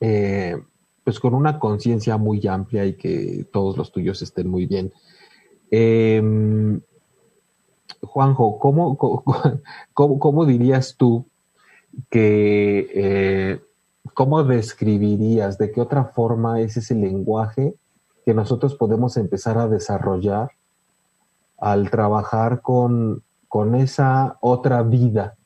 eh, 0.00 0.62
pues 1.04 1.20
con 1.20 1.34
una 1.34 1.58
conciencia 1.58 2.16
muy 2.16 2.46
amplia 2.46 2.84
y 2.84 2.94
que 2.94 3.46
todos 3.52 3.76
los 3.78 3.92
tuyos 3.92 4.20
estén 4.22 4.48
muy 4.48 4.66
bien. 4.66 4.92
Eh, 5.70 6.80
Juanjo, 8.02 8.58
¿cómo, 8.58 8.96
cómo, 9.94 10.46
dirías 10.46 10.96
tú 10.96 11.26
que, 12.10 12.90
eh, 12.94 13.60
cómo 14.14 14.42
describirías, 14.44 15.58
de 15.58 15.70
qué 15.70 15.80
otra 15.80 16.04
forma 16.04 16.60
es 16.60 16.76
ese 16.76 16.94
lenguaje 16.94 17.74
que 18.24 18.34
nosotros 18.34 18.74
podemos 18.74 19.16
empezar 19.16 19.58
a 19.58 19.68
desarrollar 19.68 20.50
al 21.58 21.90
trabajar 21.90 22.60
con, 22.60 23.22
con 23.48 23.74
esa 23.74 24.36
otra 24.40 24.82
vida 24.82 25.36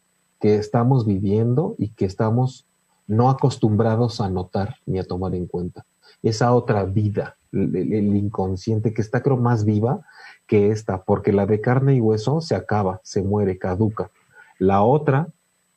que 0.40 0.56
estamos 0.56 1.06
viviendo 1.06 1.74
y 1.78 1.88
que 1.90 2.04
estamos 2.04 2.66
no 3.06 3.30
acostumbrados 3.30 4.20
a 4.20 4.28
notar 4.28 4.76
ni 4.86 4.98
a 4.98 5.04
tomar 5.04 5.34
en 5.34 5.46
cuenta? 5.46 5.84
Esa 6.22 6.54
otra 6.54 6.84
vida, 6.84 7.36
el 7.52 8.16
inconsciente 8.16 8.92
que 8.92 9.02
está 9.02 9.22
creo 9.22 9.36
más 9.36 9.64
viva 9.64 10.04
que 10.46 10.70
esta, 10.70 11.02
porque 11.02 11.32
la 11.32 11.46
de 11.46 11.60
carne 11.60 11.96
y 11.96 12.00
hueso 12.00 12.40
se 12.40 12.54
acaba, 12.54 13.00
se 13.02 13.22
muere, 13.22 13.58
caduca. 13.58 14.10
La 14.58 14.82
otra, 14.82 15.28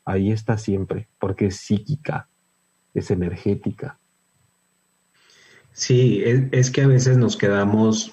ahí 0.05 0.31
está 0.31 0.57
siempre, 0.57 1.07
porque 1.19 1.47
es 1.47 1.57
psíquica, 1.57 2.27
es 2.93 3.11
energética. 3.11 3.97
Sí, 5.73 6.21
es, 6.23 6.71
que 6.71 6.81
a 6.81 6.87
veces 6.87 7.17
nos 7.17 7.37
quedamos 7.37 8.11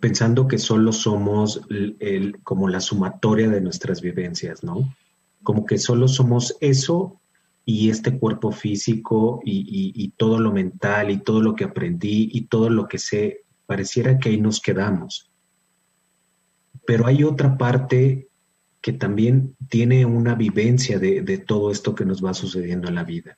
pensando 0.00 0.46
que 0.48 0.58
solo 0.58 0.92
somos 0.92 1.62
el, 1.70 2.38
como 2.42 2.68
la 2.68 2.80
sumatoria 2.80 3.48
de 3.48 3.60
nuestras 3.60 4.02
vivencias, 4.02 4.62
¿no? 4.62 4.94
Como 5.42 5.64
que 5.64 5.78
solo 5.78 6.08
somos 6.08 6.56
eso 6.60 7.18
y 7.64 7.90
este 7.90 8.18
cuerpo 8.18 8.52
físico 8.52 9.40
y, 9.44 9.92
y, 9.94 10.08
todo 10.10 10.38
lo 10.40 10.52
mental 10.52 11.10
y 11.10 11.18
todo 11.18 11.40
lo 11.40 11.54
que 11.54 11.64
aprendí 11.64 12.28
y 12.32 12.42
todo 12.42 12.70
lo 12.70 12.86
que 12.88 12.98
sé, 12.98 13.44
pareciera 13.66 14.18
que 14.18 14.30
ahí 14.30 14.40
nos 14.40 14.60
quedamos. 14.60 15.27
Pero 16.88 17.06
hay 17.06 17.22
otra 17.22 17.58
parte 17.58 18.28
que 18.80 18.94
también 18.94 19.54
tiene 19.68 20.06
una 20.06 20.34
vivencia 20.34 20.98
de, 20.98 21.36
todo 21.36 21.70
esto 21.70 21.94
que 21.94 22.06
nos 22.06 22.24
va 22.24 22.32
sucediendo 22.32 22.88
en 22.88 22.94
la 22.94 23.04
vida. 23.04 23.36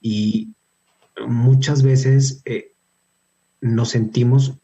Y 0.00 0.54
muchas 1.26 1.82
veces 1.82 2.40
eh, 2.46 2.72
nos 3.60 3.90
sentimos 3.90 4.54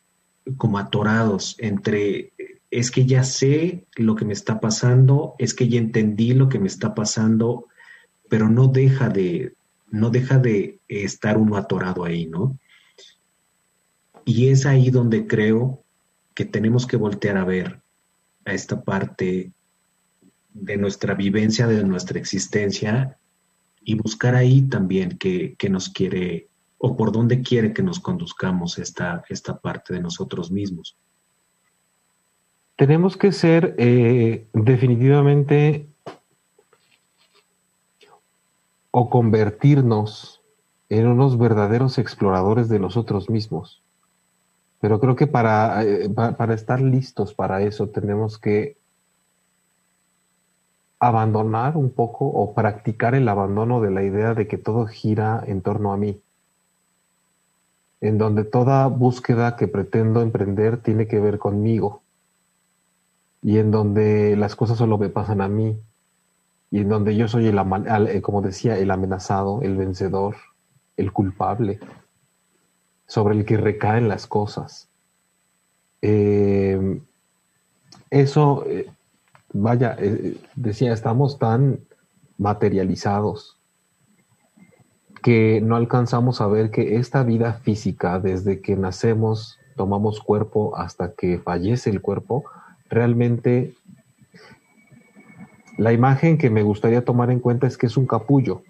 como 0.56 0.78
atorados 0.78 1.54
entre 1.58 2.32
es 2.70 2.90
que 2.90 3.04
ya 3.04 3.24
sé 3.24 3.84
lo 3.96 4.16
que 4.16 4.24
me 4.24 4.32
está 4.32 4.58
pasando, 4.58 5.34
es 5.38 5.52
que 5.52 5.68
ya 5.68 5.78
entendí 5.78 6.32
lo 6.32 6.48
que 6.48 6.58
me 6.58 6.68
está 6.68 6.94
pasando, 6.94 7.68
pero 8.30 8.48
no 8.48 8.68
deja 8.68 9.10
de, 9.10 9.52
no 9.90 10.08
deja 10.08 10.38
de 10.38 10.78
estar 10.88 11.36
uno 11.36 11.58
atorado 11.58 12.06
ahí, 12.06 12.24
¿no? 12.24 12.58
Y 14.24 14.48
es 14.48 14.64
ahí 14.64 14.88
donde 14.88 15.26
creo 15.26 15.82
que 16.32 16.46
tenemos 16.46 16.86
que 16.86 16.96
voltear 16.96 17.36
a 17.36 17.44
ver 17.44 17.81
a 18.44 18.52
esta 18.52 18.82
parte 18.82 19.52
de 20.54 20.76
nuestra 20.76 21.14
vivencia, 21.14 21.66
de 21.66 21.82
nuestra 21.84 22.18
existencia 22.18 23.16
y 23.84 23.94
buscar 23.94 24.34
ahí 24.34 24.62
también 24.62 25.18
qué, 25.18 25.56
nos 25.68 25.88
quiere 25.88 26.48
o 26.78 26.96
por 26.96 27.12
dónde 27.12 27.42
quiere 27.42 27.72
que 27.72 27.82
nos 27.82 28.00
conduzcamos 28.00 28.78
esta, 28.78 29.24
esta 29.28 29.58
parte 29.58 29.94
de 29.94 30.00
nosotros 30.00 30.50
mismos. 30.50 30.96
Tenemos 32.76 33.16
que 33.16 33.32
ser 33.32 33.74
eh, 33.78 34.46
definitivamente 34.52 35.86
o 38.90 39.08
convertirnos 39.08 40.40
en 40.88 41.06
unos 41.06 41.38
verdaderos 41.38 41.98
exploradores 41.98 42.68
de 42.68 42.78
nosotros 42.78 43.30
mismos. 43.30 43.81
Pero 44.82 44.98
creo 44.98 45.14
que 45.14 45.28
para, 45.28 45.84
eh, 45.84 46.10
para 46.10 46.54
estar 46.54 46.80
listos 46.80 47.34
para 47.34 47.62
eso 47.62 47.90
tenemos 47.90 48.36
que 48.36 48.76
abandonar 50.98 51.76
un 51.76 51.90
poco 51.90 52.26
o 52.26 52.52
practicar 52.52 53.14
el 53.14 53.28
abandono 53.28 53.80
de 53.80 53.92
la 53.92 54.02
idea 54.02 54.34
de 54.34 54.48
que 54.48 54.58
todo 54.58 54.86
gira 54.86 55.40
en 55.46 55.62
torno 55.62 55.92
a 55.92 55.96
mí, 55.96 56.20
en 58.00 58.18
donde 58.18 58.42
toda 58.42 58.88
búsqueda 58.88 59.54
que 59.54 59.68
pretendo 59.68 60.20
emprender 60.20 60.78
tiene 60.78 61.06
que 61.06 61.20
ver 61.20 61.38
conmigo, 61.38 62.02
y 63.40 63.58
en 63.58 63.70
donde 63.70 64.34
las 64.34 64.56
cosas 64.56 64.78
solo 64.78 64.98
me 64.98 65.10
pasan 65.10 65.42
a 65.42 65.48
mí, 65.48 65.78
y 66.72 66.80
en 66.80 66.88
donde 66.88 67.14
yo 67.14 67.28
soy 67.28 67.46
el, 67.46 67.56
eh, 67.86 68.20
como 68.20 68.42
decía, 68.42 68.76
el 68.76 68.90
amenazado, 68.90 69.62
el 69.62 69.76
vencedor, 69.76 70.34
el 70.96 71.12
culpable, 71.12 71.78
sobre 73.12 73.34
el 73.34 73.44
que 73.44 73.58
recaen 73.58 74.08
las 74.08 74.26
cosas. 74.26 74.88
Eh, 76.00 76.98
eso, 78.08 78.64
eh, 78.66 78.88
vaya, 79.52 79.98
decía, 80.56 80.94
estamos 80.94 81.38
tan 81.38 81.80
materializados 82.38 83.58
que 85.22 85.60
no 85.60 85.76
alcanzamos 85.76 86.40
a 86.40 86.46
ver 86.46 86.70
que 86.70 86.96
esta 86.96 87.22
vida 87.22 87.52
física, 87.52 88.18
desde 88.18 88.62
que 88.62 88.76
nacemos, 88.76 89.58
tomamos 89.76 90.20
cuerpo 90.20 90.74
hasta 90.78 91.12
que 91.12 91.38
fallece 91.38 91.90
el 91.90 92.00
cuerpo, 92.00 92.44
realmente 92.88 93.74
la 95.76 95.92
imagen 95.92 96.38
que 96.38 96.48
me 96.48 96.62
gustaría 96.62 97.04
tomar 97.04 97.30
en 97.30 97.40
cuenta 97.40 97.66
es 97.66 97.76
que 97.76 97.88
es 97.88 97.98
un 97.98 98.06
capullo. 98.06 98.62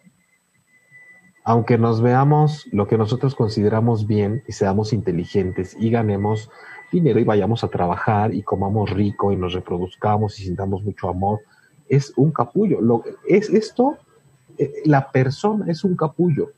Aunque 1.45 1.77
nos 1.77 2.01
veamos 2.01 2.67
lo 2.71 2.87
que 2.87 2.97
nosotros 2.97 3.35
consideramos 3.35 4.07
bien 4.07 4.45
y 4.47 4.53
seamos 4.53 4.93
inteligentes 4.93 5.77
y 5.79 5.91
ganemos 5.91 6.51
dinero 6.93 7.19
y 7.19 7.25
vayamos 7.25 7.65
a 7.65 7.69
trabajar 7.69 8.33
y 8.35 8.43
comamos 8.43 8.91
rico 8.91 9.33
y 9.33 9.37
nos 9.37 9.55
reproduzcamos 9.55 10.39
y 10.39 10.45
sintamos 10.45 10.85
mucho 10.85 11.09
amor, 11.09 11.41
es 11.89 12.13
un 12.17 12.31
capullo. 12.31 12.81
Lo, 12.81 13.03
es 13.27 13.49
esto, 13.51 13.97
eh, 14.59 14.73
la 14.85 15.11
persona 15.11 15.67
es 15.69 15.83
un 15.83 15.97
capullo. 15.97 16.53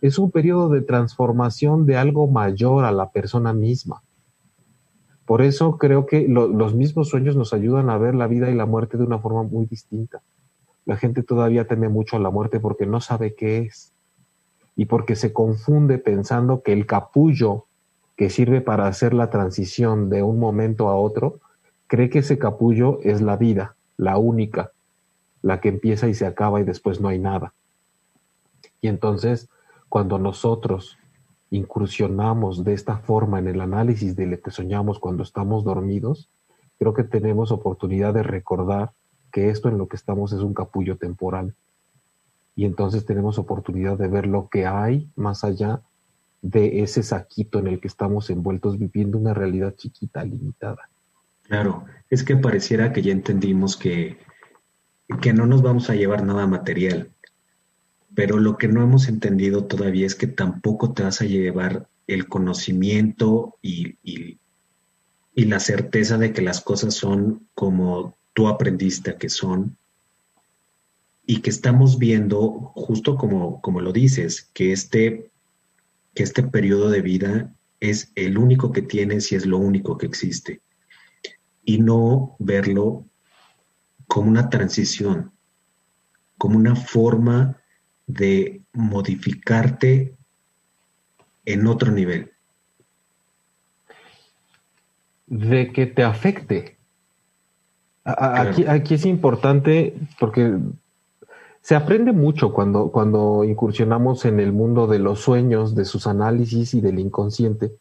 Es 0.00 0.18
un 0.18 0.30
periodo 0.30 0.68
de 0.68 0.82
transformación 0.82 1.86
de 1.86 1.96
algo 1.96 2.28
mayor 2.28 2.84
a 2.84 2.92
la 2.92 3.10
persona 3.10 3.52
misma. 3.52 4.02
Por 5.26 5.42
eso 5.42 5.78
creo 5.78 6.06
que 6.06 6.26
los 6.28 6.74
mismos 6.74 7.08
sueños 7.08 7.36
nos 7.36 7.52
ayudan 7.54 7.90
a 7.90 7.98
ver 7.98 8.14
la 8.14 8.26
vida 8.26 8.50
y 8.50 8.54
la 8.54 8.66
muerte 8.66 8.98
de 8.98 9.04
una 9.04 9.18
forma 9.18 9.44
muy 9.44 9.66
distinta. 9.66 10.20
La 10.84 10.96
gente 10.96 11.22
todavía 11.22 11.66
teme 11.66 11.88
mucho 11.88 12.18
la 12.18 12.30
muerte 12.30 12.60
porque 12.60 12.86
no 12.86 13.00
sabe 13.00 13.34
qué 13.34 13.58
es 13.58 13.92
y 14.74 14.86
porque 14.86 15.16
se 15.16 15.32
confunde 15.32 15.98
pensando 15.98 16.62
que 16.62 16.72
el 16.72 16.86
capullo 16.86 17.66
que 18.16 18.30
sirve 18.30 18.60
para 18.60 18.86
hacer 18.86 19.14
la 19.14 19.30
transición 19.30 20.10
de 20.10 20.22
un 20.22 20.38
momento 20.38 20.88
a 20.88 20.96
otro, 20.96 21.40
cree 21.86 22.10
que 22.10 22.20
ese 22.20 22.38
capullo 22.38 22.98
es 23.02 23.20
la 23.20 23.36
vida, 23.36 23.74
la 23.96 24.18
única, 24.18 24.72
la 25.42 25.60
que 25.60 25.68
empieza 25.68 26.08
y 26.08 26.14
se 26.14 26.26
acaba 26.26 26.60
y 26.60 26.64
después 26.64 27.00
no 27.00 27.08
hay 27.08 27.18
nada. 27.18 27.52
Y 28.80 28.88
entonces, 28.88 29.48
cuando 29.88 30.18
nosotros 30.18 30.98
incursionamos 31.50 32.64
de 32.64 32.72
esta 32.72 32.96
forma 32.96 33.38
en 33.38 33.48
el 33.48 33.60
análisis 33.60 34.16
de 34.16 34.26
lo 34.26 34.40
que 34.40 34.50
soñamos 34.50 34.98
cuando 34.98 35.22
estamos 35.22 35.64
dormidos, 35.64 36.28
creo 36.78 36.94
que 36.94 37.04
tenemos 37.04 37.52
oportunidad 37.52 38.14
de 38.14 38.22
recordar 38.22 38.92
que 39.32 39.50
esto 39.50 39.68
en 39.68 39.78
lo 39.78 39.88
que 39.88 39.96
estamos 39.96 40.32
es 40.32 40.40
un 40.40 40.54
capullo 40.54 40.96
temporal. 40.96 41.54
Y 42.54 42.66
entonces 42.66 43.04
tenemos 43.06 43.38
oportunidad 43.38 43.98
de 43.98 44.08
ver 44.08 44.26
lo 44.26 44.48
que 44.48 44.66
hay 44.66 45.08
más 45.16 45.42
allá 45.42 45.80
de 46.42 46.82
ese 46.82 47.02
saquito 47.02 47.58
en 47.58 47.68
el 47.68 47.80
que 47.80 47.88
estamos 47.88 48.28
envueltos 48.28 48.78
viviendo 48.78 49.16
una 49.16 49.32
realidad 49.32 49.74
chiquita, 49.76 50.24
limitada. 50.24 50.88
Claro, 51.44 51.84
es 52.10 52.24
que 52.24 52.36
pareciera 52.36 52.92
que 52.92 53.02
ya 53.02 53.12
entendimos 53.12 53.76
que, 53.76 54.18
que 55.20 55.32
no 55.32 55.46
nos 55.46 55.62
vamos 55.62 55.88
a 55.88 55.94
llevar 55.94 56.24
nada 56.24 56.46
material, 56.46 57.10
pero 58.14 58.38
lo 58.38 58.58
que 58.58 58.68
no 58.68 58.82
hemos 58.82 59.08
entendido 59.08 59.64
todavía 59.64 60.06
es 60.06 60.14
que 60.14 60.26
tampoco 60.26 60.92
te 60.92 61.02
vas 61.02 61.20
a 61.20 61.24
llevar 61.24 61.88
el 62.06 62.28
conocimiento 62.28 63.56
y, 63.62 63.96
y, 64.02 64.38
la 65.34 65.60
certeza 65.60 66.18
de 66.18 66.32
que 66.32 66.42
las 66.42 66.60
cosas 66.60 66.94
son 66.94 67.48
como 67.54 68.16
tú 68.32 68.48
aprendiste 68.48 69.16
que 69.16 69.28
son 69.28 69.76
y 71.26 71.40
que 71.40 71.50
estamos 71.50 71.98
viendo, 71.98 72.72
justo 72.74 73.16
como, 73.16 73.60
como 73.60 73.80
lo 73.80 73.92
dices, 73.92 74.50
que 74.52 74.72
este, 74.72 75.30
que 76.14 76.22
este 76.22 76.42
periodo 76.42 76.90
de 76.90 77.00
vida 77.00 77.52
es 77.80 78.12
el 78.16 78.38
único 78.38 78.72
que 78.72 78.82
tienes 78.82 79.30
y 79.32 79.36
es 79.36 79.46
lo 79.46 79.58
único 79.58 79.98
que 79.98 80.06
existe. 80.06 80.60
Y 81.64 81.78
no 81.78 82.36
verlo 82.38 83.06
como 84.08 84.28
una 84.28 84.50
transición, 84.50 85.32
como 86.38 86.56
una 86.56 86.74
forma 86.74 87.56
de 88.06 88.62
modificarte 88.72 90.14
en 91.44 91.66
otro 91.66 91.92
nivel. 91.92 92.32
De 95.26 95.72
que 95.72 95.86
te 95.86 96.02
afecte. 96.02 96.81
Aquí, 98.04 98.64
aquí 98.66 98.94
es 98.94 99.06
importante 99.06 99.94
porque 100.18 100.58
se 101.60 101.76
aprende 101.76 102.12
mucho 102.12 102.52
cuando, 102.52 102.90
cuando 102.90 103.44
incursionamos 103.44 104.24
en 104.24 104.40
el 104.40 104.52
mundo 104.52 104.88
de 104.88 104.98
los 104.98 105.20
sueños, 105.20 105.76
de 105.76 105.84
sus 105.84 106.08
análisis 106.08 106.74
y 106.74 106.80
del 106.80 106.98
inconsciente, 106.98 107.72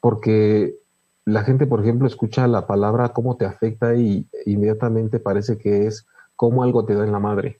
porque 0.00 0.76
la 1.24 1.42
gente, 1.42 1.66
por 1.66 1.80
ejemplo, 1.80 2.06
escucha 2.06 2.46
la 2.46 2.66
palabra 2.68 3.08
cómo 3.08 3.36
te 3.36 3.46
afecta 3.46 3.96
y 3.96 4.26
inmediatamente 4.46 5.18
parece 5.18 5.58
que 5.58 5.86
es 5.86 6.06
cómo 6.36 6.62
algo 6.62 6.84
te 6.84 6.94
da 6.94 7.04
en 7.04 7.12
la 7.12 7.18
madre. 7.18 7.58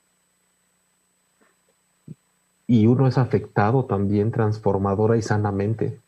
Y 2.66 2.86
uno 2.86 3.08
es 3.08 3.18
afectado 3.18 3.86
también 3.86 4.30
transformadora 4.30 5.16
y 5.16 5.22
sanamente. 5.22 5.98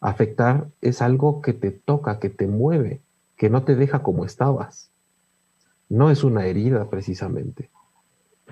Afectar 0.00 0.66
es 0.80 1.00
algo 1.00 1.40
que 1.40 1.54
te 1.54 1.70
toca, 1.70 2.18
que 2.18 2.28
te 2.28 2.46
mueve, 2.46 3.00
que 3.36 3.50
no 3.50 3.62
te 3.62 3.74
deja 3.74 4.02
como 4.02 4.24
estabas. 4.24 4.90
No 5.88 6.10
es 6.10 6.24
una 6.24 6.46
herida 6.46 6.88
precisamente. 6.88 7.70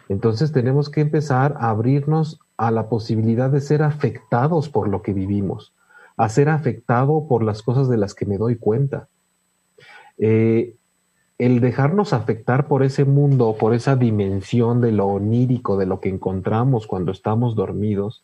Entonces 0.09 0.53
tenemos 0.53 0.91
que 0.91 1.01
empezar 1.01 1.55
a 1.59 1.71
abrirnos 1.71 2.41
a 2.57 2.71
la 2.71 2.89
posibilidad 2.89 3.51
de 3.51 3.61
ser 3.61 3.83
afectados 3.83 4.69
por 4.69 4.89
lo 4.89 5.03
que 5.03 5.13
vivimos, 5.13 5.73
a 6.17 6.29
ser 6.29 6.49
afectado 6.49 7.27
por 7.29 7.43
las 7.43 7.63
cosas 7.63 7.89
de 7.89 7.97
las 7.97 8.15
que 8.15 8.27
me 8.27 8.39
doy 8.39 8.57
cuenta. 8.57 9.09
Eh, 10.19 10.75
el 11.39 11.61
dejarnos 11.61 12.13
afectar 12.13 12.69
por 12.69 12.83
ese 12.83 13.05
mundo, 13.05 13.57
por 13.59 13.75
esa 13.75 13.97
dimensión 13.97 14.81
de 14.81 14.93
lo 14.93 15.07
onírico, 15.07 15.77
de 15.77 15.87
lo 15.87 15.99
que 15.99 16.09
encontramos 16.09 16.87
cuando 16.87 17.11
estamos 17.11 17.57
dormidos, 17.57 18.23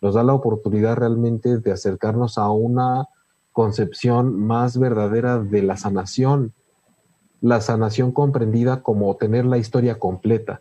nos 0.00 0.14
da 0.14 0.22
la 0.22 0.34
oportunidad 0.34 0.96
realmente 0.96 1.58
de 1.58 1.72
acercarnos 1.72 2.38
a 2.38 2.50
una 2.50 3.06
concepción 3.52 4.38
más 4.38 4.78
verdadera 4.78 5.38
de 5.38 5.62
la 5.62 5.76
sanación, 5.76 6.52
la 7.40 7.60
sanación 7.60 8.12
comprendida 8.12 8.82
como 8.82 9.16
tener 9.16 9.44
la 9.44 9.58
historia 9.58 9.98
completa, 9.98 10.60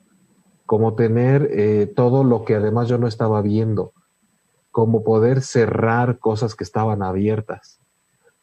como 0.65 0.95
tener 0.95 1.49
eh, 1.51 1.91
todo 1.95 2.23
lo 2.23 2.45
que 2.45 2.55
además 2.55 2.87
yo 2.87 2.97
no 2.97 3.07
estaba 3.07 3.41
viendo, 3.41 3.93
como 4.71 5.03
poder 5.03 5.41
cerrar 5.41 6.19
cosas 6.19 6.55
que 6.55 6.63
estaban 6.63 7.03
abiertas. 7.03 7.79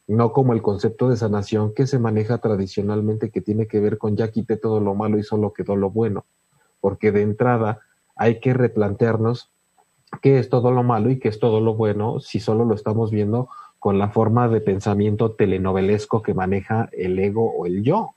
No 0.07 0.33
como 0.33 0.53
el 0.53 0.63
concepto 0.63 1.09
de 1.09 1.17
sanación 1.17 1.75
que 1.75 1.87
se 1.87 1.99
maneja 1.99 2.39
tradicionalmente 2.39 3.31
que 3.31 3.41
tiene 3.41 3.67
que 3.67 3.81
ver 3.81 3.99
con 3.99 4.17
ya 4.17 4.31
quité 4.31 4.57
todo 4.57 4.81
lo 4.81 4.95
malo 4.95 5.19
y 5.19 5.25
solo 5.25 5.53
quedó 5.53 5.75
lo 5.75 5.91
bueno, 5.91 6.25
porque 6.81 7.11
de 7.11 7.23
entrada 7.23 7.81
hay 8.15 8.39
que 8.41 8.55
replantearnos 8.55 9.51
qué 10.23 10.39
es 10.39 10.49
todo 10.49 10.71
lo 10.71 10.83
malo 10.83 11.11
y 11.11 11.19
qué 11.19 11.29
es 11.29 11.41
todo 11.41 11.61
lo 11.61 11.75
bueno 11.75 12.21
si 12.21 12.39
solo 12.39 12.65
lo 12.65 12.75
estamos 12.75 13.11
viendo 13.11 13.49
con 13.87 14.01
la 14.01 14.09
forma 14.09 14.49
de 14.49 14.61
pensamiento 14.61 15.31
telenovelesco 15.31 16.21
que 16.21 16.35
maneja 16.35 16.89
el 16.91 17.17
ego 17.21 17.53
o 17.53 17.67
el 17.67 17.85
yo. 17.85 18.17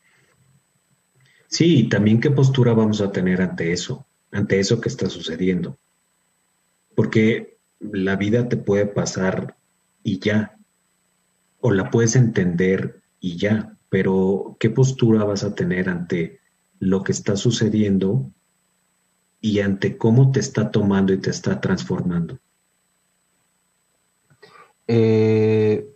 Sí, 1.47 1.81
y 1.81 1.89
también 1.89 2.19
qué 2.19 2.31
postura 2.31 2.73
vamos 2.73 3.01
a 3.01 3.11
tener 3.11 3.39
ante 3.39 3.71
eso, 3.71 4.07
ante 4.31 4.59
eso 4.59 4.81
que 4.81 4.89
está 4.89 5.07
sucediendo. 5.11 5.77
Porque 6.95 7.59
la 7.79 8.15
vida 8.15 8.49
te 8.49 8.57
puede 8.57 8.87
pasar 8.87 9.57
y 10.01 10.17
ya, 10.17 10.57
o 11.59 11.69
la 11.69 11.91
puedes 11.91 12.15
entender 12.15 13.01
y 13.19 13.37
ya, 13.37 13.77
pero 13.89 14.57
¿qué 14.59 14.71
postura 14.71 15.23
vas 15.23 15.43
a 15.43 15.53
tener 15.53 15.87
ante 15.87 16.39
lo 16.79 17.03
que 17.03 17.11
está 17.11 17.35
sucediendo 17.35 18.31
y 19.39 19.59
ante 19.59 19.97
cómo 19.97 20.31
te 20.31 20.39
está 20.39 20.71
tomando 20.71 21.13
y 21.13 21.19
te 21.19 21.29
está 21.29 21.61
transformando? 21.61 22.39
Eh, 24.91 25.87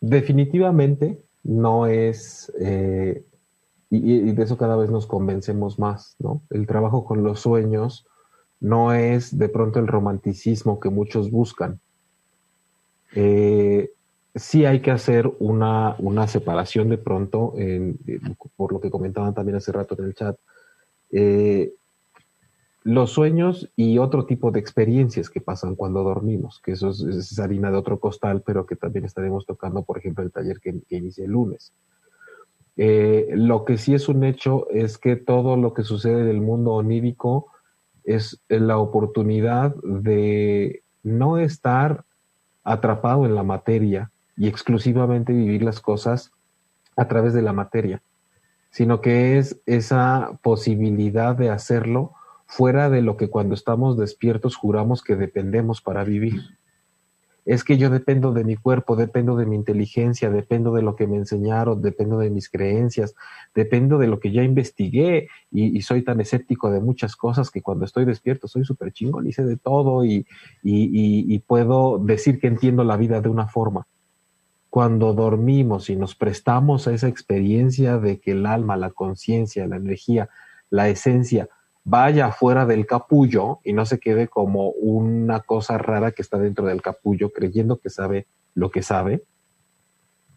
definitivamente 0.00 1.22
no 1.44 1.86
es, 1.86 2.52
eh, 2.58 3.22
y, 3.90 4.32
de 4.32 4.42
eso 4.42 4.58
cada 4.58 4.74
vez 4.74 4.90
nos 4.90 5.06
convencemos 5.06 5.78
más, 5.78 6.16
¿no? 6.18 6.42
El 6.50 6.66
trabajo 6.66 7.04
con 7.04 7.22
los 7.22 7.38
sueños 7.38 8.06
no 8.58 8.92
es 8.92 9.38
de 9.38 9.48
pronto 9.48 9.78
el 9.78 9.86
romanticismo 9.86 10.80
que 10.80 10.90
muchos 10.90 11.30
buscan. 11.30 11.78
Eh, 13.14 13.92
sí 14.34 14.64
hay 14.64 14.80
que 14.80 14.90
hacer 14.90 15.30
una, 15.38 15.94
una 16.00 16.26
separación 16.26 16.88
de 16.88 16.98
pronto, 16.98 17.54
por 18.56 18.72
lo 18.72 18.80
que 18.80 18.90
comentaban 18.90 19.32
también 19.32 19.58
hace 19.58 19.70
rato 19.70 19.94
en 19.96 20.04
el 20.06 20.14
chat, 20.14 20.36
los 22.82 23.10
sueños 23.10 23.68
y 23.76 23.98
otro 23.98 24.24
tipo 24.24 24.50
de 24.50 24.60
experiencias 24.60 25.28
que 25.28 25.40
pasan 25.40 25.74
cuando 25.74 26.02
dormimos, 26.02 26.60
que 26.64 26.72
eso 26.72 26.90
es, 26.90 27.38
harina 27.38 27.70
de 27.70 27.76
otro 27.76 28.00
costal, 28.00 28.42
pero 28.44 28.64
que 28.64 28.76
también 28.76 29.04
estaremos 29.04 29.44
tocando, 29.44 29.82
por 29.82 29.98
ejemplo, 29.98 30.24
el 30.24 30.32
taller 30.32 30.60
que, 30.60 30.80
inicia 30.88 31.24
el 31.24 31.32
lunes. 31.32 31.72
Eh, 32.76 33.28
lo 33.34 33.64
que 33.64 33.76
sí 33.76 33.92
es 33.92 34.08
un 34.08 34.24
hecho 34.24 34.68
es 34.70 34.96
que 34.96 35.16
todo 35.16 35.56
lo 35.56 35.74
que 35.74 35.82
sucede 35.82 36.22
en 36.22 36.28
el 36.28 36.40
mundo 36.40 36.72
onírico 36.72 37.48
es 38.04 38.40
la 38.48 38.78
oportunidad 38.78 39.74
de 39.82 40.82
no 41.02 41.36
estar 41.36 42.04
atrapado 42.64 43.26
en 43.26 43.34
la 43.34 43.42
materia 43.42 44.10
y 44.36 44.48
exclusivamente 44.48 45.34
vivir 45.34 45.62
las 45.62 45.80
cosas 45.80 46.30
a 46.96 47.08
través 47.08 47.34
de 47.34 47.42
la 47.42 47.52
materia, 47.52 48.00
sino 48.70 49.02
que 49.02 49.36
es 49.36 49.60
esa 49.66 50.38
posibilidad 50.42 51.36
de 51.36 51.50
hacerlo 51.50 52.12
fuera 52.50 52.90
de 52.90 53.00
lo 53.00 53.16
que 53.16 53.30
cuando 53.30 53.54
estamos 53.54 53.96
despiertos 53.96 54.56
juramos 54.56 55.02
que 55.02 55.14
dependemos 55.14 55.80
para 55.80 56.02
vivir. 56.02 56.42
Es 57.46 57.62
que 57.62 57.78
yo 57.78 57.90
dependo 57.90 58.32
de 58.32 58.42
mi 58.42 58.56
cuerpo, 58.56 58.96
dependo 58.96 59.36
de 59.36 59.46
mi 59.46 59.54
inteligencia, 59.54 60.30
dependo 60.30 60.74
de 60.74 60.82
lo 60.82 60.96
que 60.96 61.06
me 61.06 61.16
enseñaron, 61.16 61.80
dependo 61.80 62.18
de 62.18 62.28
mis 62.28 62.50
creencias, 62.50 63.14
dependo 63.54 63.98
de 63.98 64.08
lo 64.08 64.18
que 64.18 64.32
ya 64.32 64.42
investigué 64.42 65.28
y, 65.52 65.80
soy 65.82 66.02
tan 66.02 66.20
escéptico 66.20 66.72
de 66.72 66.80
muchas 66.80 67.14
cosas 67.14 67.50
que 67.50 67.62
cuando 67.62 67.84
estoy 67.84 68.04
despierto 68.04 68.48
soy 68.48 68.64
súper 68.64 68.92
chingón 68.92 69.28
y 69.28 69.32
sé 69.32 69.44
de 69.44 69.56
todo 69.56 70.04
y, 70.04 70.26
y 70.62 71.38
puedo 71.38 71.98
decir 71.98 72.40
que 72.40 72.48
entiendo 72.48 72.82
la 72.82 72.96
vida 72.96 73.20
de 73.20 73.28
una 73.28 73.46
forma 73.46 73.86
cuando 74.70 75.14
dormimos 75.14 75.88
y 75.88 75.96
nos 75.96 76.16
prestamos 76.16 76.88
a 76.88 76.92
esa 76.92 77.08
experiencia 77.08 77.98
de 77.98 78.18
que 78.18 78.32
el 78.32 78.44
alma, 78.44 78.76
la 78.76 78.90
conciencia, 78.90 79.66
la 79.66 79.76
energía, 79.76 80.28
la 80.68 80.88
esencia 80.88 81.48
vaya 81.90 82.30
fuera 82.30 82.66
del 82.66 82.86
capullo 82.86 83.58
y 83.64 83.72
no 83.72 83.84
se 83.84 83.98
quede 83.98 84.28
como 84.28 84.68
una 84.70 85.40
cosa 85.40 85.76
rara 85.76 86.12
que 86.12 86.22
está 86.22 86.38
dentro 86.38 86.66
del 86.66 86.82
capullo 86.82 87.30
creyendo 87.32 87.78
que 87.78 87.90
sabe 87.90 88.28
lo 88.54 88.70
que 88.70 88.82
sabe. 88.82 89.24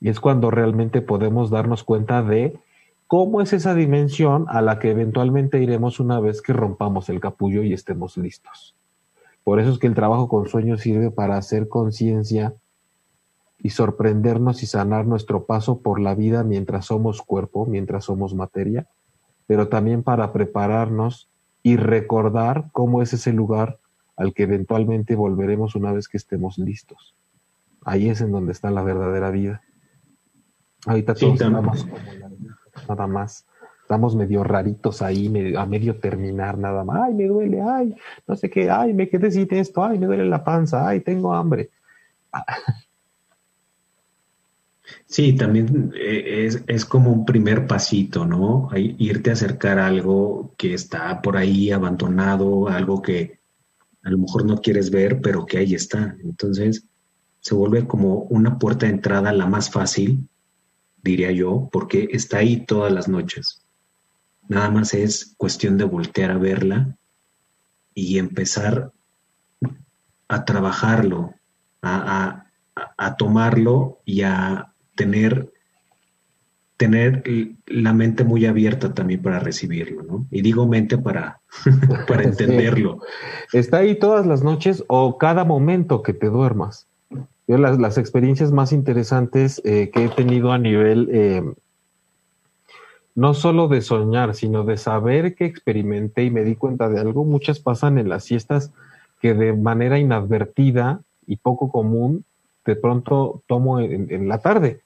Y 0.02 0.10
es 0.10 0.20
cuando 0.20 0.50
realmente 0.50 1.04
podemos 1.04 1.52
darnos 1.52 1.84
cuenta 1.84 2.24
de 2.24 2.58
cómo 3.06 3.40
es 3.40 3.54
esa 3.54 3.76
dimensión 3.76 4.48
a 4.50 4.64
la 4.64 4.80
que 4.80 4.90
eventualmente 4.90 5.62
iremos 5.62 6.00
una 6.00 6.20
vez 6.20 6.42
que 6.42 6.54
rompamos 6.54 7.08
el 7.10 7.20
capullo 7.20 7.62
y 7.62 7.72
estemos 7.72 8.18
listos. 8.18 8.76
Por 9.44 9.60
eso 9.60 9.70
es 9.70 9.78
que 9.78 9.88
el 9.88 9.94
trabajo 9.94 10.28
con 10.28 10.48
sueños 10.48 10.82
sirve 10.82 11.12
para 11.12 11.38
hacer 11.38 11.70
conciencia 11.70 12.56
y 13.60 13.70
sorprendernos 13.70 14.64
y 14.64 14.66
sanar 14.66 15.06
nuestro 15.06 15.46
paso 15.46 15.82
por 15.82 16.00
la 16.00 16.16
vida 16.16 16.44
mientras 16.44 16.88
somos 16.88 17.22
cuerpo, 17.22 17.68
mientras 17.68 18.06
somos 18.06 18.34
materia, 18.34 18.88
pero 19.46 19.68
también 19.68 20.02
para 20.02 20.34
prepararnos 20.34 21.30
y 21.64 21.78
recordar 21.78 22.66
cómo 22.74 23.02
es 23.02 23.14
ese 23.14 23.32
lugar 23.32 23.80
al 24.18 24.34
que 24.34 24.44
eventualmente 24.44 25.16
volveremos 25.16 25.76
una 25.76 25.92
vez 25.92 26.08
que 26.08 26.18
estemos 26.18 26.58
listos. 26.58 27.16
Ahí 27.86 28.10
es 28.10 28.22
en 28.22 28.32
donde 28.32 28.52
está 28.52 28.70
la 28.70 28.84
verdadera 28.84 29.32
vida. 29.32 29.62
Ahorita 30.86 31.16
todos 31.16 31.42
estamos 31.42 31.86
como 31.86 32.96
nada 32.96 33.08
más. 33.08 33.46
Estamos 33.82 34.16
medio 34.16 34.44
raritos 34.44 35.02
ahí, 35.02 35.28
a 35.58 35.66
medio 35.66 36.00
terminar 36.00 36.58
nada 36.58 36.84
más. 36.84 37.02
Ay, 37.04 37.14
me 37.14 37.28
duele, 37.28 37.62
ay, 37.62 37.96
no 38.28 38.36
sé 38.36 38.50
qué, 38.50 38.70
ay, 38.70 38.94
me 38.94 39.10
quedé 39.10 39.30
sin 39.30 39.48
esto, 39.54 39.84
ay, 39.84 40.00
me 40.00 40.06
duele 40.06 40.26
la 40.26 40.44
panza, 40.44 40.88
ay, 40.88 41.02
tengo 41.02 41.34
hambre. 41.34 41.70
Sí, 45.06 45.34
también 45.34 45.94
eh, 45.96 46.50
es, 46.68 46.86
como 46.86 47.12
un 47.12 47.26
primer 47.26 47.68
pasito, 47.68 48.26
¿no? 48.26 48.70
irte 48.76 49.30
a 49.30 49.34
acercar 49.34 49.80
a 49.80 49.88
algo 49.88 50.54
que 50.58 50.74
está 50.74 51.22
por 51.22 51.38
ahí 51.38 51.72
abandonado, 51.72 52.68
algo 52.68 53.02
que 53.02 53.40
a 54.04 54.10
lo 54.10 54.18
mejor 54.18 54.46
no 54.46 54.58
quieres 54.58 54.92
ver, 54.92 55.22
pero 55.22 55.46
que 55.46 55.60
ahí 55.60 55.74
está. 55.74 56.18
Entonces, 56.24 56.86
se 57.40 57.56
vuelve 57.56 57.88
como 57.88 58.24
una 58.24 58.60
puerta 58.60 58.86
de 58.86 58.94
entrada 58.94 59.32
la 59.32 59.46
más 59.46 59.72
fácil, 59.72 60.28
diría 61.02 61.32
yo, 61.32 61.70
porque 61.72 62.10
está 62.12 62.40
ahí 62.40 62.66
todas 62.66 62.92
las 62.92 63.08
noches. 63.08 63.62
Nada 64.50 64.70
más 64.70 64.94
es 64.94 65.34
cuestión 65.38 65.78
de 65.78 65.86
voltear 65.86 66.32
a 66.32 66.38
verla 66.38 66.98
y 67.94 68.18
empezar 68.18 68.92
a 70.28 70.46
trabajarlo, 70.46 71.36
a 71.82 72.46
tomarlo 73.18 74.02
y 74.06 74.24
a 74.24 74.73
tener, 74.96 75.52
tener 76.78 77.24
la 77.68 77.94
mente 77.94 78.24
muy 78.24 78.46
abierta 78.46 78.94
también 78.94 79.22
para 79.22 79.40
recibirlo, 79.40 80.04
¿no? 80.04 80.26
Y 80.32 80.42
digo 80.42 80.68
mente 80.68 80.98
para, 80.98 81.40
para 82.08 82.24
entenderlo. 82.30 83.00
Está 83.52 83.78
ahí 83.78 83.96
todas 83.96 84.26
las 84.26 84.44
noches 84.44 84.84
o 84.88 85.18
cada 85.18 85.44
momento 85.44 86.02
que 86.02 86.14
te 86.14 86.28
duermas. 86.28 86.88
Yo 87.48 87.58
las, 87.58 87.78
las 87.78 87.98
experiencias 87.98 88.52
más 88.52 88.72
interesantes 88.72 89.62
eh, 89.66 89.92
que 89.94 90.06
he 90.06 90.10
tenido 90.10 90.54
a 90.54 90.58
nivel 90.58 91.10
eh, 91.12 91.44
no 93.16 93.34
solo 93.34 93.68
de 93.68 93.82
soñar, 93.82 94.34
sino 94.34 94.64
de 94.64 94.78
saber 94.78 95.36
que 95.36 95.46
experimenté 95.46 96.24
y 96.24 96.32
me 96.32 96.44
di 96.44 96.56
cuenta 96.56 96.90
de 96.90 97.00
algo, 97.00 97.26
muchas 97.26 97.60
pasan 97.60 97.98
en 97.98 98.10
las 98.10 98.24
siestas 98.24 98.72
que 99.22 99.34
de 99.34 99.54
manera 99.54 100.00
inadvertida 100.00 101.02
y 101.28 101.38
poco 101.38 101.70
común 101.70 102.26
de 102.66 102.76
pronto 102.76 103.44
tomo 103.48 103.80
en, 103.80 104.28
la 104.28 104.40
tarde, 104.40 104.82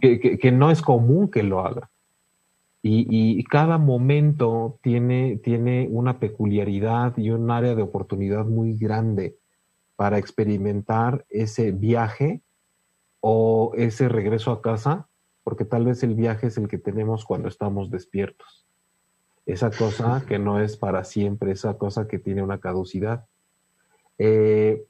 que, 0.00 0.52
no 0.52 0.70
es 0.70 0.82
común 0.82 1.30
que 1.30 1.42
lo 1.42 1.60
haga. 1.60 1.90
Y, 2.82 3.42
cada 3.44 3.78
momento 3.78 4.78
tiene, 4.82 5.38
tiene 5.42 5.88
una 5.90 6.18
peculiaridad 6.18 7.16
y 7.16 7.30
un 7.30 7.50
área 7.50 7.74
de 7.74 7.82
oportunidad 7.82 8.44
muy 8.44 8.76
grande 8.76 9.36
para 9.96 10.18
experimentar 10.18 11.24
ese 11.30 11.72
viaje 11.72 12.42
o 13.20 13.72
ese 13.76 14.08
regreso 14.08 14.50
a 14.50 14.60
casa, 14.60 15.08
porque 15.44 15.64
tal 15.64 15.86
vez 15.86 16.02
el 16.02 16.14
viaje 16.14 16.48
es 16.48 16.58
el 16.58 16.68
que 16.68 16.78
tenemos 16.78 17.24
cuando 17.24 17.48
estamos 17.48 17.90
despiertos. 17.90 18.66
Esa 19.46 19.70
cosa 19.70 20.24
que 20.26 20.38
no 20.38 20.60
es 20.60 20.76
para 20.76 21.04
siempre, 21.04 21.52
esa 21.52 21.78
cosa 21.78 22.06
que 22.06 22.18
tiene 22.18 22.42
una 22.42 22.58
caducidad. 22.58 23.26
Eh, 24.18 24.84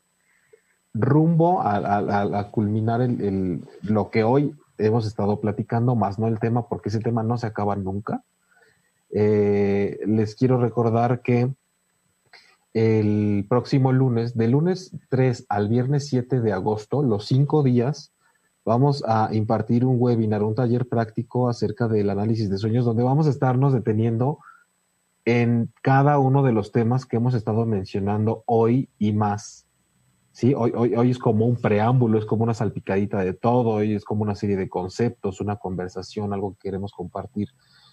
rumbo 0.95 1.61
a, 1.61 2.51
culminar 2.51 3.03
el, 3.03 3.63
lo 3.83 4.11
que 4.11 4.23
hoy 4.25 4.55
hemos 4.79 5.07
estado 5.07 5.41
platicando, 5.41 5.95
más 5.97 6.19
no 6.19 6.29
el 6.29 6.39
tema, 6.39 6.69
porque 6.69 6.89
ese 6.89 7.01
tema 7.01 7.23
no 7.23 7.37
se 7.37 7.47
acaba 7.47 7.77
nunca. 7.77 8.23
Eh, 9.11 10.01
les 10.07 10.35
quiero 10.35 10.59
recordar 10.59 11.21
que 11.23 11.53
el 12.73 13.47
próximo 13.49 13.93
lunes, 13.93 14.37
de 14.37 14.49
lunes 14.49 14.97
3 15.11 15.47
al 15.49 15.69
viernes 15.69 16.09
7 16.09 16.41
de 16.41 16.53
agosto, 16.53 17.03
los 17.03 17.27
cinco 17.27 17.63
días, 17.63 18.13
vamos 18.65 19.05
a 19.07 19.29
impartir 19.33 19.85
un 19.85 19.97
webinar, 20.01 20.43
un 20.43 20.55
taller 20.55 20.89
práctico 20.89 21.49
acerca 21.49 21.87
del 21.87 22.11
análisis 22.11 22.51
de 22.51 22.59
sueños, 22.59 22.85
donde 22.85 23.05
vamos 23.05 23.27
a 23.27 23.31
estarnos 23.31 23.73
deteniendo 23.73 24.39
en 25.25 25.73
cada 25.83 26.19
uno 26.19 26.43
de 26.43 26.53
los 26.53 26.73
temas 26.73 27.07
que 27.07 27.17
hemos 27.17 27.35
estado 27.35 27.65
mencionando 27.65 28.43
hoy 28.47 28.89
y 28.99 29.13
más. 29.13 29.64
¿Sí? 30.35 30.53
Hoy, 30.55 30.72
hoy, 30.74 30.95
hoy 30.97 31.11
es 31.11 31.18
como 31.18 31.47
un 31.47 31.57
preámbulo, 31.57 32.18
es 32.18 32.26
como 32.26 32.43
una 32.43 32.55
salpicadita 32.55 33.20
de 33.20 33.35
todo, 33.35 33.70
hoy 33.70 33.95
es 33.95 34.05
como 34.05 34.22
una 34.24 34.35
serie 34.35 34.57
de 34.57 34.68
conceptos, 34.68 35.41
una 35.41 35.57
conversación, 35.57 36.32
algo 36.32 36.55
que 36.55 36.68
queremos 36.68 36.93
compartir, 36.93 37.49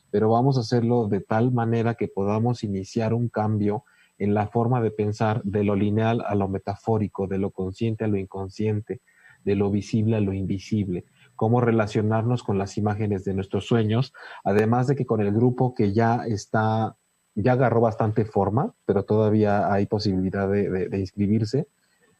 pero 0.09 0.29
vamos 0.29 0.57
a 0.57 0.61
hacerlo 0.61 1.07
de 1.07 1.21
tal 1.21 1.51
manera 1.51 1.93
que 1.93 2.07
podamos 2.07 2.63
iniciar 2.63 3.13
un 3.13 3.29
cambio 3.29 3.83
en 4.17 4.33
la 4.33 4.47
forma 4.47 4.81
de 4.81 4.89
pensar 4.89 5.41
de 5.43 5.63
lo 5.63 5.75
lineal 5.75 6.23
a 6.25 6.33
lo 6.33 6.47
metafórico, 6.47 7.27
de 7.27 7.37
lo 7.37 7.51
consciente 7.51 8.05
a 8.05 8.07
lo 8.07 8.17
inconsciente, 8.17 9.01
de 9.43 9.55
lo 9.55 9.69
visible 9.69 10.17
a 10.17 10.19
lo 10.19 10.33
invisible, 10.33 11.05
cómo 11.35 11.61
relacionarnos 11.61 12.41
con 12.41 12.57
las 12.57 12.75
imágenes 12.75 13.23
de 13.23 13.35
nuestros 13.35 13.67
sueños, 13.67 14.13
además 14.43 14.87
de 14.87 14.95
que 14.95 15.05
con 15.05 15.21
el 15.21 15.31
grupo 15.31 15.75
que 15.75 15.93
ya 15.93 16.25
está, 16.25 16.97
ya 17.35 17.51
agarró 17.53 17.81
bastante 17.81 18.25
forma, 18.25 18.73
pero 18.85 19.05
todavía 19.05 19.71
hay 19.71 19.85
posibilidad 19.85 20.49
de, 20.49 20.89
de 20.89 20.99
inscribirse, 20.99 21.67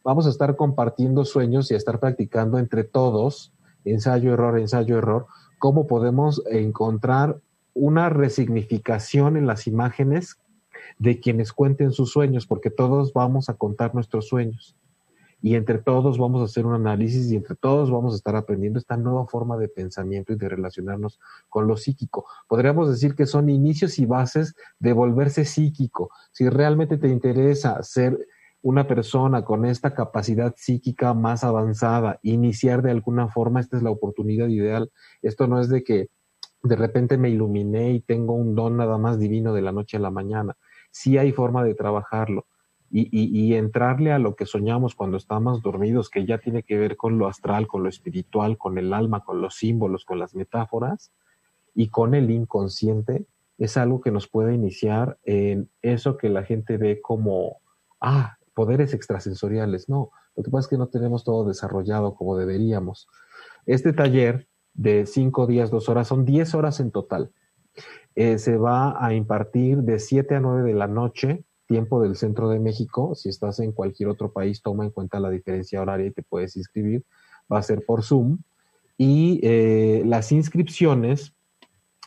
vamos 0.04 0.26
a 0.26 0.30
estar 0.30 0.56
compartiendo 0.56 1.24
sueños 1.24 1.70
y 1.70 1.74
a 1.74 1.76
estar 1.76 2.00
practicando 2.00 2.58
entre 2.58 2.84
todos, 2.84 3.52
ensayo, 3.84 4.32
error, 4.32 4.58
ensayo, 4.58 4.98
error, 4.98 5.26
cómo 5.58 5.86
podemos 5.86 6.42
encontrar 6.50 7.40
una 7.74 8.08
resignificación 8.08 9.36
en 9.36 9.46
las 9.46 9.66
imágenes 9.66 10.38
de 10.98 11.20
quienes 11.20 11.52
cuenten 11.52 11.92
sus 11.92 12.10
sueños, 12.10 12.46
porque 12.46 12.70
todos 12.70 13.12
vamos 13.12 13.48
a 13.48 13.54
contar 13.54 13.94
nuestros 13.94 14.28
sueños. 14.28 14.76
y 15.44 15.56
entre 15.56 15.78
todos 15.78 16.18
vamos 16.18 16.40
a 16.40 16.44
hacer 16.44 16.66
un 16.66 16.74
análisis 16.74 17.32
y 17.32 17.34
entre 17.34 17.56
todos 17.56 17.90
vamos 17.90 18.12
a 18.12 18.16
estar 18.16 18.36
aprendiendo 18.36 18.78
esta 18.78 18.96
nueva 18.96 19.26
forma 19.26 19.58
de 19.58 19.66
pensamiento 19.66 20.32
y 20.32 20.36
de 20.36 20.48
relacionarnos 20.48 21.18
con 21.48 21.66
lo 21.66 21.76
psíquico. 21.76 22.24
Podríamos 22.46 22.88
decir 22.88 23.16
que 23.16 23.26
son 23.26 23.50
inicios 23.50 23.98
y 23.98 24.06
bases 24.06 24.54
de 24.78 24.92
volverse 24.92 25.44
psíquico. 25.44 26.10
Si 26.30 26.48
realmente 26.48 26.96
te 26.96 27.08
interesa 27.08 27.82
ser 27.82 28.24
una 28.62 28.86
persona 28.86 29.44
con 29.44 29.64
esta 29.64 29.92
capacidad 29.92 30.54
psíquica 30.56 31.14
más 31.14 31.44
avanzada, 31.44 32.20
iniciar 32.22 32.82
de 32.82 32.92
alguna 32.92 33.28
forma, 33.28 33.60
esta 33.60 33.76
es 33.76 33.82
la 33.82 33.90
oportunidad 33.90 34.48
ideal. 34.48 34.90
Esto 35.20 35.46
no 35.48 35.60
es 35.60 35.68
de 35.68 35.82
que 35.82 36.08
de 36.62 36.76
repente 36.76 37.18
me 37.18 37.28
iluminé 37.28 37.92
y 37.92 38.00
tengo 38.00 38.34
un 38.34 38.54
don 38.54 38.76
nada 38.76 38.98
más 38.98 39.18
divino 39.18 39.52
de 39.52 39.62
la 39.62 39.72
noche 39.72 39.96
a 39.96 40.00
la 40.00 40.10
mañana. 40.10 40.56
Sí 40.92 41.18
hay 41.18 41.32
forma 41.32 41.64
de 41.64 41.74
trabajarlo 41.74 42.46
y, 42.88 43.08
y, 43.10 43.54
entrarle 43.54 44.12
a 44.12 44.18
lo 44.18 44.36
que 44.36 44.44
soñamos 44.44 44.94
cuando 44.94 45.16
estamos 45.16 45.62
dormidos, 45.62 46.10
que 46.10 46.26
ya 46.26 46.38
tiene 46.38 46.62
que 46.62 46.76
ver 46.76 46.96
con 46.96 47.18
lo 47.18 47.26
astral, 47.26 47.66
con 47.66 47.82
lo 47.82 47.88
espiritual, 47.88 48.58
con 48.58 48.76
el 48.76 48.92
alma, 48.92 49.24
con 49.24 49.40
los 49.40 49.56
símbolos, 49.56 50.04
con 50.04 50.18
las 50.18 50.34
metáforas 50.34 51.10
y 51.74 51.88
con 51.88 52.14
el 52.14 52.30
inconsciente, 52.30 53.26
es 53.56 53.76
algo 53.78 54.00
que 54.02 54.10
nos 54.10 54.28
puede 54.28 54.54
iniciar 54.54 55.18
en 55.24 55.70
eso 55.80 56.18
que 56.18 56.28
la 56.28 56.44
gente 56.44 56.76
ve 56.76 57.00
como, 57.00 57.58
ah, 58.00 58.36
poderes 58.54 58.94
extrasensoriales. 58.94 59.88
No, 59.88 60.10
lo 60.36 60.42
que 60.42 60.50
pasa 60.50 60.66
es 60.66 60.68
que 60.68 60.78
no 60.78 60.88
tenemos 60.88 61.24
todo 61.24 61.46
desarrollado 61.46 62.14
como 62.14 62.36
deberíamos. 62.36 63.08
Este 63.66 63.92
taller 63.92 64.48
de 64.74 65.06
cinco 65.06 65.46
días, 65.46 65.70
dos 65.70 65.88
horas, 65.88 66.08
son 66.08 66.24
diez 66.24 66.54
horas 66.54 66.80
en 66.80 66.90
total. 66.90 67.30
Eh, 68.14 68.38
se 68.38 68.56
va 68.56 69.04
a 69.04 69.14
impartir 69.14 69.78
de 69.78 69.98
siete 69.98 70.34
a 70.34 70.40
nueve 70.40 70.62
de 70.62 70.74
la 70.74 70.86
noche 70.86 71.44
tiempo 71.66 72.02
del 72.02 72.16
centro 72.16 72.50
de 72.50 72.60
México. 72.60 73.14
Si 73.14 73.30
estás 73.30 73.58
en 73.60 73.72
cualquier 73.72 74.10
otro 74.10 74.30
país, 74.32 74.60
toma 74.60 74.84
en 74.84 74.90
cuenta 74.90 75.20
la 75.20 75.30
diferencia 75.30 75.80
horaria 75.80 76.06
y 76.06 76.10
te 76.10 76.22
puedes 76.22 76.56
inscribir. 76.56 77.04
Va 77.50 77.58
a 77.58 77.62
ser 77.62 77.84
por 77.86 78.02
Zoom. 78.02 78.38
Y 78.98 79.40
eh, 79.42 80.02
las 80.04 80.32
inscripciones 80.32 81.34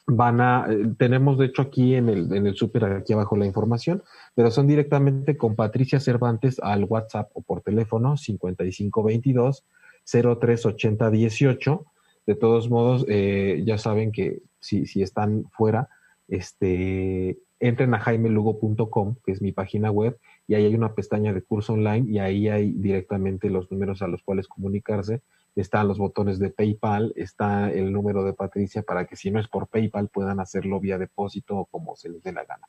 van 0.07 0.41
a, 0.41 0.67
eh, 0.69 0.93
tenemos 0.97 1.37
de 1.37 1.47
hecho 1.47 1.63
aquí 1.63 1.95
en 1.95 2.09
el, 2.09 2.33
en 2.33 2.47
el 2.47 2.55
súper, 2.55 2.85
aquí 2.85 3.13
abajo 3.13 3.35
la 3.35 3.45
información, 3.45 4.03
pero 4.35 4.51
son 4.51 4.67
directamente 4.67 5.37
con 5.37 5.55
Patricia 5.55 5.99
Cervantes 5.99 6.59
al 6.59 6.83
WhatsApp 6.85 7.29
o 7.33 7.41
por 7.41 7.61
teléfono 7.61 8.17
5522 8.17 9.65
038018. 10.05 11.85
De 12.27 12.35
todos 12.35 12.69
modos, 12.69 13.05
eh, 13.07 13.63
ya 13.65 13.77
saben 13.77 14.11
que 14.11 14.41
si, 14.59 14.85
si 14.85 15.01
están 15.01 15.45
fuera, 15.51 15.89
este, 16.27 17.39
entren 17.59 17.93
a 17.93 17.99
jaimelugo.com, 17.99 19.15
que 19.25 19.31
es 19.31 19.41
mi 19.41 19.51
página 19.51 19.91
web, 19.91 20.17
y 20.47 20.55
ahí 20.55 20.65
hay 20.65 20.75
una 20.75 20.93
pestaña 20.93 21.33
de 21.33 21.41
curso 21.41 21.73
online 21.73 22.09
y 22.09 22.19
ahí 22.19 22.47
hay 22.49 22.71
directamente 22.71 23.49
los 23.49 23.71
números 23.71 24.01
a 24.01 24.07
los 24.07 24.21
cuales 24.23 24.47
comunicarse. 24.47 25.21
Están 25.55 25.87
los 25.87 25.97
botones 25.97 26.37
de 26.39 26.49
PayPal, 26.49 27.13
está 27.15 27.71
el 27.71 27.91
número 27.91 28.23
de 28.23 28.33
Patricia 28.33 28.83
para 28.83 29.05
que 29.05 29.15
si 29.15 29.31
no 29.31 29.39
es 29.39 29.47
por 29.47 29.67
PayPal 29.67 30.09
puedan 30.09 30.39
hacerlo 30.39 30.79
vía 30.79 30.97
depósito 30.97 31.57
o 31.57 31.65
como 31.65 31.95
se 31.95 32.09
les 32.09 32.21
dé 32.23 32.33
la 32.33 32.45
gana. 32.45 32.67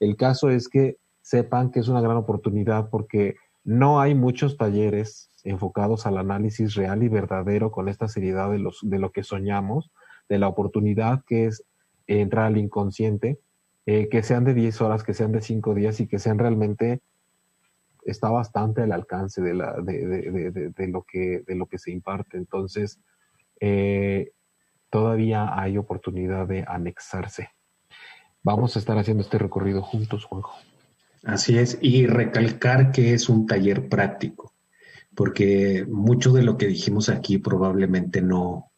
El 0.00 0.16
caso 0.16 0.50
es 0.50 0.68
que 0.68 0.98
sepan 1.22 1.70
que 1.70 1.80
es 1.80 1.88
una 1.88 2.00
gran 2.00 2.16
oportunidad 2.16 2.90
porque 2.90 3.36
no 3.62 4.00
hay 4.00 4.14
muchos 4.14 4.56
talleres 4.56 5.30
enfocados 5.44 6.06
al 6.06 6.18
análisis 6.18 6.74
real 6.74 7.02
y 7.02 7.08
verdadero 7.08 7.70
con 7.70 7.88
esta 7.88 8.08
seriedad 8.08 8.50
de, 8.50 8.58
los, 8.58 8.80
de 8.82 8.98
lo 8.98 9.10
que 9.12 9.22
soñamos, 9.22 9.90
de 10.28 10.38
la 10.38 10.48
oportunidad 10.48 11.22
que 11.26 11.46
es 11.46 11.64
entrar 12.06 12.46
al 12.46 12.58
inconsciente 12.58 13.38
eh, 13.86 14.08
que 14.08 14.22
sean 14.22 14.44
de 14.44 14.54
10 14.54 14.80
horas, 14.80 15.02
que 15.02 15.12
sean 15.12 15.32
de 15.32 15.42
5 15.42 15.74
días 15.74 16.00
y 16.00 16.06
que 16.06 16.18
sean 16.18 16.38
realmente, 16.38 17.02
está 18.04 18.30
bastante 18.30 18.82
al 18.82 18.92
alcance 18.92 19.40
de, 19.40 19.54
la, 19.54 19.74
de, 19.80 20.88
lo, 20.88 21.02
que, 21.02 21.42
de 21.46 21.54
lo 21.54 21.66
que 21.66 21.78
se 21.78 21.90
imparte. 21.90 22.36
Entonces, 22.36 23.00
eh, 23.60 24.32
todavía 24.90 25.58
hay 25.58 25.78
oportunidad 25.78 26.46
de 26.46 26.64
anexarse. 26.66 27.50
Vamos 28.42 28.76
a 28.76 28.78
estar 28.78 28.98
haciendo 28.98 29.22
este 29.22 29.38
recorrido 29.38 29.82
juntos, 29.82 30.24
Juanjo. 30.24 30.54
Así 31.24 31.58
es, 31.58 31.78
y 31.80 32.06
recalcar 32.06 32.92
que 32.92 33.14
es 33.14 33.30
un 33.30 33.46
taller 33.46 33.88
práctico, 33.88 34.52
porque 35.14 35.86
mucho 35.88 36.32
de 36.32 36.42
lo 36.42 36.58
que 36.58 36.66
dijimos 36.66 37.08
aquí 37.08 37.38
probablemente 37.38 38.20
no, 38.20 38.70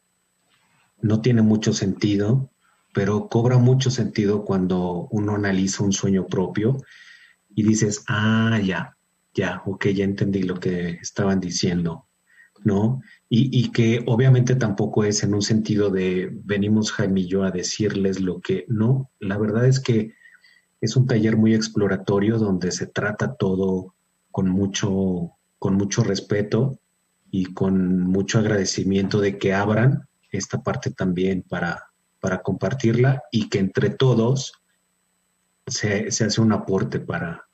no 1.00 1.20
tiene 1.20 1.42
mucho 1.42 1.72
sentido 1.72 2.50
pero 2.96 3.28
cobra 3.28 3.58
mucho 3.58 3.90
sentido 3.90 4.42
cuando 4.42 5.06
uno 5.10 5.34
analiza 5.34 5.84
un 5.84 5.92
sueño 5.92 6.26
propio 6.26 6.78
y 7.54 7.62
dices, 7.62 8.02
ah, 8.08 8.58
ya, 8.64 8.95
ya, 9.36 9.62
ok, 9.66 9.88
ya 9.88 10.04
entendí 10.04 10.42
lo 10.42 10.58
que 10.58 10.98
estaban 11.02 11.40
diciendo, 11.40 12.06
¿no? 12.64 13.02
Y, 13.28 13.70
que 13.70 14.02
obviamente 14.06 14.54
tampoco 14.56 15.04
es 15.04 15.22
en 15.22 15.34
un 15.34 15.42
sentido 15.42 15.90
de 15.90 16.30
venimos 16.44 16.92
Jaime 16.92 17.20
y 17.20 17.28
yo 17.28 17.42
a 17.42 17.50
decirles 17.50 18.20
lo 18.20 18.40
que, 18.40 18.64
no, 18.68 19.10
la 19.20 19.36
verdad 19.36 19.66
es 19.66 19.78
que 19.78 20.14
es 20.80 20.96
un 20.96 21.06
taller 21.06 21.36
muy 21.36 21.54
exploratorio 21.54 22.38
donde 22.38 22.72
se 22.72 22.86
trata 22.86 23.34
todo 23.34 23.94
con 24.30 24.48
mucho, 24.48 25.32
con 25.58 25.74
mucho 25.74 26.02
respeto 26.02 26.78
y 27.30 27.52
con 27.52 28.00
mucho 28.00 28.38
agradecimiento 28.38 29.20
de 29.20 29.38
que 29.38 29.52
abran 29.52 30.08
esta 30.30 30.62
parte 30.62 30.90
también 30.90 31.42
para, 31.42 31.90
para 32.20 32.42
compartirla 32.42 33.22
y 33.30 33.48
que 33.48 33.58
entre 33.58 33.90
todos 33.90 34.52
se, 35.66 36.06
hace 36.08 36.40
un 36.40 36.52
aporte 36.52 37.00
para, 37.00 37.45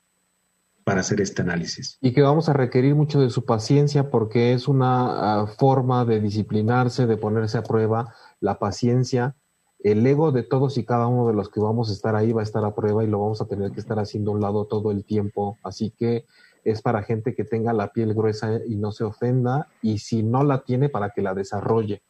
para 0.83 1.01
hacer 1.01 1.21
este 1.21 1.41
análisis. 1.41 1.97
Y 2.01 2.13
que 2.13 2.21
vamos 2.21 2.49
a 2.49 2.53
requerir 2.53 2.95
mucho 2.95 3.19
de 3.19 3.29
su 3.29 3.45
paciencia 3.45 4.09
porque 4.09 4.53
es 4.53 4.67
una 4.67 5.41
ah, 5.41 5.47
forma 5.47 6.05
de 6.05 6.19
disciplinarse, 6.19 7.07
de 7.07 7.17
ponerse 7.17 7.57
a 7.57 7.63
prueba 7.63 8.13
la 8.39 8.59
paciencia. 8.59 9.35
El 9.79 10.05
ego 10.05 10.31
de 10.31 10.43
todos 10.43 10.77
y 10.77 10.85
cada 10.85 11.07
uno 11.07 11.27
de 11.27 11.33
los 11.33 11.49
que 11.49 11.59
vamos 11.59 11.89
a 11.89 11.93
estar 11.93 12.15
ahí 12.15 12.31
va 12.31 12.41
a 12.41 12.43
estar 12.43 12.63
a 12.63 12.73
prueba 12.73 13.03
y 13.03 13.07
lo 13.07 13.19
vamos 13.19 13.41
a 13.41 13.47
tener 13.47 13.71
que 13.71 13.79
estar 13.79 13.99
haciendo 13.99 14.31
a 14.31 14.35
un 14.35 14.41
lado 14.41 14.65
todo 14.65 14.91
el 14.91 15.03
tiempo. 15.03 15.57
Así 15.63 15.91
que 15.91 16.25
es 16.63 16.81
para 16.81 17.03
gente 17.03 17.35
que 17.35 17.43
tenga 17.43 17.73
la 17.73 17.91
piel 17.91 18.13
gruesa 18.13 18.59
y 18.65 18.75
no 18.77 18.91
se 18.91 19.03
ofenda 19.03 19.67
y 19.81 19.99
si 19.99 20.23
no 20.23 20.43
la 20.43 20.63
tiene 20.63 20.89
para 20.89 21.09
que 21.09 21.21
la 21.21 21.33
desarrolle 21.33 22.01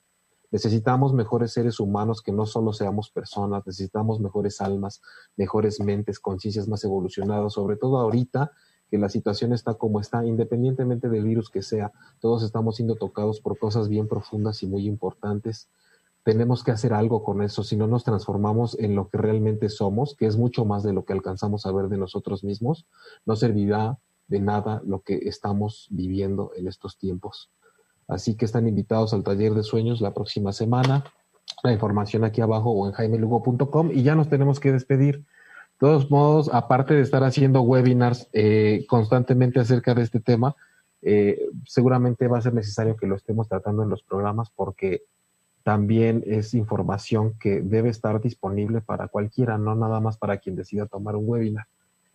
Necesitamos 0.53 1.15
mejores 1.15 1.51
seres 1.51 1.79
humanos 1.79 2.21
que 2.21 2.31
no 2.31 2.45
solo 2.45 2.73
seamos 2.73 3.09
personas, 3.09 3.65
necesitamos 3.65 4.19
mejores 4.19 4.61
almas, 4.61 5.01
mejores 5.35 5.79
mentes, 5.79 6.19
conciencias 6.19 6.67
más 6.67 6.83
evolucionadas, 6.83 7.53
sobre 7.53 7.75
todo 7.75 7.97
ahorita 7.97 8.51
que 8.91 8.99
la 8.99 9.09
situación 9.09 9.51
está 9.51 9.73
como 9.73 9.99
está, 9.99 10.23
independientemente 10.23 11.09
del 11.09 11.23
virus 11.23 11.49
que 11.49 11.63
sea, 11.63 11.91
todos 12.19 12.43
estamos 12.43 12.75
siendo 12.75 12.93
tocados 12.93 13.41
por 13.41 13.57
cosas 13.57 13.89
bien 13.89 14.07
profundas 14.07 14.61
y 14.61 14.67
muy 14.67 14.85
importantes. 14.85 15.69
Tenemos 16.21 16.63
que 16.63 16.69
hacer 16.69 16.93
algo 16.93 17.23
con 17.23 17.41
eso, 17.41 17.63
si 17.63 17.75
no 17.75 17.87
nos 17.87 18.03
transformamos 18.03 18.77
en 18.77 18.95
lo 18.95 19.09
que 19.09 19.17
realmente 19.17 19.69
somos, 19.69 20.15
que 20.15 20.27
es 20.27 20.37
mucho 20.37 20.65
más 20.65 20.83
de 20.83 20.93
lo 20.93 21.03
que 21.03 21.13
alcanzamos 21.13 21.65
a 21.65 21.71
ver 21.71 21.87
de 21.87 21.97
nosotros 21.97 22.43
mismos, 22.43 22.85
no 23.25 23.35
servirá 23.35 23.97
de 24.27 24.39
nada 24.39 24.83
lo 24.85 25.01
que 25.01 25.15
estamos 25.23 25.87
viviendo 25.89 26.51
en 26.55 26.67
estos 26.67 26.99
tiempos. 26.99 27.49
Así 28.07 28.35
que 28.35 28.45
están 28.45 28.67
invitados 28.67 29.13
al 29.13 29.23
taller 29.23 29.53
de 29.53 29.63
sueños 29.63 30.01
la 30.01 30.13
próxima 30.13 30.51
semana. 30.53 31.03
La 31.63 31.71
información 31.71 32.23
aquí 32.23 32.41
abajo 32.41 32.71
o 32.71 32.87
en 32.87 32.93
jaimelugo.com 32.93 33.91
y 33.91 34.03
ya 34.03 34.15
nos 34.15 34.29
tenemos 34.29 34.59
que 34.59 34.71
despedir. 34.71 35.19
De 35.19 35.87
todos 35.89 36.09
modos, 36.11 36.49
aparte 36.53 36.93
de 36.93 37.01
estar 37.01 37.23
haciendo 37.23 37.61
webinars 37.61 38.29
eh, 38.33 38.85
constantemente 38.87 39.59
acerca 39.59 39.93
de 39.93 40.03
este 40.03 40.19
tema, 40.19 40.55
eh, 41.01 41.49
seguramente 41.65 42.27
va 42.27 42.37
a 42.37 42.41
ser 42.41 42.53
necesario 42.53 42.95
que 42.95 43.07
lo 43.07 43.15
estemos 43.15 43.49
tratando 43.49 43.83
en 43.83 43.89
los 43.89 44.03
programas 44.03 44.49
porque 44.49 45.03
también 45.63 46.23
es 46.25 46.53
información 46.53 47.33
que 47.39 47.61
debe 47.61 47.89
estar 47.89 48.21
disponible 48.21 48.81
para 48.81 49.07
cualquiera, 49.07 49.57
no 49.57 49.75
nada 49.75 49.99
más 49.99 50.17
para 50.17 50.37
quien 50.37 50.55
decida 50.55 50.85
tomar 50.85 51.15
un 51.15 51.27
webinar. 51.27 51.67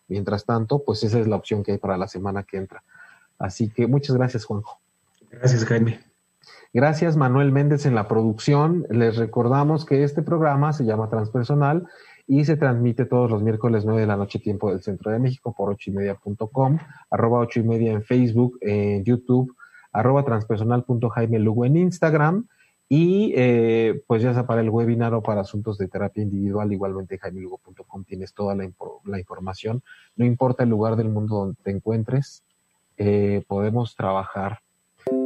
Mientras 0.07 0.45
tanto, 0.45 0.83
pues 0.85 1.03
esa 1.03 1.19
es 1.19 1.27
la 1.27 1.37
opción 1.37 1.63
que 1.63 1.73
hay 1.73 1.79
para 1.79 1.97
la 1.97 2.09
semana 2.09 2.43
que 2.43 2.59
entra. 2.59 2.83
Así 3.39 3.71
que 3.71 3.87
muchas 3.87 4.17
gracias, 4.17 4.45
Juanjo. 4.45 4.81
Gracias, 5.31 5.65
Jaime. 5.65 6.01
Gracias, 6.73 7.17
Manuel 7.17 7.51
Méndez, 7.51 7.87
en 7.87 7.95
la 7.95 8.09
producción. 8.09 8.87
Les 8.91 9.17
recordamos 9.17 9.85
que 9.85 10.05
este 10.05 10.23
programa 10.23 10.73
se 10.73 10.85
llama 10.85 11.09
Transpersonal 11.09 11.87
y 12.27 12.45
se 12.45 12.59
transmite 12.59 13.07
todos 13.07 13.31
los 13.31 13.43
miércoles 13.43 13.87
9 13.87 14.03
de 14.03 14.07
la 14.07 14.17
noche, 14.17 14.39
tiempo 14.39 14.71
del 14.71 14.83
Centro 14.83 15.11
de 15.11 15.19
México, 15.19 15.55
por 15.57 15.71
ocho 15.71 15.91
y 15.91 15.95
media.com, 15.95 16.79
arroba 17.11 17.41
ocho 17.41 17.61
y 17.61 17.63
media 17.63 17.93
en 17.93 18.03
Facebook, 18.03 18.59
en 18.61 19.03
YouTube, 19.03 19.57
arroba 19.93 20.25
transpersonal.jaime 20.25 21.39
Lugo 21.39 21.65
en 21.65 21.79
Instagram. 21.79 22.47
Y 22.91 23.33
eh, 23.37 24.03
pues 24.07 24.23
ya 24.23 24.33
sea 24.33 24.47
para 24.47 24.63
el 24.63 24.71
webinar 24.71 25.13
o 25.15 25.23
para 25.23 25.43
asuntos 25.43 25.77
de 25.77 25.89
terapia 25.89 26.23
individual, 26.23 26.73
igualmente 26.73 27.19
jaimelugo.com 27.19 28.05
tienes 28.05 28.33
toda 28.33 28.55
la, 28.55 28.71
la, 29.05 29.19
información. 29.19 29.83
No 30.17 30.25
importa 30.25 30.63
el 30.63 30.71
lugar 30.71 30.97
del 30.97 31.11
mundo 31.11 31.37
donde 31.37 31.63
te 31.63 31.71
encuentres, 31.71 32.45
eh, 32.97 33.45
podemos 33.47 33.95
trabajar 33.95 34.61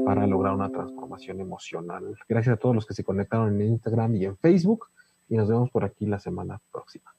para 0.05 0.27
lograr 0.27 0.55
una 0.55 0.71
transformación 0.71 1.41
emocional. 1.41 2.17
Gracias 2.29 2.55
a 2.55 2.59
todos 2.59 2.75
los 2.75 2.87
que 2.87 2.95
se 2.95 3.05
conectaron 3.05 3.61
en 3.61 3.69
Instagram 3.69 4.15
y 4.17 4.25
en 4.25 4.37
Facebook 4.37 4.89
y 5.29 5.37
nos 5.37 5.49
vemos 5.49 5.71
por 5.71 5.85
aquí 5.85 6.07
la 6.07 6.19
semana 6.19 6.61
próxima. 6.71 7.15